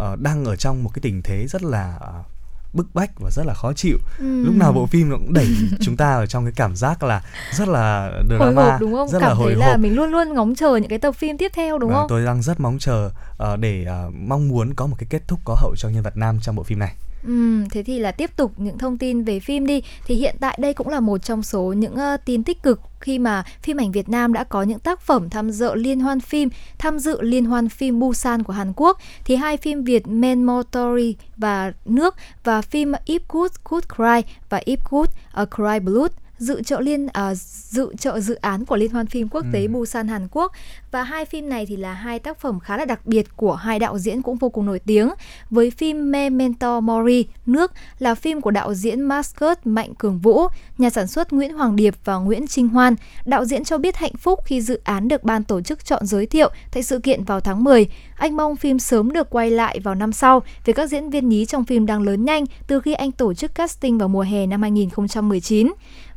uh, 0.01 0.19
đang 0.19 0.45
ở 0.45 0.55
trong 0.55 0.83
một 0.83 0.89
cái 0.93 1.01
tình 1.01 1.21
thế 1.23 1.45
rất 1.47 1.63
là 1.63 1.99
uh, 2.19 2.32
bức 2.73 2.87
bách 2.95 3.19
và 3.19 3.29
rất 3.31 3.45
là 3.45 3.53
khó 3.53 3.73
chịu. 3.73 3.97
Ừm. 4.19 4.45
lúc 4.45 4.55
nào 4.55 4.73
bộ 4.73 4.85
phim 4.85 5.09
nó 5.09 5.15
cũng 5.17 5.33
đẩy 5.33 5.47
chúng 5.81 5.97
ta 5.97 6.13
ở 6.13 6.25
trong 6.25 6.45
cái 6.45 6.53
cảm 6.55 6.75
giác 6.75 7.03
là 7.03 7.21
rất 7.51 7.67
là 7.67 8.11
hồi 8.11 8.23
drama 8.39 8.71
hộp 8.71 8.79
đúng 8.81 8.93
không? 8.93 9.07
rất 9.09 9.19
cảm 9.19 9.29
là 9.29 9.33
hồi 9.35 9.51
thấy 9.51 9.59
là 9.59 9.67
hộp. 9.71 9.79
mình 9.79 9.95
luôn 9.95 10.09
luôn 10.11 10.33
ngóng 10.33 10.55
chờ 10.55 10.75
những 10.75 10.89
cái 10.89 10.99
tập 10.99 11.11
phim 11.11 11.37
tiếp 11.37 11.51
theo 11.55 11.77
đúng 11.77 11.89
Và 11.89 11.95
không? 11.95 12.05
tôi 12.09 12.25
đang 12.25 12.41
rất 12.41 12.59
mong 12.59 12.77
chờ 12.79 13.09
ờ, 13.37 13.55
để 13.57 13.83
ờ, 13.87 14.09
mong 14.27 14.47
muốn 14.47 14.73
có 14.73 14.87
một 14.87 14.95
cái 14.99 15.07
kết 15.09 15.21
thúc 15.27 15.39
có 15.45 15.55
hậu 15.59 15.75
cho 15.77 15.89
nhân 15.89 16.03
vật 16.03 16.17
nam 16.17 16.39
trong 16.41 16.55
bộ 16.55 16.63
phim 16.63 16.79
này 16.79 16.95
Ừ, 17.25 17.63
thế 17.71 17.83
thì 17.83 17.99
là 17.99 18.11
tiếp 18.11 18.35
tục 18.35 18.51
những 18.57 18.77
thông 18.77 18.97
tin 18.97 19.23
về 19.23 19.39
phim 19.39 19.65
đi. 19.65 19.81
Thì 20.05 20.15
hiện 20.15 20.35
tại 20.39 20.57
đây 20.61 20.73
cũng 20.73 20.89
là 20.89 20.99
một 20.99 21.17
trong 21.17 21.43
số 21.43 21.73
những 21.77 21.93
uh, 21.93 22.25
tin 22.25 22.43
tích 22.43 22.63
cực 22.63 22.81
khi 22.99 23.19
mà 23.19 23.43
phim 23.61 23.77
ảnh 23.77 23.91
Việt 23.91 24.09
Nam 24.09 24.33
đã 24.33 24.43
có 24.43 24.63
những 24.63 24.79
tác 24.79 25.01
phẩm 25.01 25.29
tham 25.29 25.51
dự 25.51 25.75
liên 25.75 25.99
hoan 25.99 26.19
phim 26.19 26.49
tham 26.77 26.99
dự 26.99 27.21
liên 27.21 27.45
hoan 27.45 27.69
phim 27.69 27.99
Busan 27.99 28.43
của 28.43 28.53
Hàn 28.53 28.73
Quốc. 28.75 28.97
Thì 29.25 29.35
hai 29.35 29.57
phim 29.57 29.83
Việt 29.83 30.07
Men 30.07 30.43
Motori 30.43 31.15
và 31.37 31.73
nước 31.85 32.15
và 32.43 32.61
phim 32.61 32.91
If 33.05 33.19
Good 33.29 33.51
Could 33.63 33.85
Cry 33.95 34.33
và 34.49 34.61
If 34.65 34.77
Good 34.89 35.09
A 35.31 35.45
Cry 35.45 35.79
Blood 35.79 36.11
dự 36.37 36.61
trợ 36.61 36.79
liên 36.79 37.07
à, 37.07 37.33
dự 37.35 37.95
trợ 37.99 38.19
dự 38.19 38.35
án 38.35 38.65
của 38.65 38.75
liên 38.75 38.91
hoan 38.91 39.07
phim 39.07 39.27
quốc 39.31 39.45
tế 39.53 39.67
Busan 39.67 40.07
Hàn 40.07 40.27
Quốc. 40.31 40.51
Và 40.91 41.03
hai 41.03 41.25
phim 41.25 41.49
này 41.49 41.65
thì 41.65 41.75
là 41.75 41.93
hai 41.93 42.19
tác 42.19 42.39
phẩm 42.39 42.59
khá 42.59 42.77
là 42.77 42.85
đặc 42.85 43.05
biệt 43.05 43.35
của 43.35 43.55
hai 43.55 43.79
đạo 43.79 43.97
diễn 43.97 44.21
cũng 44.21 44.37
vô 44.37 44.49
cùng 44.49 44.65
nổi 44.65 44.79
tiếng 44.79 45.09
với 45.49 45.71
phim 45.71 46.11
Memento 46.11 46.79
Mori 46.79 47.25
nước 47.45 47.71
là 47.99 48.15
phim 48.15 48.41
của 48.41 48.51
đạo 48.51 48.73
diễn 48.73 49.01
Mascot 49.01 49.57
Mạnh 49.63 49.93
Cường 49.97 50.19
Vũ 50.19 50.47
nhà 50.77 50.89
sản 50.89 51.07
xuất 51.07 51.33
Nguyễn 51.33 51.53
Hoàng 51.53 51.75
Điệp 51.75 51.95
và 52.05 52.15
Nguyễn 52.15 52.47
Trinh 52.47 52.67
Hoan. 52.67 52.95
Đạo 53.25 53.45
diễn 53.45 53.63
cho 53.63 53.77
biết 53.77 53.95
hạnh 53.95 54.15
phúc 54.17 54.39
khi 54.45 54.61
dự 54.61 54.81
án 54.83 55.07
được 55.07 55.23
ban 55.23 55.43
tổ 55.43 55.61
chức 55.61 55.85
chọn 55.85 56.05
giới 56.05 56.25
thiệu 56.25 56.49
tại 56.71 56.83
sự 56.83 56.99
kiện 56.99 57.23
vào 57.23 57.39
tháng 57.39 57.63
10 57.63 57.87
anh 58.17 58.35
mong 58.37 58.55
phim 58.55 58.79
sớm 58.79 59.11
được 59.11 59.29
quay 59.29 59.51
lại 59.51 59.79
vào 59.79 59.95
năm 59.95 60.13
sau 60.13 60.43
vì 60.65 60.73
các 60.73 60.89
diễn 60.89 61.09
viên 61.09 61.29
nhí 61.29 61.45
trong 61.45 61.65
phim 61.65 61.85
đang 61.85 62.01
lớn 62.01 62.25
nhanh 62.25 62.45
từ 62.67 62.79
khi 62.79 62.93
anh 62.93 63.11
tổ 63.11 63.33
chức 63.33 63.55
casting 63.55 63.97
vào 63.97 64.07
mùa 64.07 64.21
hè 64.21 64.45
năm 64.45 64.61
2019 64.61 65.71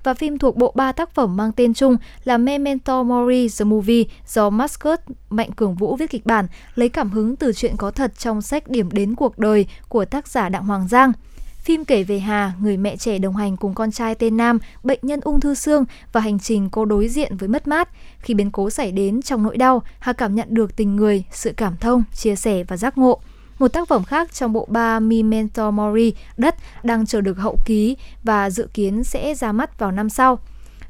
và 0.07 0.15
phim 0.15 0.39
thuộc 0.39 0.57
bộ 0.57 0.73
ba 0.77 0.93
tác 0.93 1.15
phẩm 1.15 1.37
mang 1.37 1.53
tên 1.53 1.75
chung 1.75 1.97
là 2.25 2.39
Memento 2.39 3.03
Mori 3.03 3.49
The 3.59 3.65
Movie 3.65 4.05
do 4.27 4.51
Mascot 4.51 5.01
Mạnh 5.31 5.53
Cường 5.53 5.75
Vũ 5.75 5.97
viết 5.97 6.11
kịch 6.11 6.27
bản, 6.27 6.47
lấy 6.75 6.89
cảm 6.89 7.11
hứng 7.11 7.37
từ 7.37 7.53
chuyện 7.53 7.77
có 7.77 7.91
thật 7.91 8.13
trong 8.19 8.43
sách 8.43 8.69
Điểm 8.69 8.91
đến 8.91 9.15
cuộc 9.15 9.39
đời 9.39 9.67
của 9.89 10.05
tác 10.05 10.29
giả 10.29 10.49
Đặng 10.49 10.65
Hoàng 10.65 10.89
Giang. 10.89 11.13
Phim 11.59 11.85
kể 11.85 12.03
về 12.03 12.19
Hà, 12.19 12.53
người 12.61 12.77
mẹ 12.77 12.97
trẻ 12.97 13.19
đồng 13.19 13.37
hành 13.37 13.57
cùng 13.57 13.75
con 13.75 13.91
trai 13.91 14.15
tên 14.15 14.37
Nam, 14.37 14.59
bệnh 14.83 14.99
nhân 15.03 15.21
ung 15.21 15.41
thư 15.41 15.55
xương 15.55 15.85
và 16.13 16.21
hành 16.21 16.39
trình 16.39 16.69
cô 16.71 16.85
đối 16.85 17.09
diện 17.09 17.37
với 17.37 17.49
mất 17.49 17.69
mát. 17.69 17.89
Khi 18.19 18.35
biến 18.35 18.51
cố 18.51 18.71
xảy 18.71 18.93
đến 18.93 19.23
trong 19.23 19.43
nỗi 19.43 19.57
đau, 19.57 19.83
Hà 19.99 20.13
cảm 20.13 20.35
nhận 20.35 20.47
được 20.51 20.77
tình 20.77 20.97
người, 20.97 21.25
sự 21.33 21.53
cảm 21.57 21.77
thông, 21.77 22.05
chia 22.15 22.37
sẻ 22.37 22.65
và 22.65 22.77
giác 22.77 22.99
ngộ. 22.99 23.21
Một 23.59 23.69
tác 23.69 23.89
phẩm 23.89 24.05
khác 24.05 24.33
trong 24.33 24.53
bộ 24.53 24.67
ba 24.71 25.01
Memento 25.01 25.71
Mori, 25.71 26.15
Đất, 26.37 26.55
đang 26.83 27.07
chờ 27.07 27.21
được 27.21 27.39
hậu 27.39 27.59
ký 27.65 27.97
và 28.25 28.51
dự 28.51 28.69
kiến 28.75 29.05
sẽ 29.05 29.35
ra 29.35 29.53
mắt 29.53 29.79
vào 29.79 29.93
năm 29.93 30.11
sau. 30.11 30.39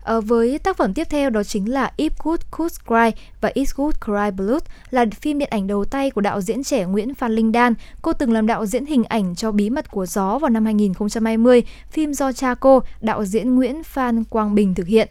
À, 0.05 0.21
với 0.21 0.59
tác 0.59 0.77
phẩm 0.77 0.95
tiếp 0.95 1.07
theo 1.11 1.31
đó 1.31 1.43
chính 1.43 1.73
là 1.73 1.93
If 1.97 2.11
Good 2.23 2.41
Could 2.51 2.75
Cry 2.87 3.23
và 3.41 3.53
If 3.55 3.67
Good 3.77 3.95
Cry 4.05 4.31
Blood 4.37 4.63
là 4.91 5.05
phim 5.21 5.39
điện 5.39 5.49
ảnh 5.51 5.67
đầu 5.67 5.85
tay 5.85 6.11
của 6.11 6.21
đạo 6.21 6.41
diễn 6.41 6.65
trẻ 6.65 6.85
Nguyễn 6.85 7.15
Phan 7.15 7.33
Linh 7.33 7.53
Đan. 7.53 7.75
Cô 8.03 8.13
từng 8.13 8.33
làm 8.33 8.47
đạo 8.47 8.67
diễn 8.67 8.87
hình 8.87 9.05
ảnh 9.05 9.35
cho 9.35 9.53
Bí 9.53 9.71
mật 9.71 9.91
của 9.91 10.07
gió 10.07 10.39
vào 10.39 10.51
năm 10.51 10.65
2020, 10.65 11.63
phim 11.91 12.15
do 12.15 12.33
cha 12.33 12.55
cô, 12.55 12.83
đạo 13.01 13.25
diễn 13.25 13.55
Nguyễn 13.55 13.83
Phan 13.83 14.25
Quang 14.25 14.55
Bình 14.55 14.75
thực 14.75 14.87
hiện. 14.87 15.09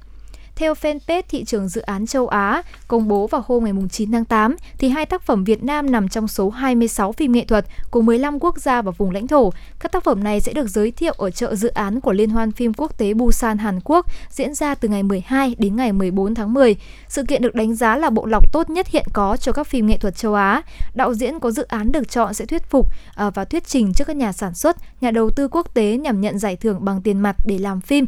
Theo 0.56 0.74
fanpage 0.74 1.22
thị 1.30 1.44
trường 1.44 1.68
dự 1.68 1.82
án 1.82 2.08
châu 2.08 2.28
Á 2.28 2.62
công 2.88 3.08
bố 3.08 3.28
vào 3.28 3.44
hôm 3.48 3.64
ngày 3.64 3.74
9 3.92 4.12
tháng 4.12 4.26
8, 4.26 4.56
thì 4.78 4.90
hai 4.90 5.06
tác 5.06 5.22
phẩm 5.22 5.44
Việt 5.44 5.64
Nam 5.64 5.92
nằm 5.92 6.10
trong 6.10 6.28
số 6.28 6.50
26 6.50 7.12
phim 7.12 7.32
nghệ 7.32 7.46
thuật 7.46 7.66
của 7.92 8.02
15 8.02 8.40
quốc 8.40 8.58
gia 8.58 8.82
và 8.82 8.92
vùng 8.92 9.12
lãnh 9.12 9.28
thổ. 9.28 9.54
Các 9.80 9.92
tác 9.92 10.04
phẩm 10.04 10.24
này 10.24 10.42
sẽ 10.42 10.54
được 10.54 10.68
giới 10.68 10.92
thiệu 10.92 11.14
ở 11.18 11.32
chợ 11.32 11.56
dự 11.56 11.68
án 11.68 12.02
của 12.02 12.14
Liên 12.14 12.30
hoan 12.30 12.52
phim 12.52 12.74
quốc 12.74 12.98
tế 12.98 13.14
Busan 13.14 13.58
Hàn 13.58 13.80
Quốc 13.84 14.06
diễn 14.30 14.54
ra 14.54 14.76
từ 14.76 14.88
ngày 14.88 15.04
12 15.04 15.56
đến 15.58 15.76
ngày 15.76 15.92
14 15.92 16.36
tháng 16.36 16.54
10. 16.54 16.76
Sự 17.08 17.24
kiện 17.24 17.42
được 17.42 17.56
đánh 17.56 17.76
giá 17.76 17.98
là 17.98 18.10
bộ 18.10 18.26
lọc 18.26 18.54
tốt 18.54 18.70
nhất 18.70 18.88
hiện 18.88 19.06
có 19.14 19.38
cho 19.38 19.52
các 19.52 19.68
phim 19.68 19.88
nghệ 19.88 19.98
thuật 19.98 20.16
châu 20.16 20.34
Á. 20.34 20.62
Đạo 20.94 21.14
diễn 21.14 21.40
có 21.40 21.52
dự 21.52 21.64
án 21.64 21.92
được 21.92 22.10
chọn 22.10 22.34
sẽ 22.34 22.46
thuyết 22.46 22.70
phục 22.70 22.88
à, 23.16 23.30
và 23.30 23.46
thuyết 23.46 23.68
trình 23.68 23.94
trước 23.94 24.04
các 24.08 24.16
nhà 24.16 24.32
sản 24.32 24.54
xuất, 24.54 24.78
nhà 25.02 25.12
đầu 25.12 25.30
tư 25.30 25.48
quốc 25.48 25.74
tế 25.74 25.98
nhằm 25.98 26.22
nhận 26.22 26.40
giải 26.40 26.56
thưởng 26.56 26.86
bằng 26.86 27.02
tiền 27.02 27.20
mặt 27.20 27.36
để 27.46 27.58
làm 27.58 27.82
phim. 27.82 28.06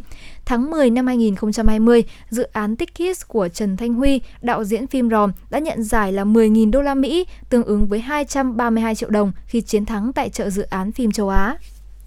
Tháng 0.48 0.70
10 0.70 0.90
năm 0.90 1.06
2020, 1.06 2.04
dự 2.30 2.42
án 2.42 2.76
Tickets 2.76 3.26
của 3.26 3.48
Trần 3.48 3.76
Thanh 3.76 3.94
Huy, 3.94 4.20
đạo 4.42 4.64
diễn 4.64 4.86
phim 4.86 5.10
Ròm, 5.10 5.32
đã 5.50 5.58
nhận 5.58 5.82
giải 5.82 6.12
là 6.12 6.24
10.000 6.24 6.70
đô 6.70 6.82
la 6.82 6.94
Mỹ, 6.94 7.26
tương 7.48 7.64
ứng 7.64 7.88
với 7.88 8.00
232 8.00 8.94
triệu 8.94 9.10
đồng 9.10 9.32
khi 9.46 9.60
chiến 9.60 9.84
thắng 9.84 10.12
tại 10.12 10.30
chợ 10.30 10.50
dự 10.50 10.62
án 10.62 10.92
phim 10.92 11.10
châu 11.10 11.28
Á. 11.28 11.56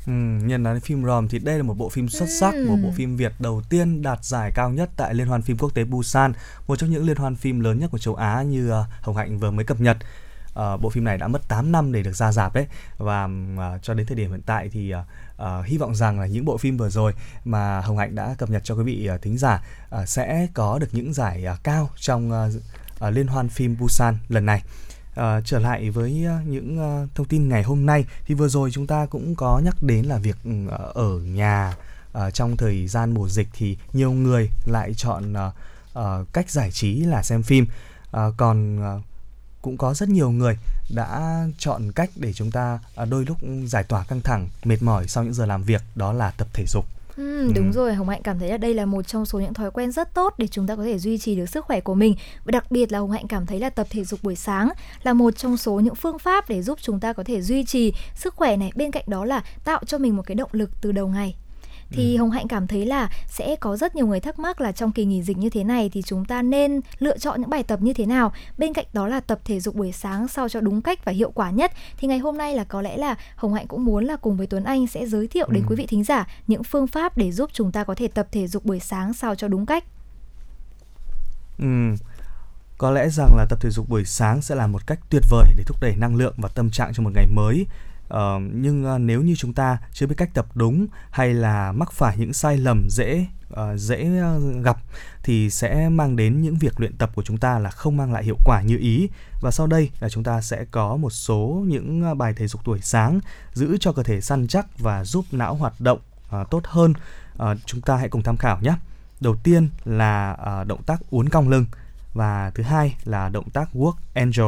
Ừ, 0.07 0.11
nhân 0.45 0.63
nói 0.63 0.79
phim 0.79 1.05
Rom 1.05 1.27
thì 1.27 1.39
đây 1.39 1.57
là 1.57 1.63
một 1.63 1.77
bộ 1.77 1.89
phim 1.89 2.09
xuất 2.09 2.29
sắc, 2.39 2.55
một 2.67 2.75
bộ 2.83 2.89
phim 2.95 3.17
Việt 3.17 3.31
đầu 3.39 3.61
tiên 3.69 4.01
đạt 4.01 4.25
giải 4.25 4.51
cao 4.55 4.69
nhất 4.69 4.89
tại 4.97 5.13
Liên 5.13 5.27
hoan 5.27 5.41
phim 5.41 5.57
quốc 5.57 5.73
tế 5.73 5.83
Busan, 5.83 6.33
một 6.67 6.75
trong 6.75 6.89
những 6.89 7.05
liên 7.05 7.17
hoan 7.17 7.35
phim 7.35 7.59
lớn 7.59 7.79
nhất 7.79 7.91
của 7.91 7.97
châu 7.97 8.15
Á 8.15 8.41
như 8.41 8.69
ờ, 8.69 8.85
Hồng 9.01 9.15
Hạnh 9.15 9.39
vừa 9.39 9.51
mới 9.51 9.65
cập 9.65 9.81
nhật. 9.81 9.97
Ờ, 10.53 10.77
bộ 10.77 10.89
phim 10.89 11.03
này 11.03 11.17
đã 11.17 11.27
mất 11.27 11.47
8 11.47 11.71
năm 11.71 11.91
để 11.91 12.03
được 12.03 12.15
ra 12.15 12.31
rạp 12.31 12.53
đấy 12.55 12.67
và 12.97 13.29
ờ, 13.57 13.79
cho 13.81 13.93
đến 13.93 14.05
thời 14.05 14.15
điểm 14.15 14.31
hiện 14.31 14.41
tại 14.45 14.69
thì 14.71 14.91
ờ, 14.91 15.03
uh, 15.41 15.65
hy 15.65 15.77
vọng 15.77 15.95
rằng 15.95 16.19
là 16.19 16.25
những 16.25 16.45
bộ 16.45 16.57
phim 16.57 16.77
vừa 16.77 16.89
rồi 16.89 17.13
mà 17.45 17.81
Hồng 17.81 17.97
Hạnh 17.97 18.15
đã 18.15 18.35
cập 18.37 18.49
nhật 18.49 18.61
cho 18.65 18.75
quý 18.75 18.83
vị 18.83 19.09
uh, 19.15 19.21
thính 19.21 19.37
giả 19.37 19.63
uh, 20.01 20.09
sẽ 20.09 20.47
có 20.53 20.79
được 20.79 20.87
những 20.91 21.13
giải 21.13 21.45
uh, 21.53 21.63
cao 21.63 21.89
trong 21.95 22.31
uh, 22.31 22.55
uh, 23.07 23.13
liên 23.13 23.27
hoan 23.27 23.49
phim 23.49 23.77
Busan 23.79 24.17
lần 24.29 24.45
này. 24.45 24.63
Ờ, 25.15 25.41
trở 25.45 25.59
lại 25.59 25.89
với 25.89 26.25
những 26.45 26.77
thông 27.15 27.27
tin 27.27 27.49
ngày 27.49 27.63
hôm 27.63 27.85
nay 27.85 28.05
thì 28.25 28.35
vừa 28.35 28.47
rồi 28.47 28.71
chúng 28.71 28.87
ta 28.87 29.05
cũng 29.05 29.35
có 29.35 29.61
nhắc 29.65 29.83
đến 29.83 30.05
là 30.05 30.17
việc 30.17 30.37
ừ, 30.43 30.51
ở 30.93 31.19
nhà 31.19 31.75
ờ, 32.11 32.31
trong 32.31 32.57
thời 32.57 32.87
gian 32.87 33.13
mùa 33.13 33.29
dịch 33.29 33.47
thì 33.53 33.77
nhiều 33.93 34.11
người 34.11 34.49
lại 34.65 34.93
chọn 34.93 35.33
ờ, 35.33 35.51
ờ, 35.93 36.25
cách 36.33 36.49
giải 36.49 36.71
trí 36.71 36.95
là 36.95 37.23
xem 37.23 37.43
phim 37.43 37.65
Ờ, 38.11 38.33
còn 38.37 38.81
ờ, 38.81 39.01
cũng 39.61 39.77
có 39.77 39.93
rất 39.93 40.09
nhiều 40.09 40.31
người 40.31 40.57
đã 40.95 41.43
chọn 41.57 41.91
cách 41.91 42.09
để 42.15 42.33
chúng 42.33 42.51
ta 42.51 42.79
ờ, 42.95 43.05
đôi 43.05 43.25
lúc 43.25 43.37
giải 43.65 43.83
tỏa 43.83 44.03
căng 44.03 44.21
thẳng 44.21 44.47
mệt 44.63 44.81
mỏi 44.81 45.07
sau 45.07 45.23
những 45.23 45.33
giờ 45.33 45.45
làm 45.45 45.63
việc 45.63 45.81
đó 45.95 46.13
là 46.13 46.31
tập 46.31 46.47
thể 46.53 46.65
dục 46.67 46.85
Ừ, 47.17 47.51
đúng 47.55 47.71
rồi, 47.71 47.93
Hồng 47.93 48.09
Hạnh 48.09 48.21
cảm 48.23 48.39
thấy 48.39 48.49
là 48.49 48.57
đây 48.57 48.73
là 48.73 48.85
một 48.85 49.07
trong 49.07 49.25
số 49.25 49.39
những 49.39 49.53
thói 49.53 49.71
quen 49.71 49.91
rất 49.91 50.13
tốt 50.13 50.33
để 50.37 50.47
chúng 50.47 50.67
ta 50.67 50.75
có 50.75 50.83
thể 50.83 50.99
duy 50.99 51.17
trì 51.17 51.35
được 51.35 51.45
sức 51.45 51.65
khỏe 51.65 51.81
của 51.81 51.93
mình. 51.93 52.15
Và 52.45 52.51
đặc 52.51 52.71
biệt 52.71 52.91
là 52.91 52.99
Hồng 52.99 53.11
Hạnh 53.11 53.27
cảm 53.27 53.45
thấy 53.45 53.59
là 53.59 53.69
tập 53.69 53.87
thể 53.89 54.03
dục 54.03 54.19
buổi 54.23 54.35
sáng 54.35 54.69
là 55.03 55.13
một 55.13 55.37
trong 55.37 55.57
số 55.57 55.79
những 55.79 55.95
phương 55.95 56.19
pháp 56.19 56.49
để 56.49 56.61
giúp 56.61 56.79
chúng 56.81 56.99
ta 56.99 57.13
có 57.13 57.23
thể 57.23 57.41
duy 57.41 57.63
trì 57.63 57.93
sức 58.15 58.35
khỏe 58.35 58.57
này. 58.57 58.71
Bên 58.75 58.91
cạnh 58.91 59.03
đó 59.07 59.25
là 59.25 59.43
tạo 59.63 59.81
cho 59.85 59.97
mình 59.97 60.15
một 60.15 60.23
cái 60.25 60.35
động 60.35 60.49
lực 60.53 60.69
từ 60.81 60.91
đầu 60.91 61.07
ngày. 61.07 61.35
Thì 61.91 62.17
Hồng 62.17 62.31
Hạnh 62.31 62.47
cảm 62.47 62.67
thấy 62.67 62.85
là 62.85 63.09
sẽ 63.27 63.55
có 63.55 63.77
rất 63.77 63.95
nhiều 63.95 64.07
người 64.07 64.19
thắc 64.19 64.39
mắc 64.39 64.61
là 64.61 64.71
trong 64.71 64.91
kỳ 64.91 65.05
nghỉ 65.05 65.23
dịch 65.23 65.37
như 65.37 65.49
thế 65.49 65.63
này 65.63 65.89
thì 65.93 66.01
chúng 66.01 66.25
ta 66.25 66.41
nên 66.41 66.81
lựa 66.99 67.17
chọn 67.17 67.41
những 67.41 67.49
bài 67.49 67.63
tập 67.63 67.81
như 67.81 67.93
thế 67.93 68.05
nào. 68.05 68.33
Bên 68.57 68.73
cạnh 68.73 68.85
đó 68.93 69.07
là 69.07 69.19
tập 69.19 69.39
thể 69.45 69.59
dục 69.59 69.75
buổi 69.75 69.91
sáng 69.91 70.27
sao 70.27 70.49
cho 70.49 70.59
đúng 70.61 70.81
cách 70.81 71.05
và 71.05 71.11
hiệu 71.11 71.31
quả 71.31 71.51
nhất. 71.51 71.71
Thì 71.97 72.07
ngày 72.07 72.19
hôm 72.19 72.37
nay 72.37 72.55
là 72.55 72.63
có 72.63 72.81
lẽ 72.81 72.97
là 72.97 73.15
Hồng 73.35 73.53
Hạnh 73.53 73.67
cũng 73.67 73.85
muốn 73.85 74.05
là 74.05 74.15
cùng 74.15 74.37
với 74.37 74.47
Tuấn 74.47 74.63
Anh 74.63 74.87
sẽ 74.87 75.05
giới 75.05 75.27
thiệu 75.27 75.47
đến 75.51 75.63
quý 75.67 75.75
vị 75.75 75.85
thính 75.85 76.03
giả 76.03 76.27
những 76.47 76.63
phương 76.63 76.87
pháp 76.87 77.17
để 77.17 77.31
giúp 77.31 77.49
chúng 77.53 77.71
ta 77.71 77.83
có 77.83 77.95
thể 77.95 78.07
tập 78.07 78.27
thể 78.31 78.47
dục 78.47 78.65
buổi 78.65 78.79
sáng 78.79 79.13
sao 79.13 79.35
cho 79.35 79.47
đúng 79.47 79.65
cách. 79.65 79.83
Ừm, 81.59 81.95
Có 82.77 82.91
lẽ 82.91 83.09
rằng 83.09 83.35
là 83.37 83.45
tập 83.49 83.59
thể 83.61 83.69
dục 83.69 83.89
buổi 83.89 84.05
sáng 84.05 84.41
sẽ 84.41 84.55
là 84.55 84.67
một 84.67 84.87
cách 84.87 84.99
tuyệt 85.09 85.23
vời 85.29 85.45
để 85.57 85.63
thúc 85.67 85.77
đẩy 85.81 85.95
năng 85.95 86.15
lượng 86.15 86.33
và 86.37 86.49
tâm 86.55 86.69
trạng 86.69 86.93
cho 86.93 87.03
một 87.03 87.11
ngày 87.15 87.27
mới 87.27 87.65
uh, 88.13 88.41
nhưng 88.53 88.95
uh, 88.95 89.01
nếu 89.01 89.21
như 89.21 89.35
chúng 89.37 89.53
ta 89.53 89.77
chưa 89.93 90.07
biết 90.07 90.15
cách 90.17 90.33
tập 90.33 90.45
đúng 90.53 90.87
hay 91.11 91.33
là 91.33 91.71
mắc 91.71 91.91
phải 91.91 92.17
những 92.17 92.33
sai 92.33 92.57
lầm 92.57 92.87
dễ 92.89 93.25
uh, 93.53 93.59
dễ 93.75 94.09
gặp 94.63 94.77
thì 95.23 95.49
sẽ 95.49 95.89
mang 95.89 96.15
đến 96.15 96.41
những 96.41 96.55
việc 96.55 96.79
luyện 96.79 96.97
tập 96.97 97.11
của 97.15 97.23
chúng 97.23 97.37
ta 97.37 97.59
là 97.59 97.69
không 97.69 97.97
mang 97.97 98.13
lại 98.13 98.23
hiệu 98.23 98.37
quả 98.45 98.61
như 98.61 98.77
ý. 98.77 99.09
Và 99.41 99.51
sau 99.51 99.67
đây 99.67 99.89
là 99.99 100.09
chúng 100.09 100.23
ta 100.23 100.41
sẽ 100.41 100.65
có 100.71 100.97
một 100.97 101.09
số 101.09 101.63
những 101.67 102.17
bài 102.17 102.33
thể 102.33 102.47
dục 102.47 102.61
tuổi 102.65 102.79
sáng 102.81 103.19
giữ 103.53 103.77
cho 103.79 103.91
cơ 103.91 104.03
thể 104.03 104.21
săn 104.21 104.47
chắc 104.47 104.79
và 104.79 105.03
giúp 105.03 105.25
não 105.31 105.55
hoạt 105.55 105.81
động 105.81 105.99
uh, 106.41 106.49
tốt 106.49 106.61
hơn. 106.65 106.93
uh, 107.43 107.57
chúng 107.65 107.81
ta 107.81 107.95
hãy 107.95 108.09
cùng 108.09 108.23
tham 108.23 108.37
khảo 108.37 108.59
nhé. 108.61 108.73
Đầu 109.21 109.35
tiên 109.43 109.69
là 109.85 110.37
uh, 110.61 110.67
động 110.67 110.83
tác 110.83 111.01
uốn 111.09 111.29
cong 111.29 111.49
lưng 111.49 111.65
và 112.13 112.51
thứ 112.55 112.63
hai 112.63 112.95
là 113.03 113.29
động 113.29 113.49
tác 113.49 113.69
Walk 113.73 113.93
Angel. 114.13 114.47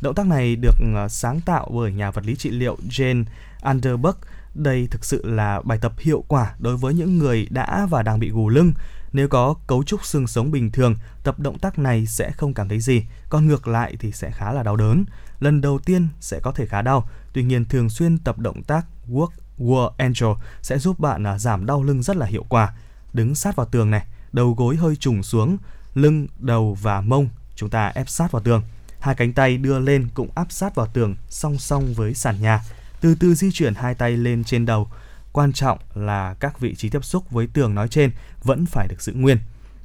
Động 0.00 0.14
tác 0.14 0.26
này 0.26 0.56
được 0.56 0.74
ờ, 0.94 1.08
sáng 1.08 1.40
tạo 1.40 1.70
bởi 1.74 1.92
nhà 1.92 2.10
vật 2.10 2.24
lý 2.26 2.36
trị 2.36 2.50
liệu 2.50 2.76
Jane 2.88 3.24
Underbuck. 3.62 4.18
Đây 4.54 4.88
thực 4.90 5.04
sự 5.04 5.26
là 5.26 5.60
bài 5.64 5.78
tập 5.80 5.92
hiệu 5.98 6.24
quả 6.28 6.54
đối 6.58 6.76
với 6.76 6.94
những 6.94 7.18
người 7.18 7.46
đã 7.50 7.86
và 7.90 8.02
đang 8.02 8.20
bị 8.20 8.30
gù 8.30 8.48
lưng. 8.48 8.72
Nếu 9.12 9.28
có 9.28 9.54
cấu 9.66 9.84
trúc 9.84 10.04
xương 10.04 10.26
sống 10.26 10.50
bình 10.50 10.70
thường, 10.70 10.94
tập 11.24 11.38
động 11.38 11.58
tác 11.58 11.78
này 11.78 12.06
sẽ 12.06 12.30
không 12.30 12.54
cảm 12.54 12.68
thấy 12.68 12.80
gì, 12.80 13.04
còn 13.28 13.46
ngược 13.46 13.68
lại 13.68 13.96
thì 14.00 14.12
sẽ 14.12 14.30
khá 14.30 14.52
là 14.52 14.62
đau 14.62 14.76
đớn. 14.76 15.04
Lần 15.40 15.60
đầu 15.60 15.78
tiên 15.78 16.08
sẽ 16.20 16.40
có 16.42 16.52
thể 16.52 16.66
khá 16.66 16.82
đau, 16.82 17.08
tuy 17.32 17.42
nhiên 17.42 17.64
thường 17.64 17.90
xuyên 17.90 18.18
tập 18.18 18.38
động 18.38 18.62
tác 18.62 18.86
work, 19.08 19.28
War 19.58 19.90
Angel 19.96 20.30
sẽ 20.62 20.78
giúp 20.78 21.00
bạn 21.00 21.26
à, 21.26 21.38
giảm 21.38 21.66
đau 21.66 21.82
lưng 21.82 22.02
rất 22.02 22.16
là 22.16 22.26
hiệu 22.26 22.44
quả. 22.48 22.74
Đứng 23.12 23.34
sát 23.34 23.56
vào 23.56 23.66
tường 23.66 23.90
này, 23.90 24.06
đầu 24.32 24.54
gối 24.54 24.76
hơi 24.76 24.96
trùng 24.96 25.22
xuống, 25.22 25.56
lưng, 25.94 26.26
đầu 26.38 26.76
và 26.80 27.00
mông 27.00 27.28
chúng 27.56 27.70
ta 27.70 27.92
ép 27.94 28.08
sát 28.08 28.32
vào 28.32 28.42
tường. 28.42 28.62
Hai 29.00 29.14
cánh 29.14 29.32
tay 29.32 29.56
đưa 29.56 29.78
lên 29.78 30.08
cũng 30.14 30.28
áp 30.34 30.52
sát 30.52 30.74
vào 30.74 30.86
tường, 30.86 31.16
song 31.28 31.58
song 31.58 31.94
với 31.94 32.14
sàn 32.14 32.42
nhà. 32.42 32.62
Từ 33.00 33.14
từ 33.14 33.34
di 33.34 33.50
chuyển 33.52 33.74
hai 33.74 33.94
tay 33.94 34.16
lên 34.16 34.44
trên 34.44 34.66
đầu 34.66 34.88
quan 35.32 35.52
trọng 35.52 35.78
là 35.94 36.34
các 36.40 36.60
vị 36.60 36.74
trí 36.74 36.88
tiếp 36.88 37.04
xúc 37.04 37.30
với 37.30 37.46
tường 37.46 37.74
nói 37.74 37.88
trên 37.88 38.10
vẫn 38.42 38.66
phải 38.66 38.88
được 38.88 39.02
giữ 39.02 39.12
nguyên. 39.12 39.38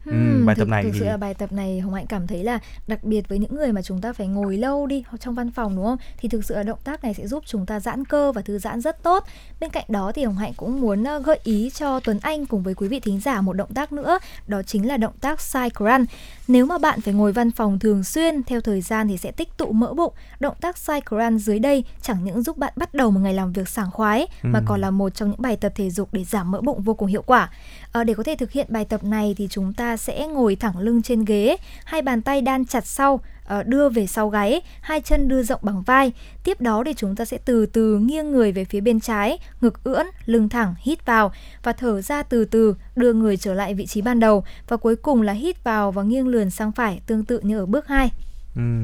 Ừ, 0.06 0.44
bài 0.46 0.56
thực, 0.56 0.62
tập 0.62 0.68
này 0.70 0.84
thực 0.84 0.90
thì 0.94 1.00
sự 1.00 1.06
là 1.06 1.18
bài 1.18 1.34
tập 1.34 1.52
này 1.52 1.80
Hồng 1.80 1.94
Hạnh 1.94 2.06
cảm 2.08 2.28
thấy 2.28 2.44
là 2.44 2.60
đặc 2.88 3.04
biệt 3.04 3.30
với 3.30 3.40
những 3.40 3.56
người 3.56 3.72
mà 3.72 3.82
chúng 3.82 4.02
ta 4.02 4.14
phải 4.14 4.28
ngồi 4.28 4.58
lâu 4.58 4.88
đi 4.88 5.04
hoặc 5.08 5.18
trong 5.22 5.36
văn 5.36 5.52
phòng 5.52 5.76
đúng 5.76 5.86
không? 5.86 5.98
Thì 6.18 6.30
thực 6.30 6.46
sự 6.46 6.56
là 6.56 6.64
động 6.64 6.80
tác 6.84 7.04
này 7.04 7.14
sẽ 7.14 7.28
giúp 7.28 7.44
chúng 7.48 7.66
ta 7.66 7.80
giãn 7.80 8.06
cơ 8.06 8.32
và 8.32 8.42
thư 8.42 8.60
giãn 8.60 8.82
rất 8.82 9.04
tốt. 9.04 9.24
Bên 9.60 9.70
cạnh 9.70 9.86
đó 9.88 10.12
thì 10.16 10.24
Hồng 10.24 10.36
Hạnh 10.38 10.54
cũng 10.58 10.82
muốn 10.82 11.04
ờ, 11.04 11.20
gợi 11.20 11.40
ý 11.44 11.70
cho 11.70 12.00
Tuấn 12.00 12.20
Anh 12.22 12.46
cùng 12.46 12.64
với 12.64 12.74
quý 12.76 12.88
vị 12.88 13.00
thính 13.00 13.20
giả 13.20 13.42
một 13.42 13.54
động 13.54 13.74
tác 13.74 13.92
nữa, 13.94 14.20
đó 14.48 14.62
chính 14.64 14.88
là 14.88 14.98
động 14.98 15.14
tác 15.22 15.42
side 15.42 15.70
crunch. 15.78 16.10
Nếu 16.48 16.66
mà 16.66 16.78
bạn 16.78 17.02
phải 17.02 17.14
ngồi 17.14 17.32
văn 17.32 17.52
phòng 17.52 17.80
thường 17.80 18.04
xuyên 18.04 18.44
theo 18.44 18.62
thời 18.62 18.82
gian 18.82 19.08
thì 19.08 19.18
sẽ 19.18 19.32
tích 19.32 19.58
tụ 19.58 19.72
mỡ 19.72 19.94
bụng. 19.94 20.14
Động 20.40 20.56
tác 20.62 20.78
side 20.78 21.02
crunch 21.10 21.42
dưới 21.42 21.60
đây 21.60 21.84
chẳng 22.02 22.24
những 22.24 22.42
giúp 22.44 22.58
bạn 22.58 22.74
bắt 22.76 22.94
đầu 22.94 23.12
một 23.12 23.20
ngày 23.20 23.34
làm 23.34 23.54
việc 23.54 23.70
sảng 23.70 23.92
khoái 23.92 24.28
mà 24.44 24.60
Ừ. 24.60 24.66
còn 24.68 24.82
là 24.82 24.92
một 24.92 25.16
trong 25.16 25.30
những 25.30 25.42
bài 25.42 25.56
tập 25.58 25.72
thể 25.76 25.90
dục 25.90 26.10
để 26.12 26.24
giảm 26.24 26.52
mỡ 26.52 26.62
bụng 26.62 26.82
vô 26.82 26.94
cùng 26.94 27.08
hiệu 27.08 27.22
quả. 27.26 27.50
Ờ, 27.92 28.04
để 28.04 28.14
có 28.14 28.24
thể 28.24 28.36
thực 28.36 28.52
hiện 28.52 28.68
bài 28.70 28.86
tập 28.86 29.04
này 29.04 29.36
thì 29.38 29.48
chúng 29.52 29.74
ta 29.74 29.95
sẽ 29.98 30.28
ngồi 30.28 30.56
thẳng 30.56 30.78
lưng 30.78 31.02
trên 31.02 31.26
ghế, 31.26 31.58
hai 31.86 32.02
bàn 32.02 32.22
tay 32.22 32.42
đan 32.42 32.66
chặt 32.66 32.86
sau, 32.86 33.20
ờ, 33.46 33.64
đưa 33.64 33.90
về 33.90 34.08
sau 34.08 34.30
gáy, 34.30 34.62
hai 34.82 35.02
chân 35.02 35.28
đưa 35.28 35.44
rộng 35.44 35.60
bằng 35.64 35.82
vai. 35.82 36.12
Tiếp 36.44 36.62
đó 36.62 36.84
thì 36.86 36.94
chúng 36.94 37.16
ta 37.16 37.26
sẽ 37.26 37.38
từ 37.46 37.66
từ 37.66 37.98
nghiêng 37.98 38.32
người 38.32 38.52
về 38.52 38.66
phía 38.66 38.82
bên 38.82 39.00
trái, 39.00 39.38
ngực 39.62 39.84
ưỡn, 39.84 40.06
lưng 40.26 40.50
thẳng, 40.50 40.76
hít 40.80 41.06
vào 41.06 41.32
và 41.64 41.74
thở 41.74 42.02
ra 42.02 42.24
từ 42.24 42.46
từ, 42.46 42.76
đưa 42.96 43.14
người 43.14 43.38
trở 43.38 43.54
lại 43.54 43.74
vị 43.74 43.86
trí 43.86 44.02
ban 44.02 44.20
đầu 44.20 44.44
và 44.68 44.78
cuối 44.78 44.96
cùng 44.96 45.22
là 45.22 45.34
hít 45.34 45.64
vào 45.64 45.92
và 45.92 46.04
nghiêng 46.04 46.28
lườn 46.28 46.50
sang 46.50 46.72
phải 46.72 47.02
tương 47.06 47.26
tự 47.26 47.40
như 47.40 47.60
ở 47.60 47.66
bước 47.66 47.88
2. 47.88 48.12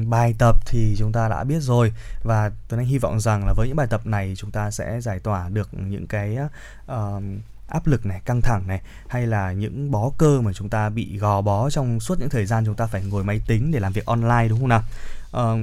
Bài 0.06 0.34
tập 0.38 0.56
thì 0.66 0.94
chúng 0.98 1.12
ta 1.12 1.28
đã 1.28 1.44
biết 1.44 1.60
rồi 1.60 1.92
và 2.22 2.50
Tuấn 2.68 2.80
Anh 2.80 2.86
hy 2.86 2.98
vọng 2.98 3.20
rằng 3.20 3.46
là 3.46 3.52
với 3.52 3.68
những 3.68 3.76
bài 3.76 3.86
tập 3.90 4.06
này 4.06 4.34
chúng 4.36 4.50
ta 4.50 4.70
sẽ 4.70 5.00
giải 5.00 5.18
tỏa 5.18 5.48
được 5.48 5.68
những 5.72 6.06
cái 6.06 6.38
uh, 6.92 7.22
áp 7.72 7.86
lực 7.86 8.06
này, 8.06 8.20
căng 8.24 8.40
thẳng 8.42 8.66
này 8.66 8.80
hay 9.08 9.26
là 9.26 9.52
những 9.52 9.90
bó 9.90 10.10
cơ 10.18 10.40
mà 10.40 10.52
chúng 10.52 10.68
ta 10.68 10.88
bị 10.88 11.18
gò 11.18 11.40
bó 11.40 11.70
trong 11.70 12.00
suốt 12.00 12.20
những 12.20 12.28
thời 12.28 12.46
gian 12.46 12.64
chúng 12.66 12.74
ta 12.74 12.86
phải 12.86 13.02
ngồi 13.04 13.24
máy 13.24 13.40
tính 13.46 13.70
để 13.72 13.80
làm 13.80 13.92
việc 13.92 14.06
online 14.06 14.46
đúng 14.48 14.58
không 14.60 14.68
nào? 14.68 14.82
Ờ, 15.30 15.56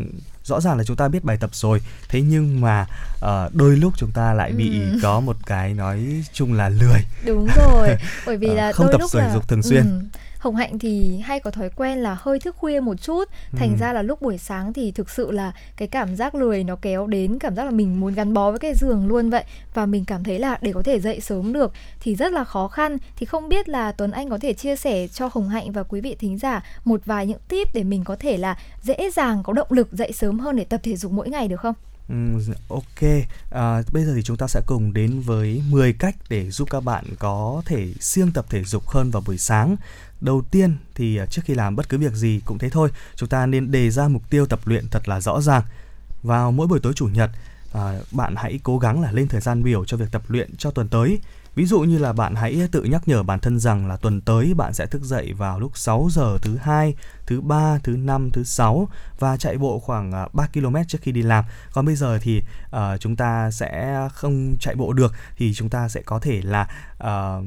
rõ 0.44 0.62
ràng 0.62 0.78
là 0.78 0.84
chúng 0.84 0.96
ta 0.96 1.08
biết 1.08 1.24
bài 1.24 1.38
tập 1.40 1.50
rồi 1.54 1.82
thế 2.10 2.22
nhưng 2.22 2.62
mà 2.62 2.86
ờ, 3.20 3.50
đôi 3.54 3.78
lúc 3.78 3.94
chúng 3.98 4.12
ta 4.12 4.34
lại 4.34 4.52
bị 4.52 4.82
Ừm. 4.92 5.00
có 5.04 5.20
một 5.20 5.36
cái 5.46 5.74
nói 5.74 6.24
chung 6.34 6.54
là 6.54 6.70
lười 6.70 7.06
Đúng 7.26 7.48
rồi, 7.56 7.90
bởi 8.26 8.38
vì 8.38 8.48
Ờ, 8.48 8.54
là 8.54 8.72
không 8.72 8.86
đôi 8.86 8.94
tập 8.94 9.02
lúc 9.02 9.12
thể 9.14 9.20
là 9.20 9.34
dục 9.34 9.48
thường 9.48 9.64
xuyên. 9.64 9.86
Ừm, 9.86 10.10
Hồng 10.40 10.56
Hạnh 10.56 10.80
thì 10.80 11.18
hay 11.18 11.40
có 11.40 11.52
thói 11.52 11.70
quen 11.70 11.98
là 11.98 12.18
hơi 12.20 12.40
thức 12.40 12.56
khuya 12.56 12.80
một 12.80 13.02
chút, 13.02 13.30
thành 13.52 13.70
Ừm. 13.70 13.78
ra 13.80 13.94
là 13.94 14.02
lúc 14.02 14.22
buổi 14.22 14.38
sáng 14.38 14.74
thì 14.74 14.92
thực 14.92 15.10
sự 15.10 15.32
là 15.32 15.52
cái 15.78 15.88
cảm 15.88 16.16
giác 16.16 16.36
lười 16.36 16.64
nó 16.64 16.76
kéo 16.76 17.08
đến 17.08 17.40
cảm 17.40 17.56
giác 17.56 17.64
là 17.64 17.72
mình 17.72 18.00
muốn 18.00 18.14
gắn 18.14 18.34
bó 18.34 18.50
với 18.50 18.60
cái 18.60 18.74
giường 18.76 19.08
luôn 19.08 19.30
vậy 19.30 19.44
và 19.74 19.86
mình 19.86 20.06
cảm 20.06 20.24
thấy 20.24 20.40
là 20.40 20.58
để 20.62 20.74
có 20.74 20.82
thể 20.82 21.00
dậy 21.00 21.22
sớm 21.22 21.54
được 21.54 21.74
thì 22.00 22.16
rất 22.16 22.32
là 22.32 22.44
khó 22.44 22.68
khăn. 22.68 22.98
Thì 23.16 23.26
không 23.26 23.50
biết 23.50 23.70
là 23.70 23.92
Tuấn 23.92 24.12
Anh 24.12 24.30
có 24.30 24.38
thể 24.42 24.54
chia 24.54 24.76
sẻ 24.76 25.08
cho 25.08 25.30
Hồng 25.34 25.50
Hạnh 25.50 25.72
và 25.72 25.84
quý 25.84 26.02
vị 26.02 26.16
thính 26.20 26.38
giả 26.38 26.64
một 26.86 27.02
vài 27.06 27.28
những 27.28 27.40
tip 27.48 27.74
để 27.74 27.84
mình 27.84 28.04
có 28.04 28.16
thể 28.20 28.38
là 28.38 28.60
dễ 28.82 29.12
dàng 29.14 29.44
có 29.44 29.54
động 29.54 29.68
lực 29.70 29.92
dậy 29.92 30.12
sớm 30.12 30.40
hơn 30.40 30.56
để 30.56 30.64
tập 30.64 30.80
thể 30.84 30.96
dục 30.96 31.12
mỗi 31.12 31.30
ngày 31.30 31.48
được 31.48 31.60
không? 31.60 31.74
Ừm, 32.10 32.40
ok, 32.70 33.10
à, 33.52 33.82
bây 33.94 34.06
giờ 34.06 34.14
thì 34.16 34.22
chúng 34.24 34.38
ta 34.38 34.48
sẽ 34.48 34.62
cùng 34.66 34.94
đến 34.94 35.20
với 35.20 35.62
10 35.70 35.94
cách 35.94 36.16
để 36.30 36.52
giúp 36.52 36.70
các 36.72 36.84
bạn 36.84 37.06
có 37.20 37.62
thể 37.66 37.88
siêng 38.00 38.32
tập 38.32 38.46
thể 38.50 38.64
dục 38.64 38.88
hơn 38.88 39.12
vào 39.12 39.24
buổi 39.26 39.38
sáng. 39.38 39.76
Đầu 40.22 40.42
tiên 40.52 40.78
thì 40.96 41.18
à, 41.18 41.26
trước 41.26 41.42
khi 41.46 41.54
làm 41.54 41.76
bất 41.76 41.90
cứ 41.90 41.98
việc 41.98 42.14
gì 42.14 42.42
cũng 42.46 42.58
thế 42.58 42.70
thôi, 42.70 42.90
chúng 43.16 43.30
ta 43.30 43.46
nên 43.46 43.72
đề 43.72 43.90
ra 43.90 44.08
mục 44.08 44.30
tiêu 44.30 44.46
tập 44.46 44.60
luyện 44.66 44.88
thật 44.92 45.10
là 45.10 45.22
rõ 45.22 45.42
ràng. 45.42 45.64
Vào 46.24 46.52
mỗi 46.52 46.68
buổi 46.68 46.80
tối 46.80 46.94
chủ 46.96 47.08
nhật, 47.08 47.32
à, 47.74 48.00
bạn 48.12 48.36
hãy 48.38 48.60
cố 48.64 48.80
gắng 48.80 49.02
là 49.02 49.12
lên 49.12 49.28
thời 49.28 49.42
gian 49.42 49.64
biểu 49.64 49.86
cho 49.86 49.98
việc 49.98 50.12
tập 50.12 50.22
luyện 50.28 50.56
cho 50.58 50.72
tuần 50.72 50.88
tới. 50.88 51.20
Ví 51.60 51.66
dụ 51.66 51.80
như 51.80 51.98
là 51.98 52.14
bạn 52.14 52.36
hãy 52.36 52.68
tự 52.72 52.84
nhắc 52.84 53.08
nhở 53.08 53.24
bản 53.24 53.40
thân 53.40 53.60
rằng 53.60 53.88
là 53.88 53.98
tuần 53.98 54.22
tới 54.22 54.54
bạn 54.54 54.74
sẽ 54.74 54.86
thức 54.86 55.04
dậy 55.04 55.34
vào 55.34 55.60
lúc 55.60 55.78
6 55.78 56.08
giờ 56.12 56.38
thứ 56.42 56.58
hai, 56.58 56.96
thứ 57.26 57.42
ba, 57.42 57.78
thứ 57.84 57.98
năm, 57.98 58.30
thứ 58.34 58.44
sáu 58.44 58.88
và 59.20 59.38
chạy 59.38 59.58
bộ 59.58 59.80
khoảng 59.80 60.12
à, 60.12 60.28
3 60.34 60.48
km 60.54 60.76
trước 60.88 60.98
khi 61.02 61.12
đi 61.12 61.22
làm. 61.22 61.46
Còn 61.74 61.86
bây 61.86 61.96
giờ 61.96 62.20
thì 62.22 62.42
ờ, 62.72 62.98
chúng 62.98 63.16
ta 63.16 63.52
sẽ 63.52 64.00
không 64.14 64.56
chạy 64.60 64.76
bộ 64.76 64.94
được 64.94 65.14
thì 65.38 65.54
chúng 65.54 65.70
ta 65.70 65.90
sẽ 65.90 66.02
có 66.02 66.20
thể 66.20 66.42
là 66.42 66.68
ờ, 66.98 67.42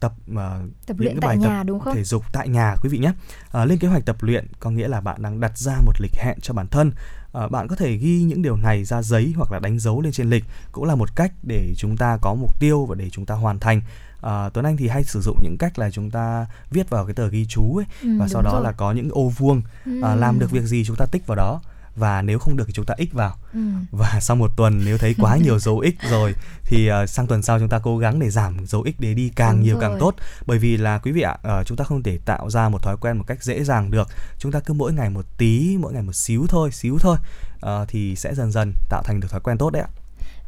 tập 0.00 0.12
ờ, 0.36 0.60
Tập 0.86 0.96
những 0.98 1.06
luyện 1.06 1.20
tại 1.20 1.28
bài 1.28 1.36
nhà 1.36 1.58
tập 1.58 1.66
đúng 1.66 1.80
không? 1.80 1.94
thể 1.94 2.04
dục 2.04 2.24
tại 2.32 2.48
nhà 2.48 2.74
quý 2.82 2.88
vị 2.88 2.98
nhé. 2.98 3.12
Ờ, 3.50 3.64
lên 3.64 3.78
kế 3.78 3.88
hoạch 3.88 4.04
tập 4.04 4.16
luyện 4.20 4.46
có 4.60 4.70
nghĩa 4.70 4.88
là 4.88 5.00
bạn 5.00 5.22
đang 5.22 5.40
đặt 5.40 5.58
ra 5.58 5.76
một 5.86 6.00
lịch 6.00 6.14
hẹn 6.16 6.38
cho 6.40 6.54
bản 6.54 6.66
thân. 6.66 6.92
Ờ, 7.36 7.48
bạn 7.48 7.68
có 7.68 7.76
thể 7.76 7.96
ghi 7.96 8.22
những 8.22 8.42
điều 8.42 8.56
này 8.56 8.84
ra 8.84 9.02
giấy 9.02 9.32
hoặc 9.36 9.52
là 9.52 9.58
đánh 9.58 9.78
dấu 9.78 10.00
lên 10.00 10.12
trên 10.12 10.30
lịch 10.30 10.44
cũng 10.72 10.84
là 10.84 10.94
một 10.94 11.16
cách 11.16 11.32
để 11.42 11.74
chúng 11.76 11.96
ta 11.96 12.18
có 12.22 12.34
mục 12.34 12.60
tiêu 12.60 12.84
và 12.86 12.94
để 12.94 13.10
chúng 13.10 13.26
ta 13.26 13.34
hoàn 13.34 13.58
thành. 13.58 13.80
Ờ, 14.20 14.50
Tuấn 14.54 14.66
Anh 14.66 14.76
thì 14.76 14.88
hay 14.88 15.04
sử 15.04 15.20
dụng 15.20 15.38
những 15.42 15.56
cách 15.58 15.78
là 15.78 15.90
chúng 15.90 16.10
ta 16.10 16.46
viết 16.70 16.90
vào 16.90 17.04
cái 17.06 17.14
tờ 17.14 17.28
ghi 17.28 17.46
chú 17.48 17.76
ấy 17.76 17.86
Ừ, 18.02 18.08
và 18.18 18.28
sau 18.28 18.42
đó 18.42 18.52
rồi. 18.52 18.62
là 18.62 18.72
có 18.72 18.92
những 18.92 19.08
ô 19.12 19.28
vuông 19.28 19.62
Ờ, 20.02 20.10
Ừm. 20.12 20.20
làm 20.20 20.38
được 20.38 20.50
việc 20.50 20.64
gì 20.64 20.84
chúng 20.84 20.96
ta 20.96 21.06
tích 21.06 21.26
vào 21.26 21.36
đó 21.36 21.60
và 21.96 22.22
nếu 22.22 22.38
không 22.38 22.56
được 22.56 22.64
thì 22.66 22.72
chúng 22.72 22.84
ta 22.86 22.94
x 22.98 23.12
vào 23.14 23.34
Ừ. 23.54 23.60
và 23.90 24.18
sau 24.20 24.36
một 24.36 24.50
tuần 24.56 24.82
nếu 24.84 24.98
thấy 24.98 25.14
quá 25.18 25.36
nhiều 25.36 25.58
dấu 25.66 25.84
x 25.84 26.10
rồi 26.10 26.34
thì 26.64 26.86
ờ, 26.86 27.06
sang 27.06 27.26
tuần 27.26 27.42
sau 27.42 27.58
chúng 27.58 27.68
ta 27.68 27.78
cố 27.78 27.98
gắng 27.98 28.18
để 28.18 28.30
giảm 28.30 28.66
dấu 28.66 28.84
x 28.84 29.00
để 29.00 29.14
đi 29.14 29.28
càng 29.36 29.54
Đúng 29.56 29.62
nhiều 29.64 29.78
càng 29.80 29.90
rồi. 29.90 30.00
tốt 30.00 30.14
bởi 30.46 30.58
vì 30.58 30.76
là 30.76 30.98
quý 30.98 31.12
vị 31.12 31.20
ạ 31.22 31.36
ờ, 31.42 31.64
chúng 31.64 31.76
ta 31.76 31.84
không 31.84 32.02
thể 32.02 32.18
tạo 32.24 32.50
ra 32.50 32.68
một 32.68 32.82
thói 32.82 32.96
quen 33.00 33.16
một 33.18 33.24
cách 33.26 33.42
dễ 33.44 33.64
dàng 33.64 33.90
được 33.90 34.08
chúng 34.38 34.52
ta 34.52 34.60
cứ 34.60 34.74
mỗi 34.74 34.92
ngày 34.92 35.10
một 35.10 35.24
tí 35.38 35.76
mỗi 35.80 35.92
ngày 35.92 36.02
một 36.02 36.14
xíu 36.14 36.46
thôi 36.48 36.70
xíu 36.72 36.98
thôi 37.00 37.16
ờ, 37.60 37.84
thì 37.88 38.16
sẽ 38.16 38.34
dần 38.34 38.52
dần 38.52 38.72
tạo 38.88 39.02
thành 39.04 39.20
được 39.20 39.28
thói 39.30 39.40
quen 39.40 39.58
tốt 39.58 39.70
đấy 39.70 39.82
ạ 39.82 39.88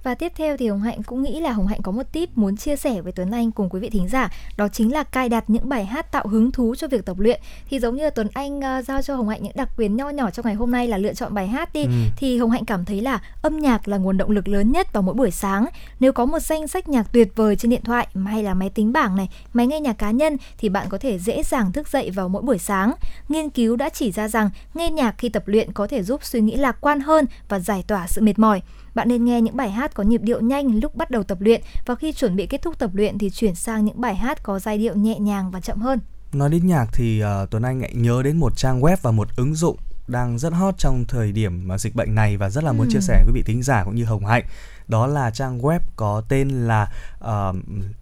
Và 0.08 0.14
tiếp 0.14 0.32
theo 0.36 0.56
thì 0.56 0.68
Hồng 0.68 0.82
Hạnh 0.82 1.02
cũng 1.02 1.22
nghĩ 1.22 1.40
là 1.40 1.52
Hồng 1.52 1.66
Hạnh 1.66 1.82
có 1.82 1.92
một 1.92 2.02
tip 2.12 2.38
muốn 2.38 2.56
chia 2.56 2.76
sẻ 2.76 3.00
với 3.00 3.12
Tuấn 3.12 3.30
Anh 3.30 3.52
cùng 3.52 3.68
quý 3.68 3.80
vị 3.80 3.90
thính 3.90 4.08
giả 4.08 4.30
Đó 4.56 4.68
chính 4.68 4.92
là 4.92 5.02
cài 5.02 5.28
đặt 5.28 5.44
những 5.50 5.68
bài 5.68 5.84
hát 5.84 6.12
tạo 6.12 6.26
hứng 6.28 6.50
thú 6.50 6.74
cho 6.74 6.88
việc 6.88 7.04
tập 7.04 7.18
luyện. 7.18 7.40
Thì 7.70 7.80
giống 7.80 7.96
như 7.96 8.04
là 8.04 8.10
Tuấn 8.10 8.28
Anh 8.34 8.60
ờ, 8.60 8.82
giao 8.82 9.02
cho 9.02 9.16
Hồng 9.16 9.28
Hạnh 9.28 9.42
những 9.42 9.52
đặc 9.56 9.68
quyền 9.76 9.96
nho 9.96 10.08
nhỏ 10.08 10.30
trong 10.30 10.46
ngày 10.46 10.54
hôm 10.54 10.70
nay 10.70 10.88
là 10.88 10.98
lựa 10.98 11.14
chọn 11.14 11.34
bài 11.34 11.48
hát 11.48 11.72
đi 11.72 11.84
Ừ. 11.84 11.90
Thì 12.16 12.38
Hồng 12.38 12.50
Hạnh 12.50 12.64
cảm 12.64 12.84
thấy 12.84 13.00
là 13.00 13.20
âm 13.42 13.58
nhạc 13.58 13.88
là 13.88 13.96
nguồn 13.96 14.16
động 14.16 14.30
lực 14.30 14.48
lớn 14.48 14.72
nhất 14.72 14.92
vào 14.92 15.02
mỗi 15.02 15.14
buổi 15.14 15.30
sáng. 15.30 15.66
Nếu 16.00 16.12
có 16.12 16.26
một 16.26 16.38
danh 16.38 16.68
sách 16.68 16.88
nhạc 16.88 17.12
tuyệt 17.12 17.28
vời 17.36 17.56
trên 17.56 17.70
điện 17.70 17.82
thoại 17.84 18.06
hay 18.26 18.42
là 18.42 18.54
máy 18.54 18.70
tính 18.70 18.92
bảng 18.92 19.16
này, 19.16 19.28
máy 19.52 19.66
nghe 19.66 19.80
nhạc 19.80 19.98
cá 19.98 20.10
nhân 20.10 20.36
Thì 20.58 20.68
bạn 20.68 20.86
có 20.88 20.98
thể 20.98 21.18
dễ 21.18 21.42
dàng 21.42 21.72
thức 21.72 21.88
dậy 21.88 22.10
vào 22.10 22.28
mỗi 22.28 22.42
buổi 22.42 22.58
sáng. 22.58 22.92
Nghiên 23.28 23.50
cứu 23.50 23.76
đã 23.76 23.88
chỉ 23.88 24.12
ra 24.12 24.28
rằng 24.28 24.50
nghe 24.74 24.90
nhạc 24.90 25.14
khi 25.18 25.28
tập 25.28 25.42
luyện 25.46 25.72
có 25.72 25.86
thể 25.86 26.02
giúp 26.02 26.24
suy 26.24 26.40
nghĩ 26.40 26.56
lạc 26.56 26.76
quan 26.80 27.00
hơn 27.00 27.24
và 27.48 27.58
giải 27.58 27.84
tỏa 27.86 28.06
sự 28.06 28.20
mệt 28.20 28.38
mỏi 28.38 28.62
bạn 28.98 29.08
nên 29.08 29.24
nghe 29.24 29.40
những 29.40 29.56
bài 29.56 29.70
hát 29.70 29.94
có 29.94 30.02
nhịp 30.02 30.20
điệu 30.22 30.40
nhanh 30.40 30.80
lúc 30.80 30.94
bắt 30.94 31.10
đầu 31.10 31.22
tập 31.22 31.38
luyện 31.40 31.60
và 31.86 31.94
khi 31.94 32.12
chuẩn 32.12 32.36
bị 32.36 32.46
kết 32.46 32.62
thúc 32.62 32.78
tập 32.78 32.90
luyện 32.94 33.18
thì 33.18 33.30
chuyển 33.30 33.54
sang 33.54 33.84
những 33.84 34.00
bài 34.00 34.14
hát 34.14 34.42
có 34.42 34.58
giai 34.58 34.78
điệu 34.78 34.94
nhẹ 34.94 35.18
nhàng 35.18 35.50
và 35.50 35.60
chậm 35.60 35.80
hơn. 35.80 35.98
Nói 36.32 36.50
đến 36.50 36.66
nhạc 36.66 36.86
thì 36.92 37.20
ờ, 37.20 37.46
Tuấn 37.50 37.62
Anh 37.62 37.80
lại 37.80 37.92
nhớ 37.94 38.22
đến 38.24 38.36
một 38.36 38.56
trang 38.56 38.80
web 38.80 38.96
và 39.02 39.10
một 39.10 39.28
ứng 39.36 39.54
dụng 39.54 39.76
đang 40.08 40.38
rất 40.38 40.52
hot 40.52 40.78
trong 40.78 41.04
thời 41.08 41.32
điểm 41.32 41.68
ờ, 41.68 41.78
dịch 41.78 41.94
bệnh 41.94 42.14
này 42.14 42.36
và 42.36 42.50
rất 42.50 42.64
là 42.64 42.72
muốn 42.72 42.86
Ừm. 42.86 42.90
chia 42.90 43.00
sẻ 43.00 43.22
với 43.24 43.32
quý 43.34 43.40
vị 43.40 43.42
thính 43.46 43.62
giả 43.62 43.84
cũng 43.84 43.94
như 43.94 44.04
Hồng 44.04 44.26
Hạnh. 44.26 44.44
Đó 44.88 45.06
là 45.06 45.30
trang 45.30 45.58
web 45.58 45.80
có 45.96 46.22
tên 46.28 46.48
là 46.48 46.92
ờ, 47.18 47.52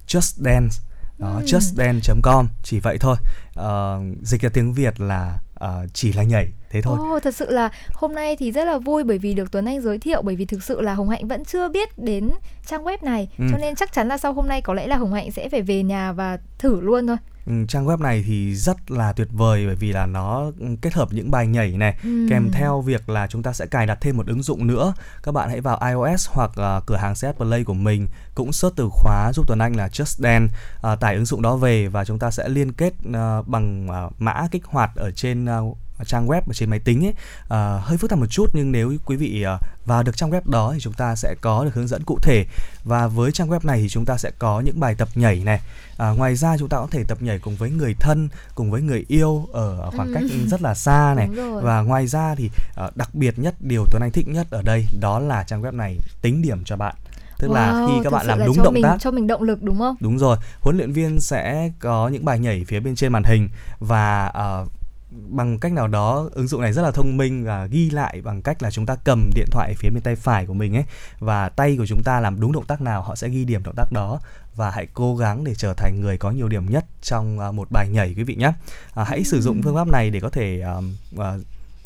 Just 0.07 0.45
Dance. 0.45 0.77
Đó, 1.19 1.29
Ừm. 1.29 1.45
justdance.com 1.45 2.49
chỉ 2.63 2.81
vậy 2.81 2.99
thôi. 3.01 3.17
Ờ, 3.55 4.01
dịch 4.23 4.41
ra 4.43 4.49
tiếng 4.49 4.73
Việt 4.73 5.01
là 5.01 5.39
ờ, 5.59 5.87
chỉ 5.93 6.13
là 6.13 6.23
nhảy 6.23 6.49
thế 6.71 6.83
thôi. 6.83 6.99
Ồ, 7.01 7.21
thật 7.21 7.35
sự 7.35 7.51
là 7.51 7.71
hôm 7.95 8.15
nay 8.15 8.37
thì 8.37 8.53
rất 8.53 8.65
là 8.65 8.79
vui 8.79 9.05
bởi 9.05 9.19
vì 9.19 9.35
được 9.35 9.51
Tuấn 9.53 9.65
Anh 9.65 9.81
giới 9.81 9.99
thiệu 9.99 10.23
bởi 10.23 10.37
vì 10.37 10.45
thực 10.45 10.63
sự 10.63 10.81
là 10.81 10.95
Hồng 10.95 11.09
Hạnh 11.09 11.29
vẫn 11.29 11.45
chưa 11.45 11.69
biết 11.69 11.99
đến 11.99 12.31
trang 12.67 12.85
web 12.85 12.99
này 13.03 13.29
Ừ. 13.39 13.45
cho 13.53 13.59
nên 13.59 13.75
chắc 13.75 13.93
chắn 13.93 14.09
là 14.09 14.19
sau 14.19 14.33
hôm 14.33 14.49
nay 14.49 14.61
có 14.61 14.75
lẽ 14.75 14.87
là 14.87 14.97
Hồng 14.97 15.13
Hạnh 15.13 15.31
sẽ 15.33 15.49
phải 15.49 15.63
về 15.63 15.83
nhà 15.83 16.13
và 16.13 16.39
thử 16.59 16.81
luôn 16.81 17.07
thôi. 17.07 17.17
Ừ, 17.47 17.53
trang 17.69 17.87
web 17.87 17.99
này 18.03 18.25
thì 18.27 18.55
rất 18.55 18.91
là 18.91 19.13
tuyệt 19.13 19.29
vời 19.33 19.67
bởi 19.67 19.75
vì 19.75 19.93
là 19.93 20.07
nó 20.07 20.51
ừ, 20.61 20.67
kết 20.83 20.95
hợp 20.95 21.09
những 21.13 21.31
bài 21.31 21.47
nhảy 21.47 21.71
này 21.71 21.97
Ừm. 22.03 22.29
kèm 22.29 22.51
theo 22.51 22.81
việc 22.81 23.09
là 23.09 23.27
chúng 23.27 23.43
ta 23.43 23.53
sẽ 23.53 23.67
cài 23.67 23.87
đặt 23.87 23.99
thêm 24.01 24.17
một 24.17 24.27
ứng 24.27 24.43
dụng 24.43 24.67
nữa 24.67 24.95
các 25.23 25.33
bạn 25.33 25.49
hãy 25.49 25.61
vào 25.61 25.81
iOS 25.87 26.29
hoặc 26.29 26.51
ờ, 26.55 26.81
cửa 26.87 26.97
hàng 26.97 27.15
CS 27.15 27.37
Play 27.37 27.65
của 27.65 27.75
mình 27.75 28.07
cũng 28.35 28.53
search 28.53 28.77
từ 28.77 28.89
khóa 28.93 29.33
giúp 29.35 29.45
Tuấn 29.49 29.59
Anh 29.59 29.77
là 29.77 29.89
Just 29.89 30.23
Dance 30.23 30.55
ờ, 30.81 30.97
tải 30.97 31.15
ứng 31.15 31.25
dụng 31.25 31.43
đó 31.43 31.57
về 31.57 31.89
và 31.89 32.05
chúng 32.05 32.19
ta 32.19 32.31
sẽ 32.31 32.49
liên 32.49 32.73
kết 32.73 32.93
ờ, 33.13 33.43
bằng 33.43 33.89
ờ, 33.89 34.11
mã 34.19 34.43
kích 34.51 34.65
hoạt 34.65 34.91
ở 34.97 35.11
trên 35.11 35.47
ờ, 35.47 35.63
trang 36.05 36.27
web 36.29 36.41
ở 36.47 36.53
trên 36.55 36.71
máy 36.71 36.79
tính 36.79 37.07
ấy 37.07 37.15
Ờ, 37.49 37.79
hơi 37.85 37.99
phức 37.99 38.11
tạp 38.11 38.19
một 38.19 38.27
chút 38.31 38.47
nhưng 38.53 38.73
nếu 38.73 38.93
quý 39.05 39.17
vị 39.17 39.43
ờ, 39.43 39.59
vào 39.87 40.03
được 40.03 40.17
trang 40.17 40.31
web 40.31 40.41
đó 40.45 40.71
thì 40.75 40.81
chúng 40.81 40.93
ta 40.93 41.17
sẽ 41.17 41.35
có 41.41 41.65
được 41.65 41.71
hướng 41.75 41.89
dẫn 41.89 42.03
cụ 42.07 42.19
thể 42.23 42.45
và 42.85 43.07
với 43.07 43.33
trang 43.33 43.49
web 43.49 43.61
này 43.63 43.79
thì 43.81 43.89
chúng 43.89 44.05
ta 44.05 44.17
sẽ 44.19 44.31
có 44.39 44.61
những 44.61 44.81
bài 44.81 44.95
tập 44.95 45.09
nhảy 45.15 45.37
này 45.45 45.61
À, 45.99 46.09
ngoài 46.11 46.37
ra 46.37 46.57
chúng 46.59 46.69
ta 46.69 46.77
có 46.77 46.89
thể 46.91 47.05
tập 47.05 47.19
nhảy 47.23 47.39
cùng 47.39 47.57
với 47.57 47.71
người 47.71 47.95
thân, 48.01 48.29
cùng 48.55 48.71
với 48.71 48.83
người 48.83 49.05
yêu 49.09 49.49
ở 49.53 49.91
khoảng 49.97 50.09
Ừ. 50.09 50.15
cách 50.15 50.23
rất 50.51 50.63
là 50.63 50.75
xa 50.75 51.15
này. 51.17 51.29
Và 51.63 51.81
ngoài 51.81 52.07
ra 52.07 52.35
thì 52.35 52.51
ờ, 52.75 52.91
đặc 52.95 53.15
biệt 53.15 53.39
nhất 53.39 53.55
điều 53.61 53.85
Tuấn 53.91 54.03
Anh 54.03 54.11
thích 54.13 54.29
nhất 54.29 54.47
ở 54.51 54.63
đây 54.63 54.87
đó 55.01 55.19
là 55.19 55.43
trang 55.45 55.63
web 55.63 55.77
này 55.77 55.99
tính 56.23 56.43
điểm 56.43 56.65
cho 56.65 56.77
bạn. 56.77 56.95
Tức 57.39 57.51
là 57.51 57.73
Wow, 57.73 57.87
khi 57.87 58.01
các 58.05 58.13
bạn 58.13 58.27
làm 58.27 58.39
là 58.39 58.47
đúng 58.47 58.63
động 58.63 58.75
mình, 58.75 58.83
tác 58.83 58.97
cho 59.01 59.11
mình 59.11 59.27
động 59.27 59.43
lực 59.43 59.63
đúng 59.63 59.79
không? 59.79 59.97
Đúng 60.01 60.19
rồi, 60.19 60.37
huấn 60.61 60.77
luyện 60.77 60.93
viên 60.93 61.21
sẽ 61.21 61.71
có 61.81 62.09
những 62.09 62.25
bài 62.25 62.39
nhảy 62.39 62.65
phía 62.69 62.81
bên 62.81 62.95
trên 62.97 63.13
màn 63.13 63.25
hình 63.25 63.49
và 63.81 64.27
ờ, 64.27 64.67
bằng 65.11 65.59
cách 65.59 65.73
nào 65.73 65.89
đó 65.89 66.29
ứng 66.33 66.49
dụng 66.49 66.61
này 66.61 66.73
rất 66.73 66.83
là 66.83 66.91
thông 66.91 67.17
minh 67.17 67.45
và 67.45 67.67
ghi 67.67 67.91
lại 67.91 68.21
bằng 68.25 68.43
cách 68.43 68.63
là 68.63 68.71
chúng 68.71 68.87
ta 68.87 68.97
cầm 69.05 69.31
điện 69.35 69.47
thoại 69.51 69.75
phía 69.79 69.91
bên 69.91 70.03
tay 70.03 70.17
phải 70.17 70.47
của 70.47 70.55
mình 70.55 70.77
ấy 70.77 70.85
và 71.19 71.49
tay 71.49 71.77
của 71.77 71.87
chúng 71.87 72.03
ta 72.05 72.21
làm 72.21 72.41
đúng 72.41 72.53
động 72.53 72.65
tác 72.65 72.81
nào 72.81 73.03
họ 73.03 73.17
sẽ 73.17 73.29
ghi 73.29 73.45
điểm 73.45 73.63
động 73.63 73.75
tác 73.77 73.93
đó. 73.93 74.21
Và 74.57 74.71
hãy 74.71 74.87
cố 74.95 75.17
gắng 75.17 75.45
để 75.45 75.55
trở 75.55 75.75
thành 75.75 76.01
người 76.01 76.19
có 76.19 76.31
nhiều 76.31 76.49
điểm 76.49 76.71
nhất 76.71 76.85
trong 77.03 77.41
à, 77.41 77.51
một 77.51 77.69
bài 77.71 77.89
nhảy 77.89 78.15
quý 78.17 78.23
vị 78.23 78.35
nhé. 78.35 78.53
À, 78.95 79.05
hãy 79.05 79.25
sử 79.25 79.41
dụng 79.41 79.63
phương 79.63 79.75
pháp 79.75 79.89
này 79.89 80.11
để 80.11 80.21
có 80.21 80.31
thể 80.31 80.61
um, 80.61 80.97
uh, 81.15 81.41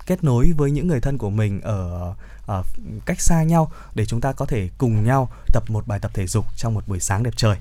kết 0.07 0.25
nối 0.25 0.53
với 0.57 0.71
những 0.71 0.89
người 0.89 1.01
thân 1.01 1.19
của 1.19 1.31
mình 1.31 1.61
ở, 1.61 2.15
ở 2.47 2.63
cách 3.07 3.21
xa 3.21 3.43
nhau 3.43 3.73
để 3.95 4.07
chúng 4.07 4.21
ta 4.21 4.33
có 4.33 4.47
thể 4.47 4.69
cùng 4.79 5.05
nhau 5.05 5.31
tập 5.53 5.63
một 5.69 5.87
bài 5.87 5.99
tập 5.99 6.11
thể 6.15 6.27
dục 6.27 6.45
trong 6.57 6.75
một 6.75 6.89
buổi 6.89 7.01
sáng 7.01 7.23
đẹp 7.23 7.35
trời. 7.37 7.57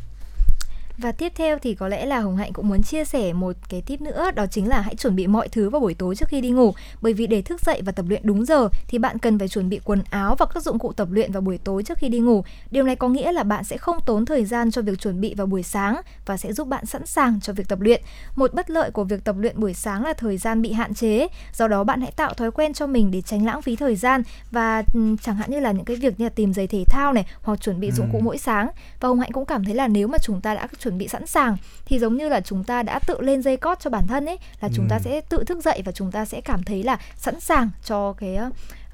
Và 1.02 1.12
tiếp 1.12 1.32
theo 1.36 1.60
thì 1.60 1.76
có 1.76 1.88
lẽ 1.88 2.06
là 2.06 2.20
Hồng 2.20 2.38
Hạnh 2.38 2.54
cũng 2.54 2.70
muốn 2.70 2.84
chia 2.84 3.06
sẻ 3.06 3.34
một 3.34 3.56
cái 3.70 3.82
tip 3.82 4.02
nữa 4.02 4.32
đó 4.36 4.46
chính 4.46 4.70
là 4.70 4.82
hãy 4.82 4.96
chuẩn 4.96 5.16
bị 5.16 5.28
mọi 5.28 5.48
thứ 5.48 5.70
vào 5.70 5.80
buổi 5.82 5.94
tối 5.94 6.16
trước 6.16 6.30
khi 6.30 6.42
đi 6.42 6.50
ngủ 6.50 6.74
bởi 7.02 7.14
vì 7.14 7.28
để 7.28 7.42
thức 7.42 7.62
dậy 7.62 7.82
và 7.86 7.92
tập 7.92 8.06
luyện 8.10 8.22
đúng 8.26 8.46
giờ 8.46 8.70
thì 8.88 8.98
bạn 8.98 9.18
cần 9.18 9.40
phải 9.40 9.48
chuẩn 9.48 9.70
bị 9.70 9.80
quần 9.84 10.02
áo 10.10 10.36
và 10.40 10.46
các 10.54 10.64
dụng 10.64 10.80
cụ 10.80 10.94
tập 10.94 11.08
luyện 11.12 11.32
vào 11.32 11.42
buổi 11.42 11.58
tối 11.58 11.84
trước 11.84 11.98
khi 11.98 12.10
đi 12.10 12.20
ngủ. 12.20 12.44
Điều 12.72 12.84
này 12.84 12.96
có 12.96 13.08
nghĩa 13.10 13.32
là 13.32 13.44
bạn 13.44 13.64
sẽ 13.64 13.78
không 13.78 13.98
tốn 14.06 14.26
thời 14.26 14.46
gian 14.46 14.72
cho 14.72 14.82
việc 14.82 15.00
chuẩn 15.00 15.22
bị 15.22 15.34
vào 15.34 15.48
buổi 15.48 15.64
sáng 15.64 16.02
và 16.26 16.38
sẽ 16.38 16.54
giúp 16.54 16.68
bạn 16.68 16.86
sẵn 16.86 17.06
sàng 17.06 17.40
cho 17.42 17.54
việc 17.54 17.68
tập 17.68 17.80
luyện. 17.82 18.02
Một 18.36 18.54
bất 18.54 18.70
lợi 18.70 18.92
của 18.92 19.04
việc 19.04 19.24
tập 19.24 19.36
luyện 19.40 19.60
buổi 19.60 19.74
sáng 19.74 20.04
là 20.04 20.14
thời 20.14 20.38
gian 20.38 20.62
bị 20.62 20.72
hạn 20.72 20.94
chế, 20.94 21.28
do 21.54 21.68
đó 21.68 21.84
bạn 21.84 22.02
hãy 22.02 22.12
tạo 22.12 22.34
thói 22.34 22.52
quen 22.52 22.74
cho 22.74 22.88
mình 22.88 23.12
để 23.12 23.22
tránh 23.22 23.46
lãng 23.46 23.62
phí 23.62 23.76
thời 23.76 23.96
gian 23.96 24.24
và 24.52 24.84
ừm, 24.94 25.18
chẳng 25.18 25.36
hạn 25.36 25.52
như 25.52 25.60
là 25.60 25.72
những 25.72 25.86
cái 25.86 25.96
việc 25.96 26.20
như 26.20 26.26
là 26.26 26.30
tìm 26.30 26.54
giày 26.54 26.68
thể 26.68 26.84
thao 26.88 27.14
này 27.14 27.26
hoặc 27.42 27.62
chuẩn 27.62 27.80
bị 27.80 27.92
dụng 27.92 28.10
cụ 28.14 28.20
mỗi 28.24 28.38
sáng. 28.38 28.70
Và 29.00 29.08
Hồng 29.10 29.20
Hạnh 29.20 29.32
cũng 29.32 29.46
cảm 29.46 29.66
thấy 29.66 29.76
là 29.76 29.88
nếu 29.88 30.08
mà 30.08 30.18
chúng 30.18 30.42
ta 30.42 30.54
đã 30.54 30.68
chuẩn 30.80 30.89
bị 30.98 31.08
sẵn 31.08 31.28
sàng 31.28 31.58
thì 31.86 32.00
giống 32.00 32.18
như 32.18 32.30
là 32.30 32.42
chúng 32.42 32.64
ta 32.64 32.84
đã 32.84 33.00
tự 33.00 33.22
lên 33.22 33.42
dây 33.42 33.58
cót 33.58 33.80
cho 33.80 33.90
bản 33.90 34.08
thân 34.08 34.26
ấy 34.26 34.38
là 34.62 34.70
chúng 34.76 34.88
ta 34.90 34.96
Ừ. 34.96 35.02
sẽ 35.06 35.22
tự 35.30 35.44
thức 35.44 35.64
dậy 35.64 35.82
và 35.86 35.92
chúng 35.92 36.12
ta 36.12 36.26
sẽ 36.26 36.42
cảm 36.42 36.64
thấy 36.64 36.84
là 36.84 36.98
sẵn 37.16 37.40
sàng 37.40 37.70
cho 37.86 38.14
cái 38.14 38.36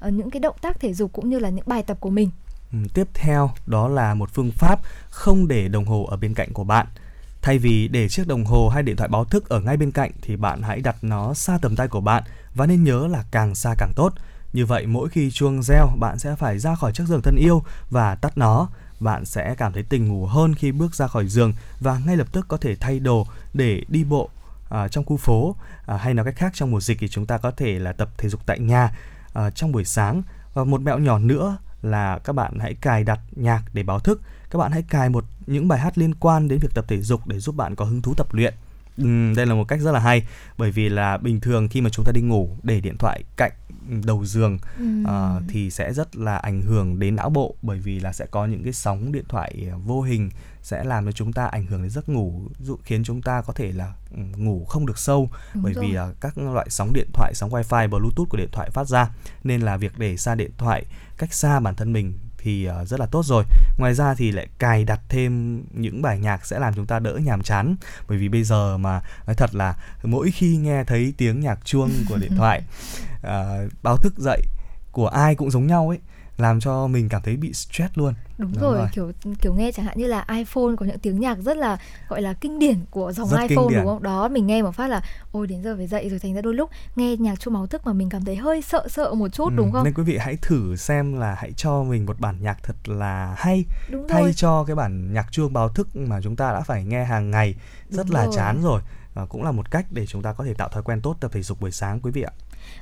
ờ, 0.00 0.10
những 0.10 0.30
cái 0.30 0.40
động 0.40 0.56
tác 0.62 0.80
thể 0.80 0.94
dục 0.94 1.12
cũng 1.12 1.28
như 1.30 1.38
là 1.38 1.48
những 1.48 1.64
bài 1.68 1.82
tập 1.82 1.96
của 2.00 2.10
mình. 2.10 2.30
Ừ, 2.72 2.78
tiếp 2.94 3.08
theo 3.14 3.50
đó 3.66 3.88
là 3.88 4.14
một 4.14 4.30
phương 4.34 4.50
pháp 4.50 4.80
không 5.10 5.48
để 5.48 5.68
đồng 5.68 5.84
hồ 5.84 6.04
ở 6.10 6.16
bên 6.16 6.34
cạnh 6.34 6.52
của 6.52 6.64
bạn 6.64 6.86
thay 7.42 7.58
vì 7.58 7.88
để 7.88 8.08
chiếc 8.08 8.26
đồng 8.28 8.44
hồ 8.44 8.68
hay 8.68 8.82
điện 8.82 8.96
thoại 8.96 9.08
báo 9.08 9.24
thức 9.24 9.48
ở 9.48 9.60
ngay 9.60 9.76
bên 9.76 9.90
cạnh 9.90 10.10
thì 10.22 10.36
bạn 10.36 10.62
hãy 10.62 10.80
đặt 10.80 10.96
nó 11.02 11.34
xa 11.34 11.58
tầm 11.62 11.76
tay 11.76 11.88
của 11.88 12.00
bạn 12.00 12.22
và 12.54 12.66
nên 12.66 12.84
nhớ 12.84 13.06
là 13.10 13.24
càng 13.30 13.54
xa 13.54 13.74
càng 13.78 13.92
tốt 13.96 14.12
như 14.52 14.66
vậy 14.66 14.86
mỗi 14.86 15.08
khi 15.08 15.30
chuông 15.30 15.62
reo 15.62 15.86
bạn 15.98 16.18
sẽ 16.18 16.34
phải 16.36 16.58
ra 16.58 16.74
khỏi 16.74 16.92
chiếc 16.92 17.04
giường 17.06 17.22
thân 17.22 17.36
yêu 17.36 17.62
và 17.90 18.14
tắt 18.14 18.38
nó 18.38 18.68
bạn 19.00 19.24
sẽ 19.24 19.54
cảm 19.58 19.72
thấy 19.72 19.82
tỉnh 19.82 20.08
ngủ 20.08 20.26
hơn 20.26 20.54
khi 20.54 20.72
bước 20.72 20.94
ra 20.94 21.06
khỏi 21.06 21.26
giường 21.26 21.52
và 21.80 21.98
ngay 22.06 22.16
lập 22.16 22.26
tức 22.32 22.46
có 22.48 22.56
thể 22.56 22.76
thay 22.76 22.98
đồ 22.98 23.26
để 23.54 23.82
đi 23.88 24.04
bộ 24.04 24.30
à, 24.70 24.88
trong 24.88 25.04
khu 25.04 25.16
phố. 25.16 25.56
À, 25.86 25.96
hay 25.96 26.14
nói 26.14 26.24
cách 26.24 26.36
khác 26.36 26.52
trong 26.54 26.70
mùa 26.70 26.80
dịch 26.80 26.98
thì 27.00 27.08
chúng 27.08 27.26
ta 27.26 27.38
có 27.38 27.50
thể 27.50 27.78
là 27.78 27.92
tập 27.92 28.10
thể 28.18 28.28
dục 28.28 28.46
tại 28.46 28.58
nhà 28.58 28.90
à, 29.34 29.50
trong 29.50 29.72
buổi 29.72 29.84
sáng. 29.84 30.22
Và 30.54 30.64
một 30.64 30.80
mẹo 30.80 30.98
nhỏ 30.98 31.18
nữa 31.18 31.56
là 31.82 32.18
các 32.24 32.32
bạn 32.32 32.58
hãy 32.58 32.74
cài 32.74 33.04
đặt 33.04 33.20
nhạc 33.36 33.62
để 33.72 33.82
báo 33.82 33.98
thức. 33.98 34.20
Các 34.50 34.58
bạn 34.58 34.72
hãy 34.72 34.82
cài 34.82 35.08
một 35.08 35.24
những 35.46 35.68
bài 35.68 35.78
hát 35.78 35.98
liên 35.98 36.14
quan 36.14 36.48
đến 36.48 36.58
việc 36.58 36.74
tập 36.74 36.84
thể 36.88 37.00
dục 37.00 37.26
để 37.26 37.38
giúp 37.38 37.56
bạn 37.56 37.74
có 37.74 37.84
hứng 37.84 38.02
thú 38.02 38.14
tập 38.14 38.34
luyện. 38.34 38.54
Ừm, 38.98 39.34
đây 39.34 39.46
là 39.46 39.54
một 39.54 39.64
cách 39.68 39.80
rất 39.80 39.92
là 39.92 40.00
hay 40.00 40.26
bởi 40.58 40.70
vì 40.70 40.88
là 40.88 41.16
bình 41.16 41.40
thường 41.40 41.68
khi 41.68 41.80
mà 41.80 41.90
chúng 41.90 42.04
ta 42.04 42.12
đi 42.12 42.20
ngủ 42.20 42.56
để 42.62 42.80
điện 42.80 42.96
thoại 42.98 43.24
cạnh 43.36 43.52
đầu 44.04 44.24
giường 44.24 44.58
ờ, 45.04 45.42
thì 45.48 45.70
sẽ 45.70 45.92
rất 45.92 46.16
là 46.16 46.36
ảnh 46.36 46.62
hưởng 46.62 46.98
đến 46.98 47.16
não 47.16 47.30
bộ 47.30 47.54
bởi 47.62 47.78
vì 47.78 48.00
là 48.00 48.12
sẽ 48.12 48.26
có 48.26 48.46
những 48.46 48.64
cái 48.64 48.72
sóng 48.72 49.12
điện 49.12 49.24
thoại 49.28 49.68
ờ, 49.72 49.78
vô 49.78 50.02
hình 50.02 50.30
sẽ 50.62 50.84
làm 50.84 51.04
cho 51.04 51.12
chúng 51.12 51.32
ta 51.32 51.46
ảnh 51.46 51.66
hưởng 51.66 51.82
đến 51.82 51.90
giấc 51.90 52.08
ngủ 52.08 52.42
dụ 52.58 52.76
khiến 52.82 53.04
chúng 53.04 53.22
ta 53.22 53.42
có 53.42 53.52
thể 53.52 53.72
là 53.72 53.94
ngủ 54.36 54.64
không 54.64 54.86
được 54.86 54.98
sâu 54.98 55.30
Đúng 55.54 55.62
bởi 55.62 55.72
rồi. 55.72 55.84
vì 55.84 55.92
là 55.92 56.12
các 56.20 56.38
loại 56.38 56.66
sóng 56.70 56.92
điện 56.92 57.08
thoại 57.12 57.32
sóng 57.34 57.50
wifi 57.50 57.88
bluetooth 57.88 58.28
của 58.28 58.38
điện 58.38 58.48
thoại 58.52 58.70
phát 58.70 58.88
ra 58.88 59.10
nên 59.44 59.60
là 59.60 59.76
việc 59.76 59.98
để 59.98 60.16
xa 60.16 60.34
điện 60.34 60.50
thoại 60.58 60.84
cách 61.18 61.34
xa 61.34 61.60
bản 61.60 61.74
thân 61.74 61.92
mình 61.92 62.18
thì 62.46 62.64
ờ, 62.64 62.84
rất 62.84 63.00
là 63.00 63.06
tốt 63.06 63.24
rồi. 63.24 63.44
Ngoài 63.78 63.94
ra 63.94 64.14
thì 64.14 64.32
lại 64.32 64.46
cài 64.58 64.84
đặt 64.84 65.00
thêm 65.08 65.62
những 65.74 66.02
bài 66.02 66.18
nhạc 66.18 66.46
sẽ 66.46 66.58
làm 66.58 66.74
chúng 66.74 66.86
ta 66.86 66.98
đỡ 66.98 67.18
nhàm 67.24 67.42
chán. 67.42 67.76
Bởi 68.08 68.18
vì 68.18 68.28
bây 68.28 68.44
giờ 68.44 68.78
mà 68.78 69.00
nói 69.26 69.36
thật 69.36 69.54
là 69.54 69.76
mỗi 70.02 70.30
khi 70.30 70.56
nghe 70.56 70.84
thấy 70.84 71.14
tiếng 71.16 71.40
nhạc 71.40 71.58
chuông 71.64 71.90
của 72.08 72.16
điện 72.16 72.32
thoại 72.36 72.62
ờ, 73.22 73.68
báo 73.82 73.96
thức 73.96 74.18
dậy 74.18 74.42
của 74.92 75.08
ai 75.08 75.34
cũng 75.34 75.50
giống 75.50 75.66
nhau 75.66 75.88
ấy 75.88 75.98
làm 76.38 76.60
cho 76.60 76.86
mình 76.86 77.08
cảm 77.08 77.22
thấy 77.22 77.36
bị 77.36 77.52
stress 77.52 77.90
luôn 77.94 78.14
Đúng, 78.38 78.52
Đúng 78.52 78.62
rồi, 78.62 78.78
rồi. 78.78 78.88
kiểu 78.92 79.12
kiểu 79.40 79.54
nghe 79.54 79.72
chẳng 79.72 79.86
hạn 79.86 79.98
như 79.98 80.06
là 80.06 80.24
iPhone 80.28 80.76
có 80.78 80.86
những 80.86 80.98
tiếng 80.98 81.20
nhạc 81.20 81.38
rất 81.38 81.56
là 81.56 81.78
gọi 82.08 82.22
là 82.22 82.32
kinh 82.32 82.58
điển 82.58 82.78
của 82.90 83.12
dòng 83.12 83.28
Rất 83.28 83.40
iPhone 83.48 83.66
đúng 83.76 83.86
không? 83.86 84.02
Đó, 84.02 84.28
mình 84.28 84.46
nghe 84.46 84.62
một 84.62 84.72
phát 84.74 84.86
là 84.88 85.02
ôi 85.32 85.46
đến 85.46 85.62
giờ 85.62 85.74
phải 85.76 85.86
dậy 85.86 86.08
rồi 86.08 86.18
thành 86.18 86.34
ra 86.34 86.40
đôi 86.40 86.54
lúc 86.54 86.70
nghe 86.96 87.16
nhạc 87.16 87.40
chuông 87.40 87.54
báo 87.54 87.66
thức 87.66 87.86
mà 87.86 87.92
mình 87.92 88.08
cảm 88.08 88.24
thấy 88.24 88.36
hơi 88.36 88.62
sợ 88.62 88.88
sợ 88.90 89.14
một 89.14 89.28
chút 89.28 89.48
Ừ, 89.48 89.56
đúng 89.56 89.72
không? 89.72 89.84
nên 89.84 89.94
quý 89.94 90.02
vị 90.02 90.16
hãy 90.18 90.36
thử 90.42 90.76
xem 90.76 91.18
là 91.18 91.34
hãy 91.38 91.52
cho 91.56 91.82
mình 91.82 92.06
một 92.06 92.20
bản 92.20 92.36
nhạc 92.42 92.62
thật 92.62 92.76
là 92.88 93.34
hay 93.38 93.64
Đúng 93.90 94.06
thay 94.08 94.22
rồi. 94.22 94.32
cho 94.36 94.64
cái 94.64 94.76
bản 94.76 95.12
nhạc 95.12 95.26
chuông 95.32 95.52
báo 95.52 95.68
thức 95.68 95.96
mà 95.96 96.20
chúng 96.22 96.36
ta 96.36 96.52
đã 96.52 96.60
phải 96.60 96.84
nghe 96.84 97.04
hàng 97.04 97.30
ngày 97.30 97.54
rất 97.90 98.06
Đúng 98.06 98.14
là 98.14 98.24
rồi. 98.24 98.34
chán 98.36 98.62
rồi 98.62 98.80
và 99.14 99.26
cũng 99.26 99.42
là 99.42 99.52
một 99.52 99.70
cách 99.70 99.86
để 99.90 100.06
chúng 100.06 100.22
ta 100.22 100.32
có 100.32 100.44
thể 100.44 100.54
tạo 100.54 100.68
thói 100.68 100.82
quen 100.82 101.00
tốt 101.02 101.16
tập 101.20 101.30
thể 101.34 101.42
dục 101.42 101.60
buổi 101.60 101.70
sáng 101.70 102.00
quý 102.00 102.10
vị 102.10 102.22
ạ 102.22 102.32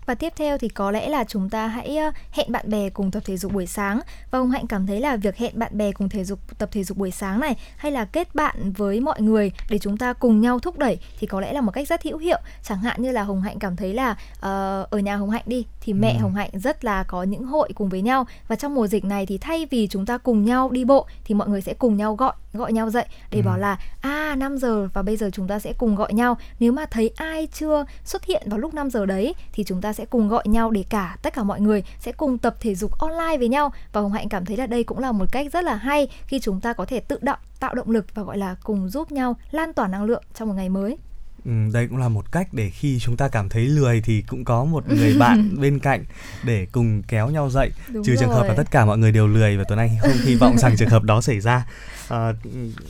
Và 0.06 0.14
tiếp 0.14 0.32
theo 0.36 0.58
thì 0.58 0.68
có 0.68 0.90
lẽ 0.90 1.08
là 1.08 1.24
chúng 1.24 1.50
ta 1.50 1.66
hãy 1.66 1.96
ờ, 1.96 2.10
hẹn 2.30 2.52
bạn 2.52 2.70
bè 2.70 2.90
cùng 2.90 3.10
tập 3.10 3.22
thể 3.26 3.36
dục 3.36 3.52
buổi 3.52 3.66
sáng 3.66 4.00
và 4.30 4.38
Hồng 4.38 4.50
Hạnh 4.50 4.66
cảm 4.66 4.86
thấy 4.86 5.00
là 5.00 5.16
việc 5.16 5.36
hẹn 5.36 5.58
bạn 5.58 5.78
bè 5.78 5.92
cùng 5.92 6.08
thể 6.08 6.24
dục 6.24 6.58
tập 6.58 6.68
thể 6.72 6.84
dục 6.84 6.98
buổi 6.98 7.10
sáng 7.10 7.40
này 7.40 7.56
hay 7.76 7.92
là 7.92 8.04
kết 8.04 8.34
bạn 8.34 8.72
với 8.72 9.00
mọi 9.00 9.20
người 9.20 9.52
để 9.70 9.78
chúng 9.78 9.96
ta 9.96 10.12
cùng 10.12 10.40
nhau 10.40 10.58
thúc 10.58 10.78
đẩy 10.78 10.98
thì 11.18 11.26
có 11.26 11.40
lẽ 11.40 11.52
là 11.52 11.60
một 11.60 11.72
cách 11.72 11.88
rất 11.88 12.02
hữu 12.02 12.18
hiệu. 12.18 12.38
Chẳng 12.62 12.78
hạn 12.78 13.02
như 13.02 13.10
là 13.10 13.22
Hồng 13.22 13.42
Hạnh 13.42 13.58
cảm 13.58 13.76
thấy 13.76 13.94
là 13.94 14.16
ờ, 14.40 14.86
ở 14.90 14.98
nhà 14.98 15.16
Hồng 15.16 15.30
Hạnh 15.30 15.44
đi 15.46 15.66
thì 15.80 15.92
mẹ 15.92 16.14
Ừ. 16.14 16.22
Hồng 16.22 16.34
Hạnh 16.34 16.50
rất 16.52 16.84
là 16.84 17.02
có 17.02 17.22
những 17.22 17.44
hội 17.44 17.68
cùng 17.74 17.88
với 17.88 18.02
nhau 18.02 18.26
và 18.48 18.56
trong 18.56 18.74
mùa 18.74 18.86
dịch 18.86 19.04
này 19.04 19.26
thì 19.26 19.38
thay 19.38 19.66
vì 19.70 19.86
chúng 19.86 20.06
ta 20.06 20.18
cùng 20.18 20.44
nhau 20.44 20.70
đi 20.70 20.84
bộ 20.84 21.06
thì 21.24 21.34
mọi 21.34 21.48
người 21.48 21.60
sẽ 21.60 21.74
cùng 21.74 21.96
nhau 21.96 22.14
gọi 22.14 22.32
gọi 22.54 22.72
nhau 22.72 22.90
dậy 22.90 23.06
để 23.30 23.38
Ừ. 23.38 23.42
bảo 23.46 23.58
là 23.58 23.78
à 24.00 24.34
5 24.38 24.58
giờ 24.58 24.88
và 24.94 25.02
bây 25.02 25.16
giờ 25.16 25.30
chúng 25.32 25.48
ta 25.48 25.58
sẽ 25.58 25.72
cùng 25.72 25.94
gọi 25.94 26.12
nhau. 26.12 26.36
Nếu 26.60 26.72
mà 26.72 26.86
thấy 26.86 27.10
ai 27.16 27.48
chưa 27.52 27.84
xuất 28.04 28.24
hiện 28.24 28.42
vào 28.46 28.58
lúc 28.58 28.74
5 28.74 28.90
giờ 28.90 29.06
đấy 29.06 29.34
thì 29.52 29.64
chúng 29.64 29.80
ta 29.80 29.92
sẽ 29.92 30.04
cùng 30.04 30.28
gọi 30.28 30.42
nhau 30.48 30.70
để 30.70 30.84
cả 30.90 31.16
tất 31.22 31.34
cả 31.34 31.42
mọi 31.42 31.60
người 31.60 31.84
sẽ 32.00 32.12
cùng 32.12 32.38
tập 32.38 32.56
thể 32.60 32.74
dục 32.74 32.98
online 32.98 33.38
với 33.38 33.48
nhau 33.48 33.72
và 33.92 34.00
Hồng 34.00 34.12
Hạnh 34.12 34.28
cảm 34.28 34.44
thấy 34.44 34.56
là 34.56 34.66
đây 34.66 34.84
cũng 34.84 34.98
là 34.98 35.12
một 35.12 35.26
cách 35.32 35.46
rất 35.52 35.64
là 35.64 35.74
hay 35.74 36.08
khi 36.26 36.40
chúng 36.40 36.60
ta 36.60 36.72
có 36.72 36.84
thể 36.84 37.00
tự 37.00 37.18
động 37.22 37.38
tạo 37.60 37.74
động 37.74 37.90
lực 37.90 38.06
và 38.14 38.22
gọi 38.22 38.38
là 38.38 38.56
cùng 38.62 38.88
giúp 38.88 39.12
nhau 39.12 39.36
lan 39.50 39.72
tỏa 39.72 39.88
năng 39.88 40.04
lượng 40.04 40.22
trong 40.34 40.48
một 40.48 40.54
ngày 40.54 40.68
mới. 40.68 40.98
Ừ, 41.44 41.50
đây 41.72 41.88
cũng 41.88 41.98
là 41.98 42.08
một 42.08 42.32
cách 42.32 42.48
để 42.52 42.70
khi 42.70 42.98
chúng 42.98 43.16
ta 43.16 43.28
cảm 43.28 43.48
thấy 43.48 43.64
lười 43.64 44.00
thì 44.00 44.22
cũng 44.22 44.44
có 44.44 44.64
một 44.64 44.88
người 44.88 45.16
bạn 45.18 45.60
bên 45.60 45.78
cạnh 45.78 46.04
để 46.44 46.66
cùng 46.72 47.02
kéo 47.02 47.30
nhau 47.30 47.50
dậy. 47.50 47.70
Đúng 47.88 48.04
trừ 48.04 48.16
trường 48.20 48.30
hợp 48.30 48.42
là 48.42 48.48
rồi. 48.48 48.56
tất 48.56 48.70
cả 48.70 48.84
mọi 48.84 48.98
người 48.98 49.12
đều 49.12 49.26
lười 49.26 49.56
và 49.56 49.64
tuấn 49.68 49.78
anh 49.78 49.90
không 50.00 50.16
hy 50.24 50.34
vọng 50.34 50.58
rằng 50.58 50.76
trường 50.76 50.88
hợp 50.88 51.02
đó 51.02 51.20
xảy 51.20 51.40
ra. 51.40 51.66
À, 52.08 52.32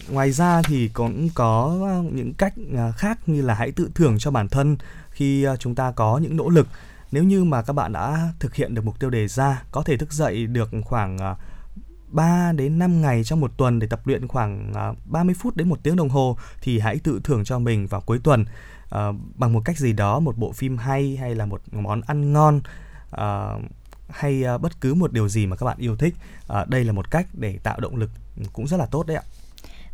ngoài 0.08 0.32
ra 0.32 0.62
thì 0.62 0.88
cũng 0.88 1.28
có 1.34 1.76
những 2.12 2.34
cách 2.34 2.54
à, 2.76 2.92
khác 2.96 3.18
như 3.26 3.42
là 3.42 3.54
hãy 3.54 3.72
tự 3.72 3.90
thưởng 3.94 4.18
cho 4.18 4.30
bản 4.30 4.48
thân 4.48 4.76
khi 5.10 5.46
chúng 5.58 5.74
ta 5.74 5.92
có 5.92 6.18
những 6.18 6.36
nỗ 6.36 6.48
lực. 6.48 6.68
Nếu 7.12 7.24
như 7.24 7.44
mà 7.44 7.62
các 7.62 7.72
bạn 7.72 7.92
đã 7.92 8.32
thực 8.40 8.54
hiện 8.54 8.74
được 8.74 8.84
mục 8.84 8.98
tiêu 8.98 9.10
đề 9.10 9.28
ra 9.28 9.62
có 9.70 9.82
thể 9.82 9.96
thức 9.96 10.12
dậy 10.12 10.46
được 10.46 10.70
khoảng 10.84 11.18
3 12.14 12.52
đến 12.52 12.78
5 12.78 13.00
ngày 13.00 13.24
trong 13.24 13.40
một 13.40 13.56
tuần 13.56 13.78
để 13.78 13.86
tập 13.86 14.06
luyện 14.06 14.28
khoảng 14.28 14.72
à, 14.74 14.92
30 15.04 15.34
phút 15.38 15.56
đến 15.56 15.68
một 15.68 15.78
tiếng 15.82 15.96
đồng 15.96 16.08
hồ 16.08 16.36
thì 16.60 16.78
hãy 16.78 16.98
tự 16.98 17.20
thưởng 17.24 17.44
cho 17.44 17.58
mình 17.58 17.86
vào 17.86 18.00
cuối 18.00 18.20
tuần. 18.24 18.44
À, 18.90 19.12
bằng 19.34 19.52
một 19.52 19.62
cách 19.64 19.78
gì 19.78 19.92
đó 19.92 20.20
một 20.20 20.38
bộ 20.38 20.52
phim 20.52 20.78
hay 20.78 21.16
hay 21.16 21.34
là 21.34 21.46
một 21.46 21.60
món 21.72 22.00
ăn 22.00 22.32
ngon 22.32 22.60
à, 23.10 23.54
hay 24.08 24.42
ờ, 24.42 24.58
bất 24.58 24.80
cứ 24.80 24.94
một 24.94 25.12
điều 25.12 25.28
gì 25.28 25.46
mà 25.46 25.56
các 25.56 25.66
bạn 25.66 25.78
yêu 25.78 25.96
thích. 25.96 26.14
À, 26.48 26.64
đây 26.68 26.84
là 26.84 26.92
một 26.92 27.10
cách 27.10 27.26
để 27.32 27.58
tạo 27.62 27.80
động 27.80 27.96
lực 27.96 28.10
ừ, 28.36 28.42
cũng 28.52 28.66
rất 28.66 28.76
là 28.76 28.86
tốt 28.86 29.06
đấy 29.06 29.16
ạ. 29.16 29.22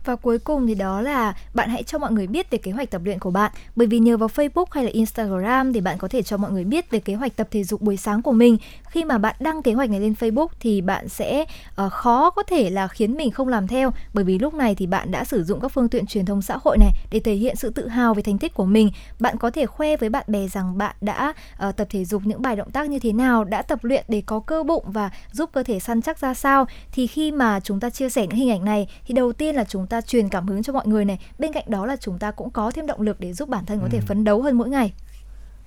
Và 0.04 0.16
cuối 0.16 0.38
cùng 0.38 0.66
thì 0.66 0.74
đó 0.74 1.00
là 1.00 1.34
bạn 1.54 1.70
hãy 1.70 1.82
cho 1.82 1.98
mọi 1.98 2.12
người 2.12 2.26
biết 2.26 2.50
về 2.50 2.58
kế 2.58 2.72
hoạch 2.72 2.90
tập 2.90 3.02
luyện 3.04 3.18
của 3.18 3.30
bạn. 3.30 3.52
Bởi 3.76 3.86
vì 3.86 3.98
nhờ 3.98 4.16
vào 4.16 4.28
Facebook 4.28 4.64
hay 4.70 4.84
là 4.84 4.90
Instagram 4.90 5.72
thì 5.72 5.80
bạn 5.80 5.98
có 5.98 6.08
thể 6.08 6.22
cho 6.22 6.36
mọi 6.36 6.50
người 6.50 6.64
biết 6.64 6.90
về 6.90 6.98
kế 6.98 7.14
hoạch 7.14 7.36
tập 7.36 7.48
thể 7.50 7.64
dục 7.64 7.80
buổi 7.80 7.96
sáng 7.96 8.22
của 8.22 8.32
mình. 8.32 8.56
Khi 8.90 9.04
mà 9.04 9.18
bạn 9.18 9.36
đăng 9.40 9.62
kế 9.62 9.72
hoạch 9.72 9.90
này 9.90 10.00
lên 10.00 10.14
Facebook 10.20 10.46
thì 10.60 10.80
bạn 10.80 11.08
sẽ 11.08 11.44
uh, 11.86 11.92
khó 11.92 12.30
có 12.30 12.42
thể 12.42 12.70
là 12.70 12.88
khiến 12.88 13.16
mình 13.16 13.30
không 13.30 13.48
làm 13.48 13.66
theo. 13.66 13.92
Bởi 14.14 14.24
vì 14.24 14.38
lúc 14.38 14.54
này 14.54 14.74
thì 14.74 14.86
bạn 14.86 15.10
đã 15.10 15.24
sử 15.24 15.44
dụng 15.44 15.60
các 15.60 15.68
phương 15.68 15.88
tiện 15.88 16.06
truyền 16.06 16.26
thông 16.26 16.42
xã 16.42 16.58
hội 16.64 16.78
này 16.78 16.90
để 17.10 17.20
thể 17.20 17.34
hiện 17.34 17.56
sự 17.56 17.70
tự 17.70 17.88
hào 17.88 18.14
về 18.14 18.22
thành 18.22 18.38
tích 18.38 18.54
của 18.54 18.64
mình. 18.64 18.90
Bạn 19.20 19.36
có 19.38 19.50
thể 19.50 19.66
khoe 19.66 19.96
với 19.96 20.08
bạn 20.08 20.24
bè 20.28 20.48
rằng 20.48 20.78
bạn 20.78 20.96
đã 21.00 21.34
uh, 21.68 21.76
tập 21.76 21.86
thể 21.90 22.04
dục 22.04 22.22
những 22.24 22.42
bài 22.42 22.56
động 22.56 22.70
tác 22.70 22.90
như 22.90 22.98
thế 22.98 23.12
nào 23.12 23.44
Đã 23.44 23.62
tập 23.62 23.84
luyện 23.84 24.04
để 24.08 24.22
có 24.26 24.40
cơ 24.40 24.62
bụng 24.62 24.84
và 24.86 25.10
giúp 25.32 25.50
cơ 25.52 25.62
thể 25.62 25.80
săn 25.80 26.02
chắc 26.02 26.18
ra 26.18 26.34
sao. 26.34 26.66
Thì 26.92 27.06
khi 27.06 27.32
mà 27.32 27.60
chúng 27.60 27.80
ta 27.80 27.90
chia 27.90 28.08
sẻ 28.08 28.26
những 28.26 28.38
hình 28.38 28.50
ảnh 28.50 28.64
này 28.64 28.88
thì 29.06 29.14
đầu 29.14 29.32
tiên 29.32 29.54
là 29.54 29.64
chúng 29.64 29.86
ta 29.90 30.00
truyền 30.00 30.28
cảm 30.28 30.46
hứng 30.48 30.62
cho 30.62 30.72
mọi 30.72 30.86
người 30.86 31.04
này 31.04 31.18
bên 31.38 31.52
cạnh 31.52 31.64
đó 31.68 31.86
là 31.86 31.96
chúng 32.00 32.18
ta 32.18 32.30
cũng 32.30 32.50
có 32.50 32.70
thêm 32.70 32.86
động 32.86 33.00
lực 33.00 33.20
để 33.20 33.32
giúp 33.32 33.48
bản 33.48 33.66
thân 33.66 33.80
có 33.80 33.88
thể 33.90 33.98
Ừ. 33.98 34.04
phấn 34.06 34.24
đấu 34.24 34.42
hơn 34.42 34.58
mỗi 34.58 34.68
ngày 34.68 34.92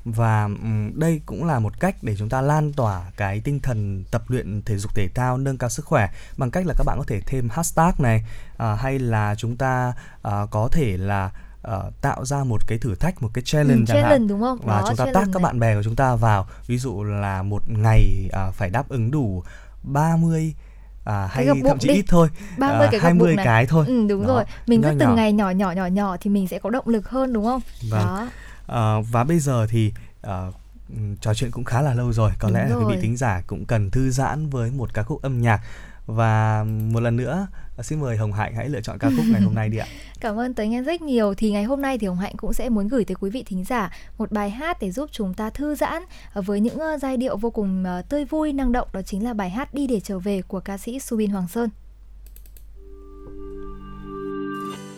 và 0.05 0.43
ừm, 0.43 0.99
đây 0.99 1.21
cũng 1.25 1.45
là 1.45 1.59
một 1.59 1.79
cách 1.79 1.95
để 2.01 2.15
chúng 2.19 2.29
ta 2.29 2.41
lan 2.41 2.73
tỏa 2.73 3.11
cái 3.17 3.39
tinh 3.43 3.59
thần 3.59 4.03
tập 4.11 4.23
luyện 4.27 4.61
thể 4.65 4.77
dục 4.77 4.95
thể 4.95 5.07
thao 5.15 5.37
nâng 5.37 5.57
cao 5.57 5.69
sức 5.69 5.85
khỏe 5.85 6.09
bằng 6.37 6.51
cách 6.51 6.65
là 6.65 6.73
các 6.77 6.83
bạn 6.83 6.97
có 6.97 7.03
thể 7.07 7.19
thêm 7.25 7.49
hashtag 7.51 7.91
này 7.97 8.23
à, 8.57 8.75
hay 8.75 8.99
là 8.99 9.35
chúng 9.37 9.57
ta 9.57 9.93
à, 10.23 10.45
có 10.51 10.67
thể 10.71 10.97
là 10.97 11.31
ờ, 11.61 11.91
tạo 12.01 12.25
ra 12.25 12.43
một 12.43 12.67
cái 12.67 12.77
thử 12.77 12.95
thách 12.95 13.21
một 13.23 13.29
cái 13.33 13.43
challenge 13.45 13.81
Ừ, 13.81 13.85
chẳng 13.87 14.03
hạn 14.03 14.27
đúng 14.27 14.41
không? 14.41 14.59
và 14.63 14.79
Đó, 14.81 14.85
chúng 14.87 14.97
ta 14.97 15.05
tag 15.13 15.25
các 15.33 15.35
này. 15.35 15.43
bạn 15.43 15.59
bè 15.59 15.75
của 15.75 15.83
chúng 15.83 15.95
ta 15.95 16.15
vào 16.15 16.47
ví 16.67 16.77
dụ 16.77 17.03
là 17.03 17.43
một 17.43 17.69
ngày 17.69 18.29
à, 18.31 18.51
phải 18.51 18.69
đáp 18.69 18.89
ứng 18.89 19.11
đủ 19.11 19.43
30 19.83 20.53
à, 21.03 21.27
hay 21.31 21.47
thậm 21.67 21.79
chí 21.79 21.87
đi. 21.87 21.93
ít 21.93 22.05
thôi 22.07 22.29
30 22.57 22.85
à, 22.85 22.91
cái 22.91 22.99
gập 22.99 23.03
20 23.03 23.27
bụng 23.27 23.35
này. 23.35 23.45
cái 23.45 23.65
thôi 23.65 23.85
Ừ 23.87 24.05
đúng 24.09 24.27
Đó, 24.27 24.33
rồi. 24.33 24.43
Mình 24.67 24.81
viết 24.81 24.89
từng 24.99 25.09
nhỏ. 25.09 25.15
ngày 25.15 25.33
nhỏ 25.33 25.49
nhỏ 25.49 25.71
nhỏ 25.71 25.85
nhỏ 25.85 26.17
thì 26.21 26.29
mình 26.29 26.47
sẽ 26.47 26.59
có 26.59 26.69
động 26.69 26.87
lực 26.87 27.09
hơn 27.09 27.33
đúng 27.33 27.45
không? 27.45 27.61
Vâng. 27.89 28.05
Đó. 28.05 28.27
Ờ, 28.67 29.01
và 29.11 29.23
bây 29.23 29.39
giờ 29.39 29.67
thì 29.69 29.93
ờ, 30.21 30.51
ừm, 30.89 31.15
trò 31.17 31.33
chuyện 31.33 31.51
cũng 31.51 31.63
khá 31.63 31.81
là 31.81 31.93
lâu 31.93 32.13
rồi 32.13 32.31
có 32.39 32.47
Đúng 32.47 32.57
lẽ 32.57 32.65
là 32.67 32.75
quý 32.75 32.83
vị 32.87 32.93
rồi. 32.93 33.01
thính 33.01 33.17
giả 33.17 33.41
cũng 33.47 33.65
cần 33.65 33.89
thư 33.91 34.09
giãn 34.11 34.49
với 34.49 34.71
một 34.71 34.93
ca 34.93 35.03
khúc 35.03 35.21
âm 35.21 35.41
nhạc 35.41 35.61
và 36.05 36.63
một 36.91 36.99
lần 36.99 37.17
nữa 37.17 37.47
xin 37.81 37.99
mời 37.99 38.17
Hồng 38.17 38.31
Hạnh 38.31 38.55
hãy 38.55 38.69
lựa 38.69 38.81
chọn 38.81 38.97
ca 38.97 39.09
khúc 39.17 39.25
ngày 39.31 39.41
hôm 39.41 39.55
nay 39.55 39.69
đi 39.69 39.77
ạ. 39.77 39.85
Cảm 40.19 40.39
ơn 40.39 40.53
Tuấn 40.53 40.73
Anh 40.73 40.83
rất 40.83 41.01
nhiều. 41.01 41.33
Thì 41.33 41.51
ngày 41.51 41.63
hôm 41.63 41.81
nay 41.81 41.97
thì 41.97 42.07
Hồng 42.07 42.17
Hạnh 42.17 42.33
cũng 42.37 42.53
sẽ 42.53 42.69
muốn 42.69 42.87
gửi 42.87 43.05
tới 43.05 43.15
quý 43.19 43.29
vị 43.29 43.43
thính 43.43 43.63
giả 43.63 43.91
một 44.17 44.31
bài 44.31 44.49
hát 44.49 44.77
để 44.81 44.91
giúp 44.91 45.09
chúng 45.11 45.33
ta 45.33 45.49
thư 45.49 45.75
giãn 45.75 46.03
ờ, 46.33 46.41
với 46.41 46.59
những 46.59 46.79
giai 47.01 47.17
điệu 47.17 47.37
vô 47.37 47.49
cùng 47.49 47.83
ờ, 47.83 48.01
tươi 48.09 48.25
vui, 48.25 48.53
năng 48.53 48.71
động. 48.71 48.87
Đó 48.93 49.01
chính 49.01 49.23
là 49.23 49.33
bài 49.33 49.49
hát 49.49 49.73
Đi 49.73 49.87
để 49.87 49.99
trở 49.99 50.19
về 50.19 50.41
của 50.41 50.59
ca 50.59 50.77
sĩ 50.77 50.99
Subin 50.99 51.29
Hoàng 51.29 51.47
Sơn. 51.47 51.69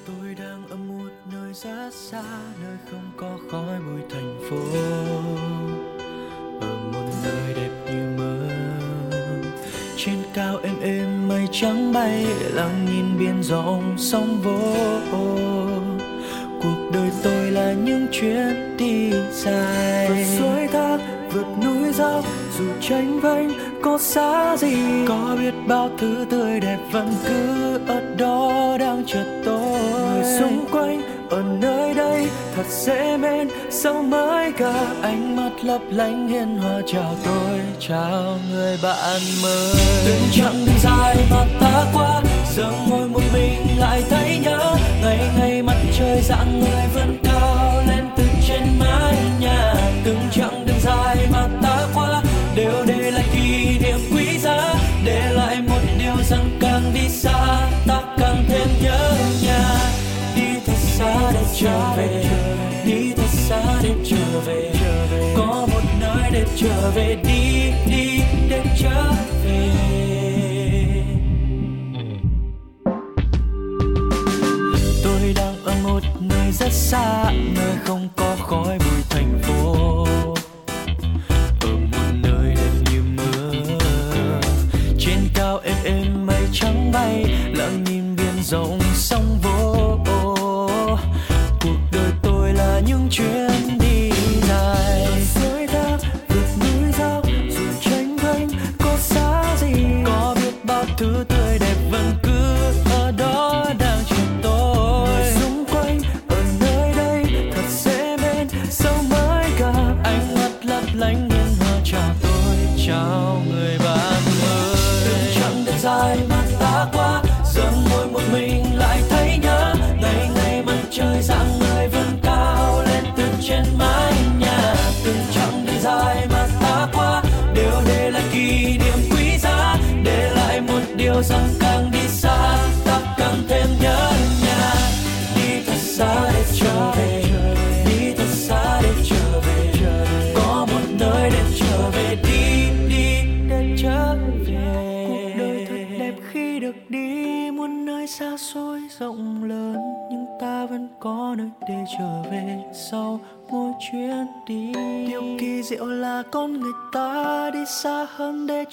tôi 0.08 0.36
đang 0.36 0.68
ở 0.68 0.76
một 0.76 1.10
nơi 1.32 1.54
rất 1.54 1.94
xa 1.94 2.24
nơi 2.64 2.78
không 2.92 3.12
có 3.18 3.40
khói 3.52 3.80
bụi 3.80 4.02
thành 4.10 4.40
phố 4.50 4.58
cao 10.36 10.58
êm 10.64 10.80
êm 10.82 11.28
mây 11.28 11.48
trắng 11.52 11.94
bay 11.94 12.26
lặng 12.54 12.86
nhìn 12.92 13.20
biển 13.20 13.44
rộng 13.44 13.96
sóng 13.98 14.42
vỗ 14.44 15.95
cuộc 16.66 16.92
đời 16.94 17.10
tôi 17.24 17.52
là 17.52 17.72
những 17.72 18.08
chuyến 18.12 18.78
đi 18.78 19.12
dài. 19.32 20.10
Vượt 20.10 20.26
suối 20.38 20.68
thác 20.68 20.98
vượt 21.34 21.46
núi 21.64 21.94
dốc 21.94 22.26
dù 22.58 22.66
tranh 22.82 23.20
vênh 23.20 23.50
có 23.82 23.98
xa 23.98 24.58
gì? 24.58 24.78
Có 25.08 25.38
biết 25.40 25.54
bao 25.68 25.90
thứ 25.98 26.26
tươi 26.30 26.60
đẹp 26.60 26.78
vẫn 26.92 27.14
cứ 27.28 27.80
ở 27.88 28.02
đó 28.18 28.78
đang 28.80 29.04
chờ 29.08 29.42
tôi. 29.46 29.80
Người 30.14 30.40
xung 30.40 30.66
quanh 30.72 31.02
ở 31.30 31.44
nơi 31.62 31.94
đây 31.94 32.28
thật 32.56 32.66
dễ 32.70 33.18
mến 33.18 33.48
sao 33.70 34.04
mới 34.04 34.52
gặp 34.58 34.88
ánh 35.02 35.36
mắt 35.36 35.52
lấp 35.64 35.82
lánh 35.90 36.28
hiền 36.28 36.58
hòa 36.58 36.82
chào 36.88 37.16
tôi 37.26 37.60
chào 37.80 38.38
người 38.52 38.78
bạn 38.84 39.22
mới. 39.44 39.76
Từng 40.06 40.24
chặng 40.32 40.66
đường 40.66 40.76
dài 40.84 41.18
mà 41.32 41.46
ta 41.60 41.86
qua 41.94 42.22
giờ 42.56 42.72
ngồi 42.90 43.08
một 43.08 43.22
mình 43.34 43.80
lại 43.80 44.04
thấy 44.10 44.40
nhớ. 44.44 44.76
Ngày 45.02 45.20
ngày 45.40 45.62
mặt 45.62 45.78
trời 45.98 46.22
dạng 46.22 46.60
người 46.60 46.84
vươn 46.94 47.18
cao 47.24 47.84
lên 47.88 48.06
từ 48.18 48.24
trên 48.48 48.64
mái 48.80 49.16
nhà. 49.40 49.74
Từng 50.04 50.20
chặng 50.32 50.66
đường 50.66 50.80
dài 50.84 51.18
mà 51.32 51.48
ta 51.62 51.88
qua, 51.94 52.22
đều 52.56 52.86
để 52.88 53.12
lại 53.12 53.26
kỷ 53.34 53.80
niệm 53.80 54.00
quý 54.12 54.40
giá. 54.40 54.76
Để 55.06 55.32
lại 55.34 55.58
một 55.68 55.82
điều 56.00 56.16
rằng 56.30 56.58
càng 56.62 56.92
đi 56.94 57.10
xa, 57.10 57.70
ta 57.88 58.02
càng 58.18 58.46
thêm 58.50 58.68
nhớ 58.82 59.18
nhà. 59.44 59.62
Đi 60.36 60.60
thật 60.66 60.78
xa 60.78 61.32
để 61.34 61.44
trở 61.60 61.94
về, 61.98 62.26
đi 62.86 63.12
thật 63.18 63.30
xa 63.30 63.64
để 63.84 63.90
trở 64.06 64.40
về. 64.46 64.74
Có 65.38 65.68
một 65.72 65.82
nơi 66.02 66.30
để 66.32 66.46
trở 66.56 66.92
về, 66.96 67.18
đi 67.24 67.72
đi. 67.92 68.05
Rất 76.66 76.74
xa 76.74 77.32
nơi 77.56 77.76
không 77.86 78.10
có 78.16 78.25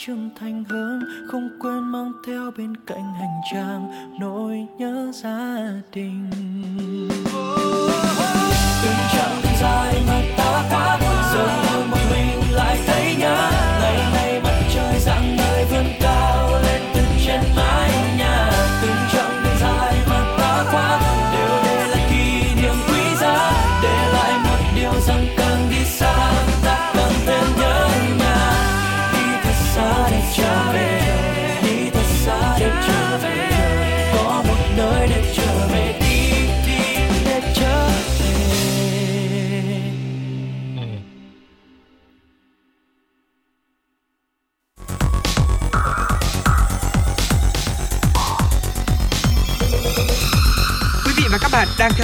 hơn 0.03 0.07
trưởng 0.07 0.31
thành 0.37 0.65
hơn, 0.65 1.01
không 1.29 1.49
quên 1.61 1.93
mang 1.93 2.13
theo 2.27 2.51
bên 2.59 2.77
cạnh 2.87 3.13
hành 3.15 3.41
trang 3.53 3.91
nỗi 4.21 4.67
nhớ 4.79 5.13
gia 5.15 5.73
đình. 5.93 7.12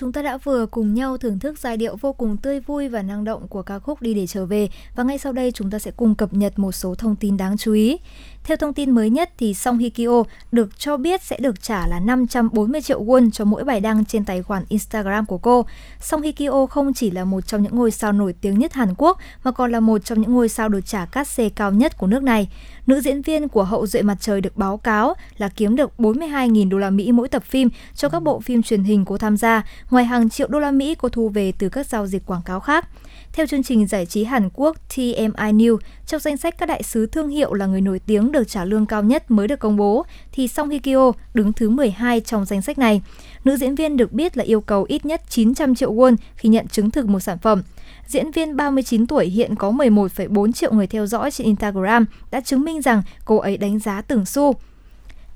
Chúng 0.00 0.12
ta 0.12 0.22
đã 0.22 0.36
vừa 0.36 0.66
cùng 0.66 0.94
nhau 0.94 1.16
thưởng 1.16 1.38
thức 1.38 1.58
giai 1.58 1.76
điệu 1.76 1.96
vô 1.96 2.12
cùng 2.12 2.36
tươi 2.36 2.60
vui 2.60 2.88
và 2.88 3.02
năng 3.02 3.24
động 3.24 3.48
của 3.48 3.62
ca 3.62 3.78
khúc 3.78 4.02
Đi 4.02 4.14
để 4.14 4.26
trở 4.26 4.46
về 4.46 4.68
và 4.96 5.04
ngay 5.04 5.18
sau 5.18 5.32
đây 5.32 5.52
chúng 5.52 5.70
ta 5.70 5.78
sẽ 5.78 5.90
cùng 5.90 6.14
cập 6.14 6.34
nhật 6.34 6.58
một 6.58 6.72
số 6.72 6.94
thông 6.94 7.16
tin 7.16 7.36
đáng 7.36 7.56
chú 7.56 7.72
ý. 7.72 7.98
Theo 8.44 8.56
thông 8.56 8.74
tin 8.74 8.90
mới 8.90 9.10
nhất 9.10 9.30
thì 9.38 9.54
Song 9.54 9.78
Hye 9.78 9.90
Kyo 9.90 10.22
được 10.52 10.78
cho 10.78 10.96
biết 10.96 11.22
sẽ 11.22 11.36
được 11.40 11.62
trả 11.62 11.86
là 11.86 12.00
540 12.00 12.82
triệu 12.82 13.04
won 13.04 13.30
cho 13.30 13.44
mỗi 13.44 13.64
bài 13.64 13.80
đăng 13.80 14.04
trên 14.04 14.24
tài 14.24 14.42
khoản 14.42 14.64
Instagram 14.68 15.26
của 15.26 15.38
cô. 15.38 15.66
Song 16.00 16.22
Hye 16.22 16.32
Kyo 16.32 16.66
không 16.66 16.94
chỉ 16.94 17.10
là 17.10 17.24
một 17.24 17.46
trong 17.46 17.62
những 17.62 17.76
ngôi 17.76 17.90
sao 17.90 18.12
nổi 18.12 18.32
tiếng 18.32 18.58
nhất 18.58 18.72
Hàn 18.72 18.94
Quốc, 18.98 19.18
mà 19.44 19.52
còn 19.52 19.72
là 19.72 19.80
một 19.80 20.04
trong 20.04 20.20
những 20.20 20.32
ngôi 20.32 20.48
sao 20.48 20.68
được 20.68 20.86
trả 20.86 21.06
cát 21.06 21.28
xê 21.28 21.48
cao 21.48 21.72
nhất 21.72 21.98
của 21.98 22.06
nước 22.06 22.22
này. 22.22 22.48
Nữ 22.90 23.00
diễn 23.00 23.22
viên 23.22 23.48
của 23.48 23.64
Hậu 23.64 23.86
duệ 23.86 24.02
mặt 24.02 24.16
trời 24.20 24.40
được 24.40 24.56
báo 24.56 24.76
cáo 24.76 25.14
là 25.38 25.48
kiếm 25.48 25.76
được 25.76 25.90
42.000 25.98 26.68
đô 26.68 26.78
la 26.78 26.90
Mỹ 26.90 27.12
mỗi 27.12 27.28
tập 27.28 27.42
phim 27.44 27.68
cho 27.94 28.08
các 28.08 28.22
bộ 28.22 28.40
phim 28.40 28.62
truyền 28.62 28.82
hình 28.82 29.04
cô 29.04 29.18
tham 29.18 29.36
gia, 29.36 29.62
ngoài 29.90 30.04
hàng 30.04 30.30
triệu 30.30 30.48
đô 30.48 30.58
la 30.58 30.70
Mỹ 30.70 30.94
cô 30.94 31.08
thu 31.08 31.28
về 31.28 31.52
từ 31.58 31.68
các 31.68 31.86
giao 31.86 32.06
dịch 32.06 32.26
quảng 32.26 32.42
cáo 32.44 32.60
khác. 32.60 32.88
Theo 33.32 33.46
chương 33.46 33.62
trình 33.62 33.86
giải 33.86 34.06
trí 34.06 34.24
Hàn 34.24 34.50
Quốc 34.54 34.76
TMI 34.96 35.52
News, 35.52 35.78
trong 36.06 36.20
danh 36.20 36.36
sách 36.36 36.58
các 36.58 36.66
đại 36.66 36.82
sứ 36.82 37.06
thương 37.06 37.28
hiệu 37.28 37.54
là 37.54 37.66
người 37.66 37.80
nổi 37.80 38.00
tiếng 38.06 38.32
được 38.32 38.48
trả 38.48 38.64
lương 38.64 38.86
cao 38.86 39.02
nhất 39.02 39.30
mới 39.30 39.48
được 39.48 39.58
công 39.58 39.76
bố, 39.76 40.04
thì 40.32 40.48
Song 40.48 40.70
Hye 40.70 40.78
Kyo 40.78 41.12
đứng 41.34 41.52
thứ 41.52 41.70
12 41.70 42.20
trong 42.20 42.44
danh 42.44 42.62
sách 42.62 42.78
này. 42.78 43.02
Nữ 43.44 43.56
diễn 43.56 43.74
viên 43.74 43.96
được 43.96 44.12
biết 44.12 44.36
là 44.36 44.44
yêu 44.44 44.60
cầu 44.60 44.84
ít 44.88 45.04
nhất 45.04 45.22
900 45.28 45.74
triệu 45.74 45.94
won 45.94 46.16
khi 46.36 46.48
nhận 46.48 46.68
chứng 46.68 46.90
thực 46.90 47.06
một 47.06 47.20
sản 47.20 47.38
phẩm. 47.38 47.62
Diễn 48.06 48.30
viên 48.30 48.56
39 48.56 49.06
tuổi 49.06 49.26
hiện 49.26 49.54
có 49.54 49.70
11,4 49.70 50.52
triệu 50.52 50.72
người 50.72 50.86
theo 50.86 51.06
dõi 51.06 51.30
trên 51.30 51.44
Instagram 51.44 52.06
đã 52.30 52.40
chứng 52.40 52.64
minh 52.64 52.82
rằng 52.82 53.02
cô 53.24 53.36
ấy 53.36 53.56
đánh 53.56 53.78
giá 53.78 54.02
từng 54.02 54.24
xu. 54.24 54.54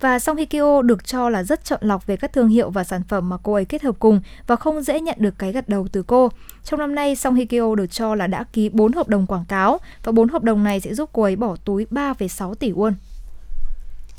Và 0.00 0.18
Song 0.18 0.36
Hye 0.36 0.44
Kyo 0.44 0.82
được 0.82 1.04
cho 1.04 1.28
là 1.28 1.42
rất 1.42 1.64
chọn 1.64 1.80
lọc 1.82 2.06
về 2.06 2.16
các 2.16 2.32
thương 2.32 2.48
hiệu 2.48 2.70
và 2.70 2.84
sản 2.84 3.02
phẩm 3.08 3.28
mà 3.28 3.36
cô 3.42 3.52
ấy 3.52 3.64
kết 3.64 3.82
hợp 3.82 3.96
cùng 3.98 4.20
và 4.46 4.56
không 4.56 4.82
dễ 4.82 5.00
nhận 5.00 5.16
được 5.20 5.34
cái 5.38 5.52
gật 5.52 5.68
đầu 5.68 5.88
từ 5.92 6.02
cô. 6.02 6.28
Trong 6.64 6.80
năm 6.80 6.94
nay, 6.94 7.16
Song 7.16 7.34
Hye 7.34 7.44
Kyo 7.44 7.74
được 7.74 7.86
cho 7.86 8.14
là 8.14 8.26
đã 8.26 8.44
ký 8.52 8.68
4 8.68 8.92
hợp 8.92 9.08
đồng 9.08 9.26
quảng 9.26 9.44
cáo 9.48 9.78
và 10.04 10.12
4 10.12 10.28
hợp 10.28 10.42
đồng 10.42 10.64
này 10.64 10.80
sẽ 10.80 10.94
giúp 10.94 11.10
cô 11.12 11.22
ấy 11.22 11.36
bỏ 11.36 11.56
túi 11.64 11.86
3,6 11.90 12.54
tỷ 12.54 12.72
won. 12.72 12.92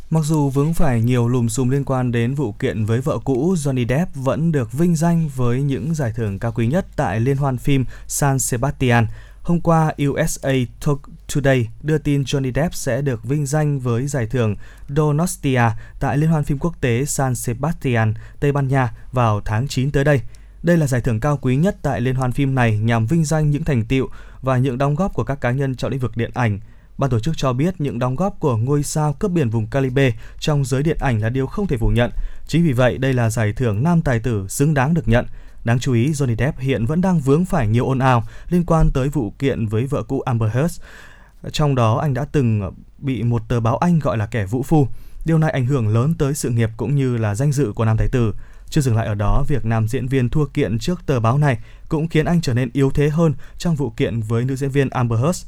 Mặc 0.10 0.24
dù 0.24 0.50
vướng 0.50 0.74
phải 0.74 1.02
nhiều 1.02 1.28
lùm 1.28 1.48
xùm 1.48 1.70
liên 1.70 1.84
quan 1.84 2.12
đến 2.12 2.36
vụ 2.36 2.52
kiện 2.52 2.86
với 2.86 3.02
vợ 3.02 3.20
cũ, 3.24 3.56
Johnny 3.56 3.88
Depp 3.88 4.16
vẫn 4.16 4.52
được 4.52 4.74
vinh 4.74 4.96
danh 4.96 5.30
với 5.36 5.62
những 5.62 5.96
giải 5.96 6.14
thưởng 6.16 6.40
cao 6.40 6.52
quý 6.52 6.68
nhất 6.68 6.86
tại 6.96 7.20
Liên 7.20 7.38
hoan 7.38 7.58
phim 7.58 7.86
San 8.08 8.40
Sebastian. 8.40 9.08
Hôm 9.42 9.62
qua, 9.62 9.94
USA 10.10 10.54
Today 11.36 11.70
đưa 11.82 11.98
tin 11.98 12.24
Johnny 12.24 12.52
Depp 12.56 12.76
sẽ 12.76 13.02
được 13.02 13.24
vinh 13.24 13.46
danh 13.46 13.80
với 13.80 14.08
giải 14.08 14.28
thưởng 14.28 14.56
Donostia 14.90 15.62
tại 16.00 16.18
Liên 16.18 16.30
hoan 16.30 16.44
phim 16.44 16.60
quốc 16.60 16.76
tế 16.82 17.06
San 17.06 17.36
Sebastian, 17.36 18.14
Tây 18.40 18.52
Ban 18.52 18.68
Nha 18.68 18.94
vào 19.12 19.42
tháng 19.46 19.68
9 19.68 19.92
tới 19.92 20.04
đây. 20.04 20.22
Đây 20.64 20.78
là 20.78 20.88
giải 20.88 21.02
thưởng 21.02 21.20
cao 21.20 21.38
quý 21.42 21.56
nhất 21.56 21.78
tại 21.82 22.02
liên 22.02 22.16
hoan 22.16 22.32
phim 22.32 22.56
này 22.56 22.78
nhằm 22.78 23.06
vinh 23.06 23.26
danh 23.26 23.52
những 23.52 23.64
thành 23.64 23.86
tiệu 23.86 24.10
và 24.42 24.58
những 24.58 24.78
đóng 24.78 24.96
góp 24.96 25.14
của 25.14 25.24
các 25.24 25.42
cá 25.42 25.52
nhân 25.52 25.76
trong 25.76 25.92
lĩnh 25.92 26.00
vực 26.00 26.18
điện 26.18 26.32
ảnh. 26.34 26.60
Ban 26.98 27.10
tổ 27.10 27.20
chức 27.20 27.38
cho 27.38 27.54
biết 27.54 27.82
những 27.82 28.00
đóng 28.00 28.16
góp 28.16 28.40
của 28.40 28.58
ngôi 28.58 28.84
sao 28.84 29.14
cướp 29.14 29.32
biển 29.32 29.50
vùng 29.50 29.68
Caribe 29.68 30.12
trong 30.40 30.66
giới 30.66 30.84
điện 30.84 30.98
ảnh 31.00 31.22
là 31.22 31.30
điều 31.30 31.48
không 31.48 31.68
thể 31.68 31.78
phủ 31.78 31.88
nhận. 31.88 32.12
Chính 32.48 32.64
vì 32.64 32.74
vậy, 32.74 32.98
đây 32.98 33.14
là 33.14 33.30
giải 33.30 33.54
thưởng 33.54 33.84
nam 33.84 34.02
tài 34.02 34.20
tử 34.20 34.46
xứng 34.48 34.74
đáng 34.74 34.94
được 34.94 35.08
nhận. 35.08 35.26
Đáng 35.64 35.80
chú 35.80 35.94
ý, 35.94 36.12
Johnny 36.12 36.36
Depp 36.36 36.60
hiện 36.60 36.86
vẫn 36.86 37.02
đang 37.02 37.20
vướng 37.20 37.46
phải 37.46 37.68
nhiều 37.68 37.86
ồn 37.86 38.00
ào 38.00 38.24
liên 38.50 38.64
quan 38.66 38.90
tới 38.94 39.10
vụ 39.10 39.34
kiện 39.40 39.66
với 39.66 39.86
vợ 39.86 40.04
cũ 40.04 40.20
Amber 40.20 40.52
Heard. 40.52 40.82
Trong 41.52 41.76
đó, 41.76 41.98
anh 41.98 42.14
đã 42.14 42.26
từng 42.32 42.72
bị 42.98 43.24
một 43.24 43.42
tờ 43.48 43.60
báo 43.60 43.78
Anh 43.78 44.00
gọi 44.00 44.18
là 44.18 44.26
kẻ 44.26 44.46
vũ 44.46 44.64
phu. 44.64 44.88
Điều 45.26 45.38
này 45.38 45.52
ảnh 45.52 45.66
hưởng 45.66 45.88
lớn 45.88 46.14
tới 46.14 46.34
sự 46.34 46.50
nghiệp 46.50 46.70
cũng 46.78 46.96
như 46.96 47.18
là 47.18 47.36
danh 47.36 47.52
dự 47.52 47.72
của 47.76 47.86
nam 47.86 47.98
tài 47.98 48.08
tử. 48.08 48.34
Chưa 48.70 48.82
dừng 48.82 48.96
lại 48.96 49.08
ở 49.08 49.16
đó, 49.16 49.44
việc 49.48 49.66
nam 49.66 49.88
diễn 49.88 50.08
viên 50.08 50.30
thua 50.30 50.46
kiện 50.46 50.80
trước 50.80 51.06
tờ 51.06 51.20
báo 51.20 51.38
này 51.38 51.58
cũng 51.90 52.08
khiến 52.08 52.26
anh 52.26 52.42
trở 52.42 52.54
nên 52.54 52.70
yếu 52.74 52.92
thế 52.92 53.10
hơn 53.10 53.34
trong 53.58 53.76
vụ 53.76 53.90
kiện 53.90 54.22
với 54.22 54.46
nữ 54.46 54.56
diễn 54.56 54.70
viên 54.70 54.90
Amber 54.90 55.20
Heard. 55.20 55.46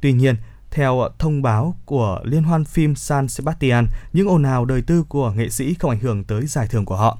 Tuy 0.00 0.12
nhiên, 0.12 0.36
theo 0.76 1.00
ờ, 1.00 1.10
thông 1.18 1.42
báo 1.42 1.74
của 1.84 2.20
Liên 2.24 2.42
hoan 2.42 2.64
phim 2.64 2.94
San 2.94 3.28
Sebastian, 3.28 3.86
những 4.12 4.28
ồn 4.28 4.42
ào 4.42 4.64
đời 4.64 4.82
tư 4.82 5.04
của 5.08 5.32
nghệ 5.36 5.48
sĩ 5.48 5.74
không 5.74 5.90
ảnh 5.90 6.00
hưởng 6.00 6.24
tới 6.24 6.46
giải 6.46 6.66
thưởng 6.70 6.84
của 6.84 6.96
họ. 6.96 7.18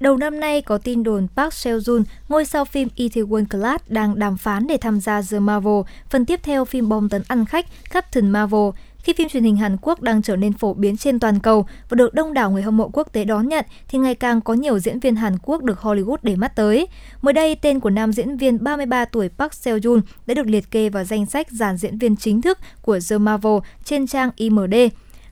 Đầu 0.00 0.16
năm 0.16 0.40
nay 0.40 0.62
có 0.62 0.78
tin 0.78 1.02
đồn 1.02 1.26
Park 1.36 1.52
Seo-joon, 1.52 2.04
ngôi 2.28 2.44
sao 2.44 2.64
phim 2.64 2.88
Itaewon 2.96 3.44
Class 3.46 3.84
đang 3.88 4.18
đàm 4.18 4.36
phán 4.36 4.66
để 4.66 4.76
tham 4.76 5.00
gia 5.00 5.22
The 5.22 5.38
Marvel, 5.38 5.80
phần 6.10 6.24
tiếp 6.24 6.40
theo 6.42 6.64
phim 6.64 6.88
bom 6.88 7.08
tấn 7.08 7.22
ăn 7.28 7.44
khách 7.44 7.66
Captain 7.90 8.30
Marvel. 8.30 8.70
Khi 9.04 9.12
phim 9.12 9.28
truyền 9.28 9.44
hình 9.44 9.56
Hàn 9.56 9.76
Quốc 9.82 10.02
đang 10.02 10.22
trở 10.22 10.36
nên 10.36 10.52
phổ 10.52 10.74
biến 10.74 10.96
trên 10.96 11.20
toàn 11.20 11.40
cầu 11.40 11.66
và 11.88 11.94
được 11.94 12.14
đông 12.14 12.34
đảo 12.34 12.50
người 12.50 12.62
hâm 12.62 12.76
mộ 12.76 12.90
quốc 12.92 13.12
tế 13.12 13.24
đón 13.24 13.48
nhận, 13.48 13.64
thì 13.88 13.98
ngày 13.98 14.14
càng 14.14 14.40
có 14.40 14.54
nhiều 14.54 14.78
diễn 14.78 15.00
viên 15.00 15.16
Hàn 15.16 15.38
Quốc 15.42 15.62
được 15.62 15.80
Hollywood 15.80 16.16
để 16.22 16.36
mắt 16.36 16.56
tới. 16.56 16.88
Mới 17.22 17.34
đây, 17.34 17.54
tên 17.54 17.80
của 17.80 17.90
nam 17.90 18.12
diễn 18.12 18.36
viên 18.36 18.64
33 18.64 19.04
tuổi 19.04 19.28
Park 19.28 19.52
Seo-joon 19.52 20.00
đã 20.26 20.34
được 20.34 20.46
liệt 20.46 20.70
kê 20.70 20.88
vào 20.88 21.04
danh 21.04 21.26
sách 21.26 21.50
dàn 21.50 21.76
diễn 21.76 21.98
viên 21.98 22.16
chính 22.16 22.42
thức 22.42 22.58
của 22.82 22.98
The 23.10 23.18
Marvel 23.18 23.58
trên 23.84 24.06
trang 24.06 24.30
IMD. 24.36 24.74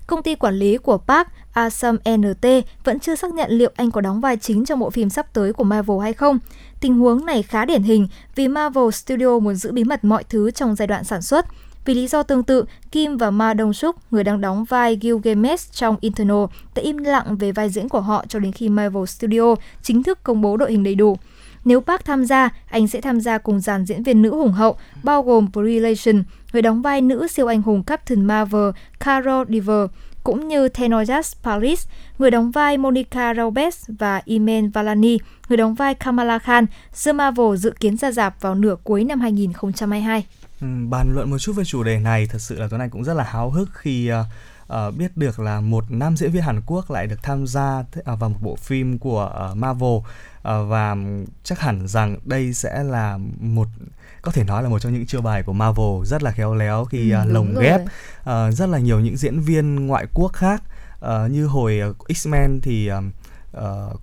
Công 0.07 0.23
ty 0.23 0.35
quản 0.35 0.55
lý 0.55 0.77
của 0.77 0.99
Park, 0.99 1.29
Asam 1.53 1.97
NT, 1.97 2.47
vẫn 2.85 3.01
chưa 3.01 3.14
xác 3.14 3.35
nhận 3.35 3.51
liệu 3.51 3.70
anh 3.77 3.91
có 3.91 4.01
đóng 4.01 4.20
vai 4.20 4.37
chính 4.37 4.64
trong 4.64 4.79
bộ 4.79 4.91
phim 4.91 5.11
sắp 5.11 5.35
tới 5.35 5.53
của 5.53 5.64
Marvel 5.64 6.01
hay 6.03 6.12
không. 6.12 6.39
Tình 6.81 6.99
huống 6.99 7.27
này 7.27 7.43
khá 7.43 7.64
điển 7.64 7.83
hình 7.83 8.09
vì 8.35 8.49
Marvel 8.49 8.91
Studio 8.91 9.39
muốn 9.39 9.55
giữ 9.55 9.73
bí 9.73 9.85
mật 9.85 10.05
mọi 10.05 10.25
thứ 10.25 10.51
trong 10.51 10.75
giai 10.75 10.87
đoạn 10.87 11.05
sản 11.05 11.23
xuất. 11.23 11.47
Vì 11.85 11.95
lý 11.95 12.07
do 12.07 12.22
tương 12.22 12.43
tự, 12.43 12.64
Kim 12.91 13.16
và 13.16 13.30
Ma 13.30 13.55
Dong 13.59 13.72
Suk, 13.72 13.97
người 14.11 14.24
đang 14.24 14.41
đóng 14.41 14.64
vai 14.64 14.99
Gilgamesh 15.03 15.72
trong 15.72 15.97
Internal, 16.01 16.45
đã 16.74 16.83
im 16.83 16.97
lặng 16.97 17.37
về 17.37 17.53
vai 17.53 17.70
diễn 17.70 17.89
của 17.89 18.01
họ 18.01 18.24
cho 18.28 18.39
đến 18.39 18.53
khi 18.53 18.68
Marvel 18.68 19.05
Studio 19.05 19.55
chính 19.83 20.03
thức 20.03 20.18
công 20.22 20.41
bố 20.41 20.57
đội 20.57 20.70
hình 20.70 20.83
đầy 20.83 20.95
đủ. 20.95 21.16
Nếu 21.64 21.80
Park 21.80 22.05
tham 22.05 22.24
gia, 22.24 22.49
anh 22.70 22.89
sẽ 22.89 23.01
tham 23.01 23.20
gia 23.20 23.39
cùng 23.39 23.61
dàn 23.61 23.85
diễn 23.85 24.03
viên 24.03 24.22
nữ 24.22 24.30
hùng 24.30 24.53
hậu, 24.53 24.76
bao 25.03 25.22
gồm 25.22 25.49
Brilation, 25.53 26.22
người 26.53 26.62
đóng 26.62 26.83
vai 26.83 27.01
nữ 27.01 27.26
siêu 27.26 27.47
anh 27.47 27.62
hùng 27.62 27.83
Captain 27.83 28.24
Marvel, 28.24 28.70
Carol 29.01 29.47
Diver, 29.49 29.87
cũng 30.24 30.49
như 30.49 30.66
Tenojas 30.66 31.35
Paris, 31.43 31.87
người 32.18 32.30
đóng 32.30 32.51
vai 32.51 32.78
Monica 32.78 33.35
Raubes 33.35 33.85
và 33.89 34.22
Imen 34.24 34.70
Valani, 34.70 35.18
người 35.49 35.57
đóng 35.57 35.74
vai 35.74 35.95
Kamala 35.95 36.39
Khan. 36.39 36.66
The 37.05 37.12
Marvel 37.12 37.57
dự 37.57 37.70
kiến 37.80 37.97
ra 37.97 38.12
rạp 38.12 38.41
vào 38.41 38.55
nửa 38.55 38.76
cuối 38.85 39.05
năm 39.05 39.20
2022. 39.20 40.24
Ừ, 40.63 40.69
bàn 40.89 41.15
luận 41.15 41.31
một 41.31 41.39
chút 41.39 41.53
về 41.53 41.65
chủ 41.65 41.83
đề 41.83 41.99
này, 41.99 42.27
thật 42.27 42.39
sự 42.39 42.59
là 42.59 42.69
Tuấn 42.71 42.81
Anh 42.81 42.91
cũng 42.91 43.05
rất 43.05 43.15
là 43.15 43.25
háo 43.25 43.51
hức 43.51 43.69
khi 43.73 44.11
uh, 44.13 44.95
biết 44.97 45.17
được 45.17 45.41
là 45.41 45.61
một 45.61 45.85
nam 45.89 46.17
diễn 46.17 46.31
viên 46.31 46.43
Hàn 46.43 46.61
Quốc 46.67 46.91
lại 46.91 47.07
được 47.07 47.23
tham 47.23 47.47
gia 47.47 47.79
uh, 47.79 48.05
vào 48.05 48.31
một 48.31 48.39
bộ 48.41 48.57
phim 48.57 48.99
của 48.99 49.49
uh, 49.51 49.57
Marvel. 49.57 49.91
Uh, 49.91 50.05
và 50.43 50.97
chắc 51.45 51.61
hẳn 51.61 51.89
rằng 51.89 52.19
đây 52.25 52.55
sẽ 52.55 52.83
là 52.83 53.19
một 53.41 53.69
có 54.23 54.33
thể 54.33 54.45
nói 54.45 54.63
là 54.63 54.69
một 54.69 54.79
trong 54.79 54.93
những 54.93 55.07
chiêu 55.07 55.21
bài 55.21 55.43
của 55.43 55.53
Marvel 55.53 56.05
rất 56.05 56.23
là 56.23 56.31
khéo 56.31 56.55
léo 56.55 56.85
khi 56.85 57.11
Ừ, 57.11 57.19
uh, 57.23 57.33
lồng 57.33 57.55
ghép 57.61 57.81
uh, 57.81 58.55
rất 58.55 58.69
là 58.69 58.79
nhiều 58.79 59.01
những 59.01 59.17
diễn 59.17 59.41
viên 59.41 59.87
ngoại 59.87 60.07
quốc 60.15 60.33
khác. 60.33 60.63
Uh, 60.99 61.31
như 61.31 61.47
hồi 61.47 61.81
uh, 61.91 61.97
X-Men 62.09 62.61
thì 62.63 62.91
uh, 62.93 64.01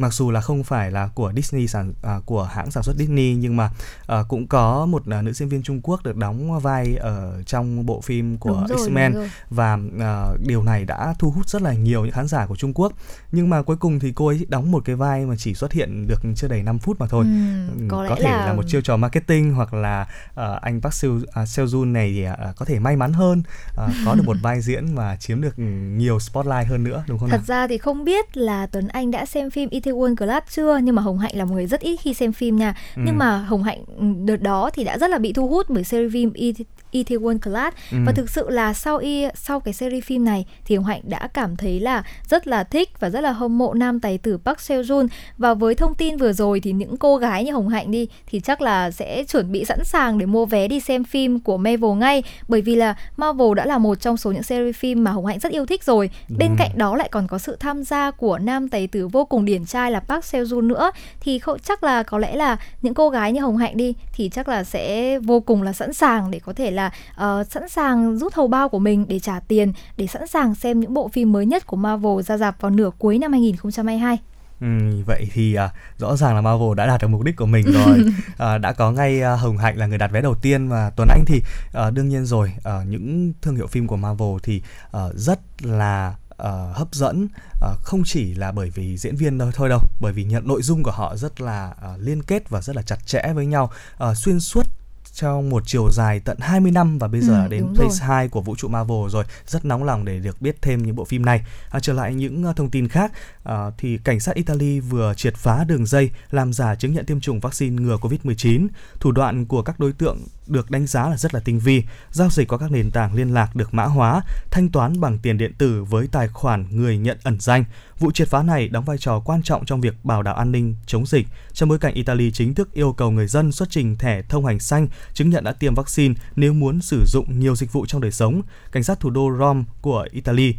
mặc 0.00 0.12
dù 0.14 0.30
là 0.30 0.40
không 0.40 0.64
phải 0.64 0.90
là 0.90 1.06
của 1.14 1.32
Disney 1.36 1.66
sản 1.68 1.92
à, 2.02 2.20
của 2.26 2.42
hãng 2.42 2.70
sản 2.70 2.82
xuất 2.82 2.96
Disney 2.96 3.34
nhưng 3.34 3.56
mà 3.56 3.70
à, 4.06 4.22
cũng 4.28 4.46
có 4.46 4.86
một 4.86 5.02
à, 5.10 5.22
nữ 5.22 5.32
diễn 5.32 5.48
viên 5.48 5.62
Trung 5.62 5.80
Quốc 5.82 6.02
được 6.04 6.16
đóng 6.16 6.60
vai 6.60 6.96
ở 6.96 7.42
trong 7.46 7.86
bộ 7.86 8.00
phim 8.00 8.38
của 8.38 8.66
rồi, 8.68 8.78
X-Men 8.78 9.28
và 9.50 9.78
à, 10.00 10.26
điều 10.46 10.62
này 10.62 10.84
đã 10.84 11.14
thu 11.18 11.30
hút 11.30 11.48
rất 11.48 11.62
là 11.62 11.72
nhiều 11.72 12.04
những 12.04 12.12
khán 12.12 12.26
giả 12.28 12.46
của 12.46 12.56
Trung 12.56 12.72
Quốc. 12.74 12.92
Nhưng 13.32 13.50
mà 13.50 13.62
cuối 13.62 13.76
cùng 13.76 13.98
thì 13.98 14.12
cô 14.14 14.26
ấy 14.26 14.46
đóng 14.48 14.70
một 14.70 14.82
cái 14.84 14.96
vai 14.96 15.26
mà 15.26 15.34
chỉ 15.38 15.54
xuất 15.54 15.72
hiện 15.72 16.06
được 16.06 16.20
chưa 16.36 16.48
đầy 16.48 16.62
5 16.62 16.78
phút 16.78 17.00
mà 17.00 17.06
thôi. 17.06 17.24
Ừm, 17.24 17.60
Ừ, 17.70 17.74
có 17.88 18.02
lẽ 18.02 18.08
có 18.08 18.16
thể 18.16 18.30
là... 18.30 18.44
là- 18.46 18.52
một 18.52 18.62
chiêu 18.66 18.80
trò 18.80 18.96
marketing 18.96 19.52
hoặc 19.54 19.74
là 19.74 20.06
à, 20.34 20.58
anh 20.62 20.80
Park 20.80 20.94
Seo 20.94 21.18
à, 21.32 21.44
Seo-joon 21.44 21.92
này 21.92 22.12
thì 22.12 22.24
à, 22.24 22.52
có 22.56 22.64
thể 22.64 22.78
may 22.78 22.96
mắn 22.96 23.12
hơn 23.12 23.42
à, 23.76 23.88
có 24.04 24.14
được 24.14 24.22
một 24.26 24.36
vai 24.42 24.60
diễn 24.60 24.94
mà 24.94 25.16
chiếm 25.16 25.40
được 25.40 25.58
nhiều 25.96 26.18
spotlight 26.20 26.66
hơn 26.68 26.84
nữa 26.84 27.04
đúng 27.08 27.18
không 27.18 27.28
nào? 27.28 27.38
Thật 27.38 27.44
ra 27.46 27.66
thì 27.66 27.78
không 27.78 28.04
biết 28.04 28.36
là 28.36 28.66
Tuấn 28.66 28.88
Anh 28.88 29.10
đã 29.10 29.26
xem 29.26 29.50
phim 29.50 29.68
Itaewon 29.92 30.16
Class 30.16 30.46
chưa 30.56 30.76
nhưng 30.82 30.94
mà 30.94 31.02
Hồng 31.02 31.18
Hạnh 31.18 31.32
là 31.36 31.44
một 31.44 31.54
người 31.54 31.66
rất 31.66 31.80
ít 31.80 31.96
khi 31.96 32.14
xem 32.14 32.32
phim 32.32 32.56
nha. 32.56 32.74
Ừ. 32.96 33.02
Nhưng 33.06 33.18
mà 33.18 33.36
Hồng 33.38 33.62
Hạnh 33.62 33.84
ừ, 33.98 34.04
đợt 34.24 34.42
đó 34.42 34.70
thì 34.72 34.84
đã 34.84 34.98
rất 34.98 35.10
là 35.10 35.18
bị 35.18 35.32
thu 35.32 35.48
hút 35.48 35.66
bởi 35.68 35.84
series 35.84 36.12
phim 36.12 36.32
It- 36.32 36.64
Itaewon 36.92 37.38
Class 37.38 37.76
Ừ. 37.92 37.98
và 38.06 38.12
thực 38.12 38.30
sự 38.30 38.50
là 38.50 38.72
sau 38.74 38.96
y 38.96 39.24
sau 39.34 39.60
cái 39.60 39.74
series 39.74 40.04
phim 40.04 40.24
này 40.24 40.46
thì 40.64 40.76
Hồng 40.76 40.84
Hạnh 40.84 41.00
đã 41.04 41.28
cảm 41.34 41.56
thấy 41.56 41.80
là 41.80 42.02
rất 42.28 42.46
là 42.46 42.64
thích 42.64 43.00
và 43.00 43.10
rất 43.10 43.20
là 43.20 43.32
hâm 43.32 43.58
mộ 43.58 43.74
nam 43.74 44.00
tài 44.00 44.18
tử 44.18 44.38
Park 44.44 44.60
Seo 44.60 44.82
Joon 44.82 45.08
và 45.38 45.54
với 45.54 45.74
thông 45.74 45.94
tin 45.94 46.16
vừa 46.16 46.32
rồi 46.32 46.60
thì 46.60 46.72
những 46.72 46.96
cô 46.96 47.16
gái 47.16 47.44
như 47.44 47.52
Hồng 47.52 47.68
Hạnh 47.68 47.90
đi 47.90 48.08
thì 48.26 48.40
chắc 48.40 48.60
là 48.62 48.90
sẽ 48.90 49.24
chuẩn 49.24 49.52
bị 49.52 49.64
sẵn 49.64 49.84
sàng 49.84 50.18
để 50.18 50.26
mua 50.26 50.46
vé 50.46 50.68
đi 50.68 50.80
xem 50.80 51.04
phim 51.04 51.40
của 51.40 51.56
Marvel 51.56 51.90
ngay 51.98 52.22
bởi 52.48 52.62
vì 52.62 52.74
là 52.74 52.94
Marvel 53.16 53.54
đã 53.56 53.66
là 53.66 53.78
một 53.78 54.00
trong 54.00 54.16
số 54.16 54.32
những 54.32 54.42
series 54.42 54.76
phim 54.76 55.04
mà 55.04 55.10
Hồng 55.10 55.26
Hạnh 55.26 55.38
rất 55.38 55.52
yêu 55.52 55.66
thích 55.66 55.84
rồi. 55.84 56.10
Bên 56.38 56.48
Ừ. 56.50 56.54
cạnh 56.58 56.70
đó 56.74 56.96
lại 56.96 57.08
còn 57.12 57.26
có 57.26 57.38
sự 57.38 57.56
tham 57.60 57.84
gia 57.84 58.10
của 58.10 58.38
nam 58.38 58.68
tài 58.68 58.86
tử 58.86 59.08
vô 59.08 59.24
cùng 59.24 59.44
điển 59.44 59.64
trai 59.66 59.90
là 59.90 60.00
Park 60.00 60.24
Seo 60.24 60.44
Joon 60.44 60.66
nữa 60.66 60.90
thì 61.20 61.38
không 61.38 61.58
chắc 61.58 61.82
là 61.84 62.02
có 62.02 62.18
lẽ 62.18 62.36
là 62.36 62.56
những 62.82 62.94
cô 62.94 63.10
gái 63.10 63.32
như 63.32 63.40
Hồng 63.40 63.56
Hạnh 63.56 63.76
đi 63.76 63.94
thì 64.12 64.28
chắc 64.28 64.48
là 64.48 64.64
sẽ 64.64 65.18
vô 65.18 65.40
cùng 65.40 65.62
là 65.62 65.72
sẵn 65.72 65.92
sàng 65.92 66.30
để 66.30 66.38
có 66.38 66.52
thể 66.52 66.70
là 66.70 66.79
ờ, 67.14 67.44
sẵn 67.44 67.68
sàng 67.68 68.18
rút 68.18 68.34
hầu 68.34 68.48
bao 68.48 68.68
của 68.68 68.78
mình 68.78 69.06
để 69.08 69.18
trả 69.18 69.40
tiền 69.48 69.72
để 69.96 70.06
sẵn 70.06 70.26
sàng 70.26 70.54
xem 70.54 70.80
những 70.80 70.94
bộ 70.94 71.08
phim 71.08 71.32
mới 71.32 71.46
nhất 71.46 71.66
của 71.66 71.76
Marvel 71.76 72.22
ra 72.22 72.36
dạp 72.36 72.60
vào 72.60 72.70
nửa 72.70 72.90
cuối 72.98 73.18
năm 73.18 73.32
2022. 73.32 74.18
Ừ, 74.60 74.66
vậy 75.06 75.28
thì 75.32 75.54
à, 75.54 75.72
rõ 75.98 76.16
ràng 76.16 76.34
là 76.34 76.40
Marvel 76.40 76.74
đã 76.76 76.86
đạt 76.86 77.00
được 77.02 77.08
mục 77.08 77.22
đích 77.22 77.36
của 77.36 77.46
mình 77.46 77.66
rồi. 77.72 77.98
à, 78.38 78.58
đã 78.58 78.72
có 78.72 78.92
ngay 78.92 79.22
à, 79.22 79.36
Hồng 79.36 79.58
Hạnh 79.58 79.76
là 79.78 79.86
người 79.86 79.98
đặt 79.98 80.10
vé 80.12 80.20
đầu 80.20 80.34
tiên 80.34 80.68
và 80.68 80.90
Tuấn 80.96 81.08
Anh 81.08 81.24
thì 81.26 81.42
à, 81.72 81.90
đương 81.90 82.08
nhiên 82.08 82.26
rồi. 82.26 82.52
À, 82.64 82.72
những 82.88 83.32
thương 83.42 83.56
hiệu 83.56 83.66
phim 83.66 83.86
của 83.86 83.96
Marvel 83.96 84.36
thì 84.42 84.62
à, 84.92 85.00
rất 85.14 85.40
là 85.62 86.14
ờ, 86.40 86.72
hấp 86.74 86.94
dẫn 86.94 87.28
ờ, 87.60 87.74
không 87.82 88.02
chỉ 88.04 88.34
là 88.34 88.52
bởi 88.52 88.70
vì 88.70 88.96
diễn 88.96 89.16
viên 89.16 89.38
thôi 89.38 89.50
thôi 89.54 89.68
đâu 89.68 89.80
bởi 90.00 90.12
vì 90.12 90.24
nhận 90.24 90.48
nội 90.48 90.62
dung 90.62 90.82
của 90.82 90.90
họ 90.90 91.16
rất 91.16 91.40
là 91.40 91.74
ờ, 91.80 91.96
liên 91.98 92.22
kết 92.22 92.50
và 92.50 92.62
rất 92.62 92.76
là 92.76 92.82
chặt 92.82 93.06
chẽ 93.06 93.32
với 93.34 93.46
nhau 93.46 93.70
Ờ, 93.96 94.14
xuyên 94.14 94.40
suốt 94.40 94.66
trong 95.14 95.50
một 95.50 95.62
chiều 95.66 95.90
dài 95.92 96.20
tận 96.20 96.38
20 96.40 96.72
năm 96.72 96.98
và 96.98 97.08
bây 97.08 97.20
giờ 97.20 97.42
Ừ, 97.42 97.48
đến 97.48 97.66
phase 97.76 97.98
rồi. 97.98 98.08
2 98.08 98.28
của 98.28 98.40
vũ 98.40 98.56
trụ 98.56 98.68
Marvel 98.68 99.08
rồi. 99.08 99.24
Rất 99.46 99.64
nóng 99.64 99.84
lòng 99.84 100.04
để 100.04 100.18
được 100.18 100.42
biết 100.42 100.62
thêm 100.62 100.82
những 100.82 100.96
bộ 100.96 101.04
phim 101.04 101.24
này. 101.24 101.42
À, 101.70 101.80
trở 101.80 101.92
lại 101.92 102.14
những 102.14 102.44
ờ, 102.44 102.52
thông 102.52 102.70
tin 102.70 102.88
khác. 102.88 103.12
Ờ, 103.42 103.72
thì 103.78 103.98
cảnh 104.04 104.20
sát 104.20 104.34
Italy 104.34 104.80
vừa 104.80 105.14
triệt 105.14 105.36
phá 105.36 105.64
đường 105.64 105.86
dây 105.86 106.10
làm 106.30 106.52
giả 106.52 106.74
chứng 106.74 106.92
nhận 106.92 107.06
tiêm 107.06 107.20
chủng 107.20 107.40
vaccine 107.40 107.82
ngừa 107.82 107.96
Covid-19 107.96 108.68
thủ 109.00 109.12
đoạn 109.12 109.46
của 109.46 109.62
các 109.62 109.80
đối 109.80 109.92
tượng 109.92 110.18
được 110.46 110.70
đánh 110.70 110.86
giá 110.86 111.08
là 111.08 111.16
rất 111.16 111.34
là 111.34 111.40
tinh 111.40 111.58
vi. 111.58 111.82
Giao 112.10 112.30
dịch 112.30 112.48
qua 112.48 112.58
các 112.58 112.70
nền 112.72 112.90
tảng 112.90 113.14
liên 113.14 113.34
lạc 113.34 113.56
được 113.56 113.74
mã 113.74 113.84
hóa 113.84 114.22
thanh 114.50 114.68
toán 114.68 115.00
bằng 115.00 115.18
tiền 115.18 115.38
điện 115.38 115.52
tử 115.58 115.84
với 115.84 116.06
tài 116.12 116.28
khoản 116.28 116.66
người 116.70 116.98
nhận 116.98 117.18
ẩn 117.22 117.40
danh. 117.40 117.64
Vụ 117.98 118.10
triệt 118.10 118.28
phá 118.28 118.42
này 118.42 118.68
đóng 118.68 118.84
vai 118.84 118.98
trò 118.98 119.20
quan 119.20 119.42
trọng 119.42 119.64
trong 119.64 119.80
việc 119.80 120.04
bảo 120.04 120.22
đảm 120.22 120.36
an 120.36 120.52
ninh 120.52 120.74
chống 120.86 121.06
dịch 121.06 121.26
trong 121.60 121.68
bối 121.68 121.78
cảnh 121.78 121.94
Italy 121.94 122.30
chính 122.30 122.54
thức 122.54 122.72
yêu 122.72 122.92
cầu 122.92 123.10
người 123.10 123.26
dân 123.26 123.52
xuất 123.52 123.70
trình 123.70 123.96
thẻ 123.96 124.22
thông 124.22 124.46
hành 124.46 124.58
xanh 124.58 124.88
chứng 125.12 125.30
nhận 125.30 125.44
đã 125.44 125.52
tiêm 125.52 125.74
vaccine 125.74 126.14
nếu 126.36 126.52
muốn 126.52 126.80
sử 126.80 127.04
dụng 127.06 127.40
nhiều 127.40 127.56
dịch 127.56 127.72
vụ 127.72 127.86
trong 127.86 128.00
đời 128.00 128.10
sống. 128.10 128.42
Cảnh 128.72 128.82
sát 128.82 129.00
thủ 129.00 129.10
đô 129.10 129.30
Rome 129.38 129.64
của 129.80 130.06
Italy 130.10 130.54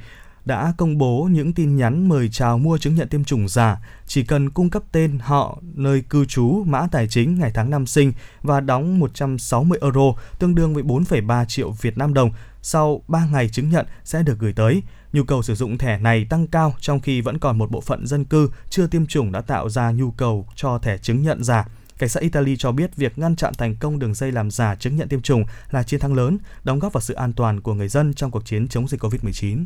đã 0.45 0.73
công 0.77 0.97
bố 0.97 1.29
những 1.31 1.53
tin 1.53 1.75
nhắn 1.75 2.09
mời 2.09 2.29
chào 2.29 2.57
mua 2.57 2.77
chứng 2.77 2.95
nhận 2.95 3.07
tiêm 3.07 3.23
chủng 3.23 3.47
giả, 3.47 3.77
chỉ 4.07 4.23
cần 4.23 4.49
cung 4.49 4.69
cấp 4.69 4.83
tên, 4.91 5.19
họ, 5.19 5.59
nơi 5.75 6.03
cư 6.09 6.25
trú, 6.25 6.63
mã 6.65 6.87
tài 6.91 7.07
chính, 7.07 7.39
ngày 7.39 7.51
tháng 7.53 7.69
năm 7.69 7.85
sinh 7.85 8.13
và 8.43 8.59
đóng 8.59 8.99
160 8.99 9.79
euro, 9.81 10.13
tương 10.39 10.55
đương 10.55 10.73
với 10.73 10.83
4,3 10.83 11.45
triệu 11.45 11.71
Việt 11.71 11.97
Nam 11.97 12.13
đồng. 12.13 12.31
Sau 12.61 13.01
3 13.07 13.25
ngày 13.25 13.49
chứng 13.49 13.69
nhận 13.69 13.85
sẽ 14.03 14.23
được 14.23 14.39
gửi 14.39 14.53
tới. 14.53 14.83
Nhu 15.13 15.23
cầu 15.23 15.43
sử 15.43 15.55
dụng 15.55 15.77
thẻ 15.77 15.97
này 15.97 16.25
tăng 16.29 16.47
cao 16.47 16.75
trong 16.79 16.99
khi 16.99 17.21
vẫn 17.21 17.39
còn 17.39 17.57
một 17.57 17.71
bộ 17.71 17.81
phận 17.81 18.07
dân 18.07 18.25
cư 18.25 18.49
chưa 18.69 18.87
tiêm 18.87 19.05
chủng 19.05 19.31
đã 19.31 19.41
tạo 19.41 19.69
ra 19.69 19.91
nhu 19.91 20.11
cầu 20.11 20.47
cho 20.55 20.77
thẻ 20.77 20.97
chứng 20.97 21.21
nhận 21.21 21.43
giả. 21.43 21.67
Cảnh 21.97 22.09
sát 22.09 22.19
Italy 22.19 22.55
cho 22.57 22.71
biết 22.71 22.95
việc 22.95 23.17
ngăn 23.17 23.35
chặn 23.35 23.53
thành 23.57 23.75
công 23.75 23.99
đường 23.99 24.13
dây 24.13 24.31
làm 24.31 24.51
giả 24.51 24.75
chứng 24.75 24.95
nhận 24.95 25.07
tiêm 25.07 25.21
chủng 25.21 25.43
là 25.71 25.83
chiến 25.83 25.99
thắng 25.99 26.13
lớn, 26.13 26.37
đóng 26.63 26.79
góp 26.79 26.93
vào 26.93 27.01
sự 27.01 27.13
an 27.13 27.33
toàn 27.33 27.61
của 27.61 27.73
người 27.73 27.87
dân 27.87 28.13
trong 28.13 28.31
cuộc 28.31 28.45
chiến 28.45 28.67
chống 28.67 28.87
dịch 28.87 29.03
Covid-19. 29.03 29.65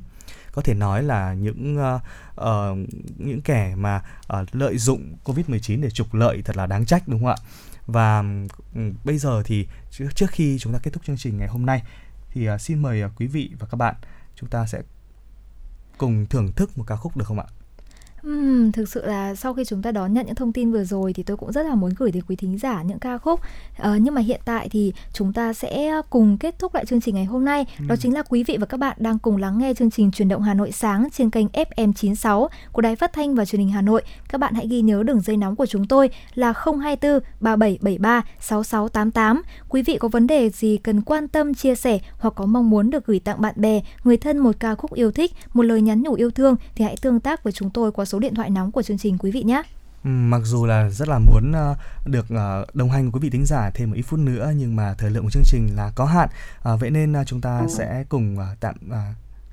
Có 0.52 0.62
thể 0.62 0.74
nói 0.74 1.04
là 1.04 1.34
những 1.34 1.78
uh, 1.78 2.02
uh, 2.42 2.90
những 3.18 3.42
kẻ 3.42 3.76
mà 3.76 4.02
uh, 4.42 4.56
lợi 4.56 4.78
dụng 4.78 5.16
Covid-19 5.24 5.82
để 5.82 5.90
trục 5.90 6.14
lợi 6.14 6.42
thật 6.46 6.58
là 6.58 6.66
đáng 6.66 6.86
trách 6.86 7.08
đúng 7.08 7.20
không 7.20 7.30
ạ? 7.30 7.36
Và 7.88 8.20
um, 8.76 8.94
bây 9.04 9.18
giờ 9.18 9.44
thì 9.46 9.68
trước, 9.92 10.16
trước 10.16 10.30
khi 10.30 10.58
chúng 10.60 10.74
ta 10.74 10.80
kết 10.84 10.92
thúc 10.94 11.06
chương 11.06 11.18
trình 11.18 11.38
ngày 11.38 11.48
hôm 11.48 11.66
nay 11.66 11.84
thì 12.36 12.46
à, 12.46 12.58
xin 12.58 12.82
mời 12.82 13.02
à, 13.02 13.10
quý 13.16 13.28
vị 13.28 13.52
và 13.60 13.68
các 13.68 13.76
bạn, 13.76 13.96
chúng 14.36 14.50
ta 14.50 14.66
sẽ 14.66 14.82
cùng 15.98 16.26
thưởng 16.26 16.52
thức 16.52 16.78
một 16.78 16.84
ca 16.88 16.96
khúc 16.96 17.18
được 17.18 17.26
không 17.28 17.40
ạ? 17.40 17.46
Ừm, 18.26 18.72
thực 18.72 18.90
sự 18.90 19.06
là 19.06 19.36
sau 19.36 19.54
khi 19.54 19.66
chúng 19.66 19.82
ta 19.82 19.92
đón 19.92 20.14
nhận 20.14 20.26
những 20.26 20.36
thông 20.36 20.54
tin 20.54 20.72
vừa 20.72 20.84
rồi 20.84 21.14
thì 21.14 21.24
tôi 21.24 21.38
cũng 21.38 21.52
rất 21.52 21.66
là 21.66 21.76
muốn 21.76 21.92
gửi 21.98 22.12
đến 22.12 22.24
quý 22.28 22.36
thính 22.36 22.58
giả 22.58 22.84
những 22.84 23.00
ca 23.00 23.18
khúc. 23.18 23.40
Ờ, 23.78 23.96
nhưng 23.96 24.14
mà 24.14 24.22
hiện 24.22 24.42
tại 24.46 24.70
thì 24.70 24.94
chúng 25.14 25.34
ta 25.34 25.54
sẽ 25.54 26.02
cùng 26.10 26.38
kết 26.38 26.60
thúc 26.60 26.76
lại 26.76 26.86
chương 26.86 27.02
trình 27.02 27.16
ngày 27.16 27.26
hôm 27.26 27.46
nay. 27.46 27.66
Đó 27.88 27.96
chính 27.96 28.14
là 28.14 28.24
quý 28.30 28.44
vị 28.44 28.58
và 28.60 28.66
các 28.66 28.78
bạn 28.78 28.98
đang 29.00 29.20
cùng 29.20 29.38
lắng 29.38 29.58
nghe 29.58 29.74
chương 29.74 29.92
trình 29.92 30.12
truyền 30.12 30.28
động 30.28 30.42
Hà 30.42 30.54
Nội 30.54 30.72
sáng 30.72 31.08
trên 31.14 31.30
kênh 31.30 31.48
FM 31.48 31.94
96 31.94 32.50
của 32.72 32.82
Đài 32.82 32.96
Phát 32.96 33.14
thanh 33.14 33.36
và 33.36 33.46
Truyền 33.46 33.60
hình 33.60 33.70
Hà 33.70 33.82
Nội. 33.82 34.02
Các 34.30 34.38
bạn 34.38 34.54
hãy 34.54 34.68
ghi 34.68 34.82
nhớ 34.82 35.04
đường 35.04 35.22
dây 35.22 35.38
nóng 35.38 35.56
của 35.56 35.66
chúng 35.66 35.88
tôi 35.88 36.10
là 36.34 36.54
024 36.66 37.20
3773 37.40 38.22
6688 38.40 39.42
quý 39.70 39.82
vị 39.82 39.98
có 39.98 40.08
vấn 40.08 40.28
đề 40.28 40.50
gì 40.50 40.78
cần 40.78 41.02
quan 41.02 41.28
tâm 41.28 41.54
chia 41.54 41.76
sẻ 41.76 42.00
hoặc 42.18 42.34
có 42.36 42.46
mong 42.46 42.70
muốn 42.70 42.90
được 42.90 43.06
gửi 43.06 43.20
tặng 43.20 43.42
bạn 43.42 43.54
bè 43.58 43.82
người 44.04 44.18
thân 44.18 44.38
một 44.38 44.56
ca 44.60 44.76
khúc 44.76 44.94
yêu 44.94 45.12
thích 45.12 45.32
một 45.54 45.64
lời 45.64 45.82
nhắn 45.82 46.02
nhủ 46.02 46.14
yêu 46.14 46.32
thương 46.32 46.56
thì 46.76 46.86
hãy 46.86 46.96
tương 47.02 47.20
tác 47.20 47.44
với 47.44 47.54
chúng 47.54 47.70
tôi 47.70 47.92
qua 47.92 48.06
số 48.06 48.15
điện 48.20 48.36
thoại 48.36 48.50
nóng 48.50 48.72
của 48.72 48.82
chương 48.82 48.98
trình 48.98 49.18
quý 49.18 49.32
vị 49.32 49.44
nhé 49.44 49.62
Ừ, 50.04 50.10
Mặc 50.10 50.42
dù 50.44 50.66
là 50.66 50.90
rất 50.90 51.08
là 51.08 51.20
muốn 51.20 51.52
ờ, 51.52 51.76
được 52.06 52.26
ờ, 52.30 52.66
đồng 52.74 52.90
hành 52.92 53.12
quý 53.12 53.20
vị 53.20 53.30
thính 53.30 53.46
giả 53.46 53.70
thêm 53.74 53.90
một 53.90 53.96
ít 53.96 54.02
phút 54.02 54.20
nữa 54.20 54.52
nhưng 54.58 54.76
mà 54.76 54.94
thời 54.98 55.10
lượng 55.12 55.24
của 55.24 55.30
chương 55.30 55.44
trình 55.46 55.70
là 55.76 55.92
có 55.96 56.06
hạn 56.06 56.30
À, 56.64 56.76
vậy 56.76 56.90
nên 56.90 57.14
ờ, 57.14 57.24
chúng 57.24 57.42
ta 57.42 57.62
sẽ 57.78 58.04
cùng 58.10 58.38
ờ, 58.40 58.46
tạm 58.60 58.76
ờ, 58.90 59.02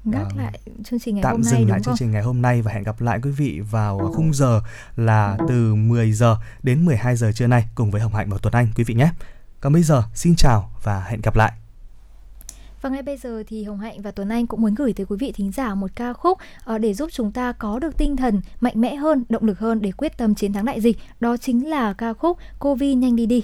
gác 0.04 0.22
Ờ, 0.22 0.36
lại 0.36 0.58
chương 0.84 1.00
trình 1.00 1.14
ngày 1.14 1.22
tạm 1.22 1.32
hôm 1.32 1.42
nay 1.42 1.50
dừng 1.52 1.60
đúng 1.60 1.70
lại 1.70 1.78
không? 1.78 1.84
chương 1.84 1.96
trình 1.98 2.10
ngày 2.10 2.22
hôm 2.22 2.42
nay 2.42 2.62
và 2.62 2.72
hẹn 2.72 2.82
gặp 2.82 3.00
lại 3.00 3.18
quý 3.22 3.30
vị 3.30 3.60
vào 3.70 4.12
khung 4.14 4.34
giờ 4.34 4.60
là 4.96 5.36
từ 5.48 5.74
10 5.74 6.12
giờ 6.12 6.36
đến 6.62 6.84
12 6.84 7.16
giờ 7.16 7.32
trưa 7.32 7.46
nay 7.46 7.64
cùng 7.74 7.90
với 7.90 8.00
Hồng 8.00 8.14
Hạnh 8.14 8.30
và 8.30 8.38
Tuấn 8.42 8.54
Anh 8.54 8.66
quý 8.76 8.84
vị 8.84 8.94
nhé. 8.94 9.12
Còn 9.60 9.72
bây 9.72 9.82
giờ 9.82 10.02
xin 10.14 10.34
chào 10.36 10.70
và 10.82 11.04
hẹn 11.04 11.20
gặp 11.20 11.36
lại. 11.36 11.52
Và 12.82 12.90
ngay 12.90 13.02
bây 13.02 13.16
giờ 13.16 13.42
thì 13.46 13.64
Hồng 13.64 13.78
Hạnh 13.78 14.02
và 14.02 14.10
Tuấn 14.10 14.28
Anh 14.28 14.46
cũng 14.46 14.62
muốn 14.62 14.74
gửi 14.74 14.92
tới 14.92 15.06
quý 15.06 15.16
vị 15.20 15.32
thính 15.32 15.52
giả 15.52 15.74
một 15.74 15.90
ca 15.94 16.12
khúc 16.12 16.38
ờ, 16.64 16.78
để 16.78 16.94
giúp 16.94 17.10
chúng 17.12 17.32
ta 17.32 17.52
có 17.52 17.78
được 17.78 17.98
tinh 17.98 18.16
thần 18.16 18.40
mạnh 18.60 18.80
mẽ 18.80 18.94
hơn, 18.94 19.24
động 19.28 19.44
lực 19.44 19.58
hơn 19.58 19.82
để 19.82 19.92
quyết 19.92 20.16
tâm 20.16 20.34
chiến 20.34 20.52
thắng 20.52 20.64
đại 20.64 20.80
dịch. 20.80 20.96
Đó 21.20 21.36
chính 21.36 21.70
là 21.70 21.92
ca 21.92 22.12
khúc 22.12 22.38
COVID 22.58 22.96
nhanh 22.96 23.16
đi 23.16 23.26
đi. 23.26 23.42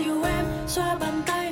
Dịu 0.00 0.22
em 0.22 0.46
xoa 0.66 0.96
bàn 1.00 1.22
tay. 1.26 1.49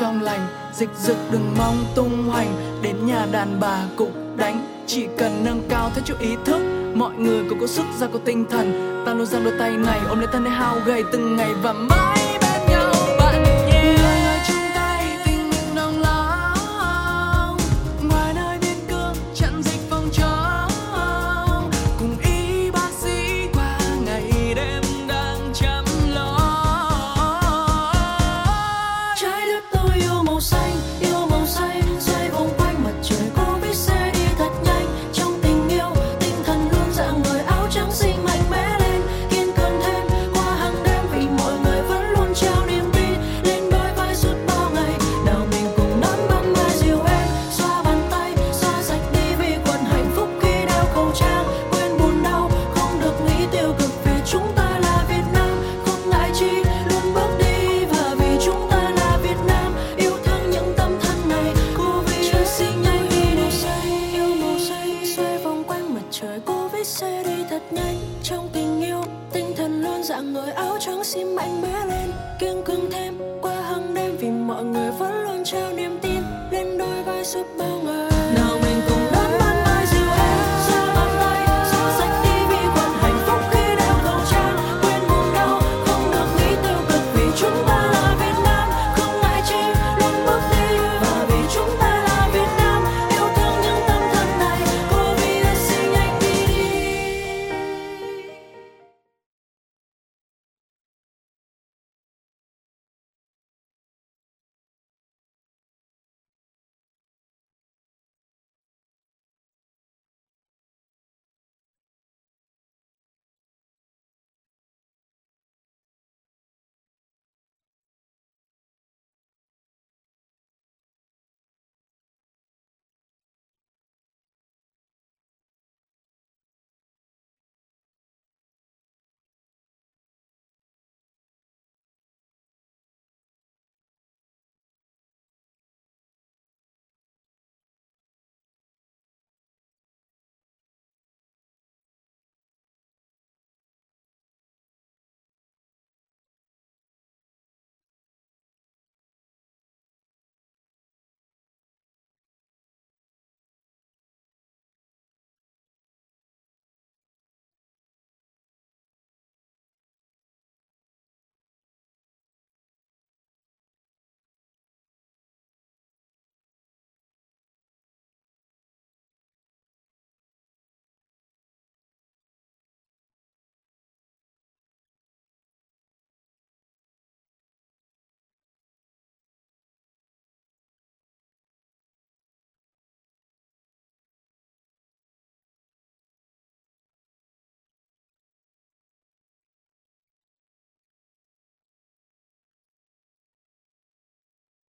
Trong 0.00 0.22
lành, 0.22 0.46
dịch 0.72 0.90
dực 0.98 1.16
đừng 1.30 1.54
mong 1.58 1.84
tung 1.94 2.28
hoành. 2.28 2.80
Đến 2.82 3.06
nhà 3.06 3.26
đàn 3.32 3.60
bà 3.60 3.84
cũng 3.96 4.36
đánh, 4.36 4.84
chỉ 4.86 5.06
cần 5.18 5.44
nâng 5.44 5.62
cao 5.68 5.90
thế 5.94 6.02
chút 6.04 6.18
ý 6.20 6.36
thức. 6.44 6.60
Mọi 6.94 7.14
người 7.14 7.44
cũng 7.48 7.60
có 7.60 7.66
sức, 7.66 7.84
ra 8.00 8.06
có 8.12 8.18
tinh 8.24 8.44
thần. 8.50 9.02
Ta 9.06 9.14
luôn 9.14 9.26
giang 9.26 9.44
đôi 9.44 9.52
tay 9.58 9.70
này, 9.70 10.00
ôm 10.08 10.18
lấy 10.18 10.28
thân 10.32 10.44
để 10.44 10.50
hao 10.50 10.76
gầy 10.86 11.04
từng 11.12 11.36
ngày 11.36 11.50
và 11.62 11.72
mãi 11.72 12.27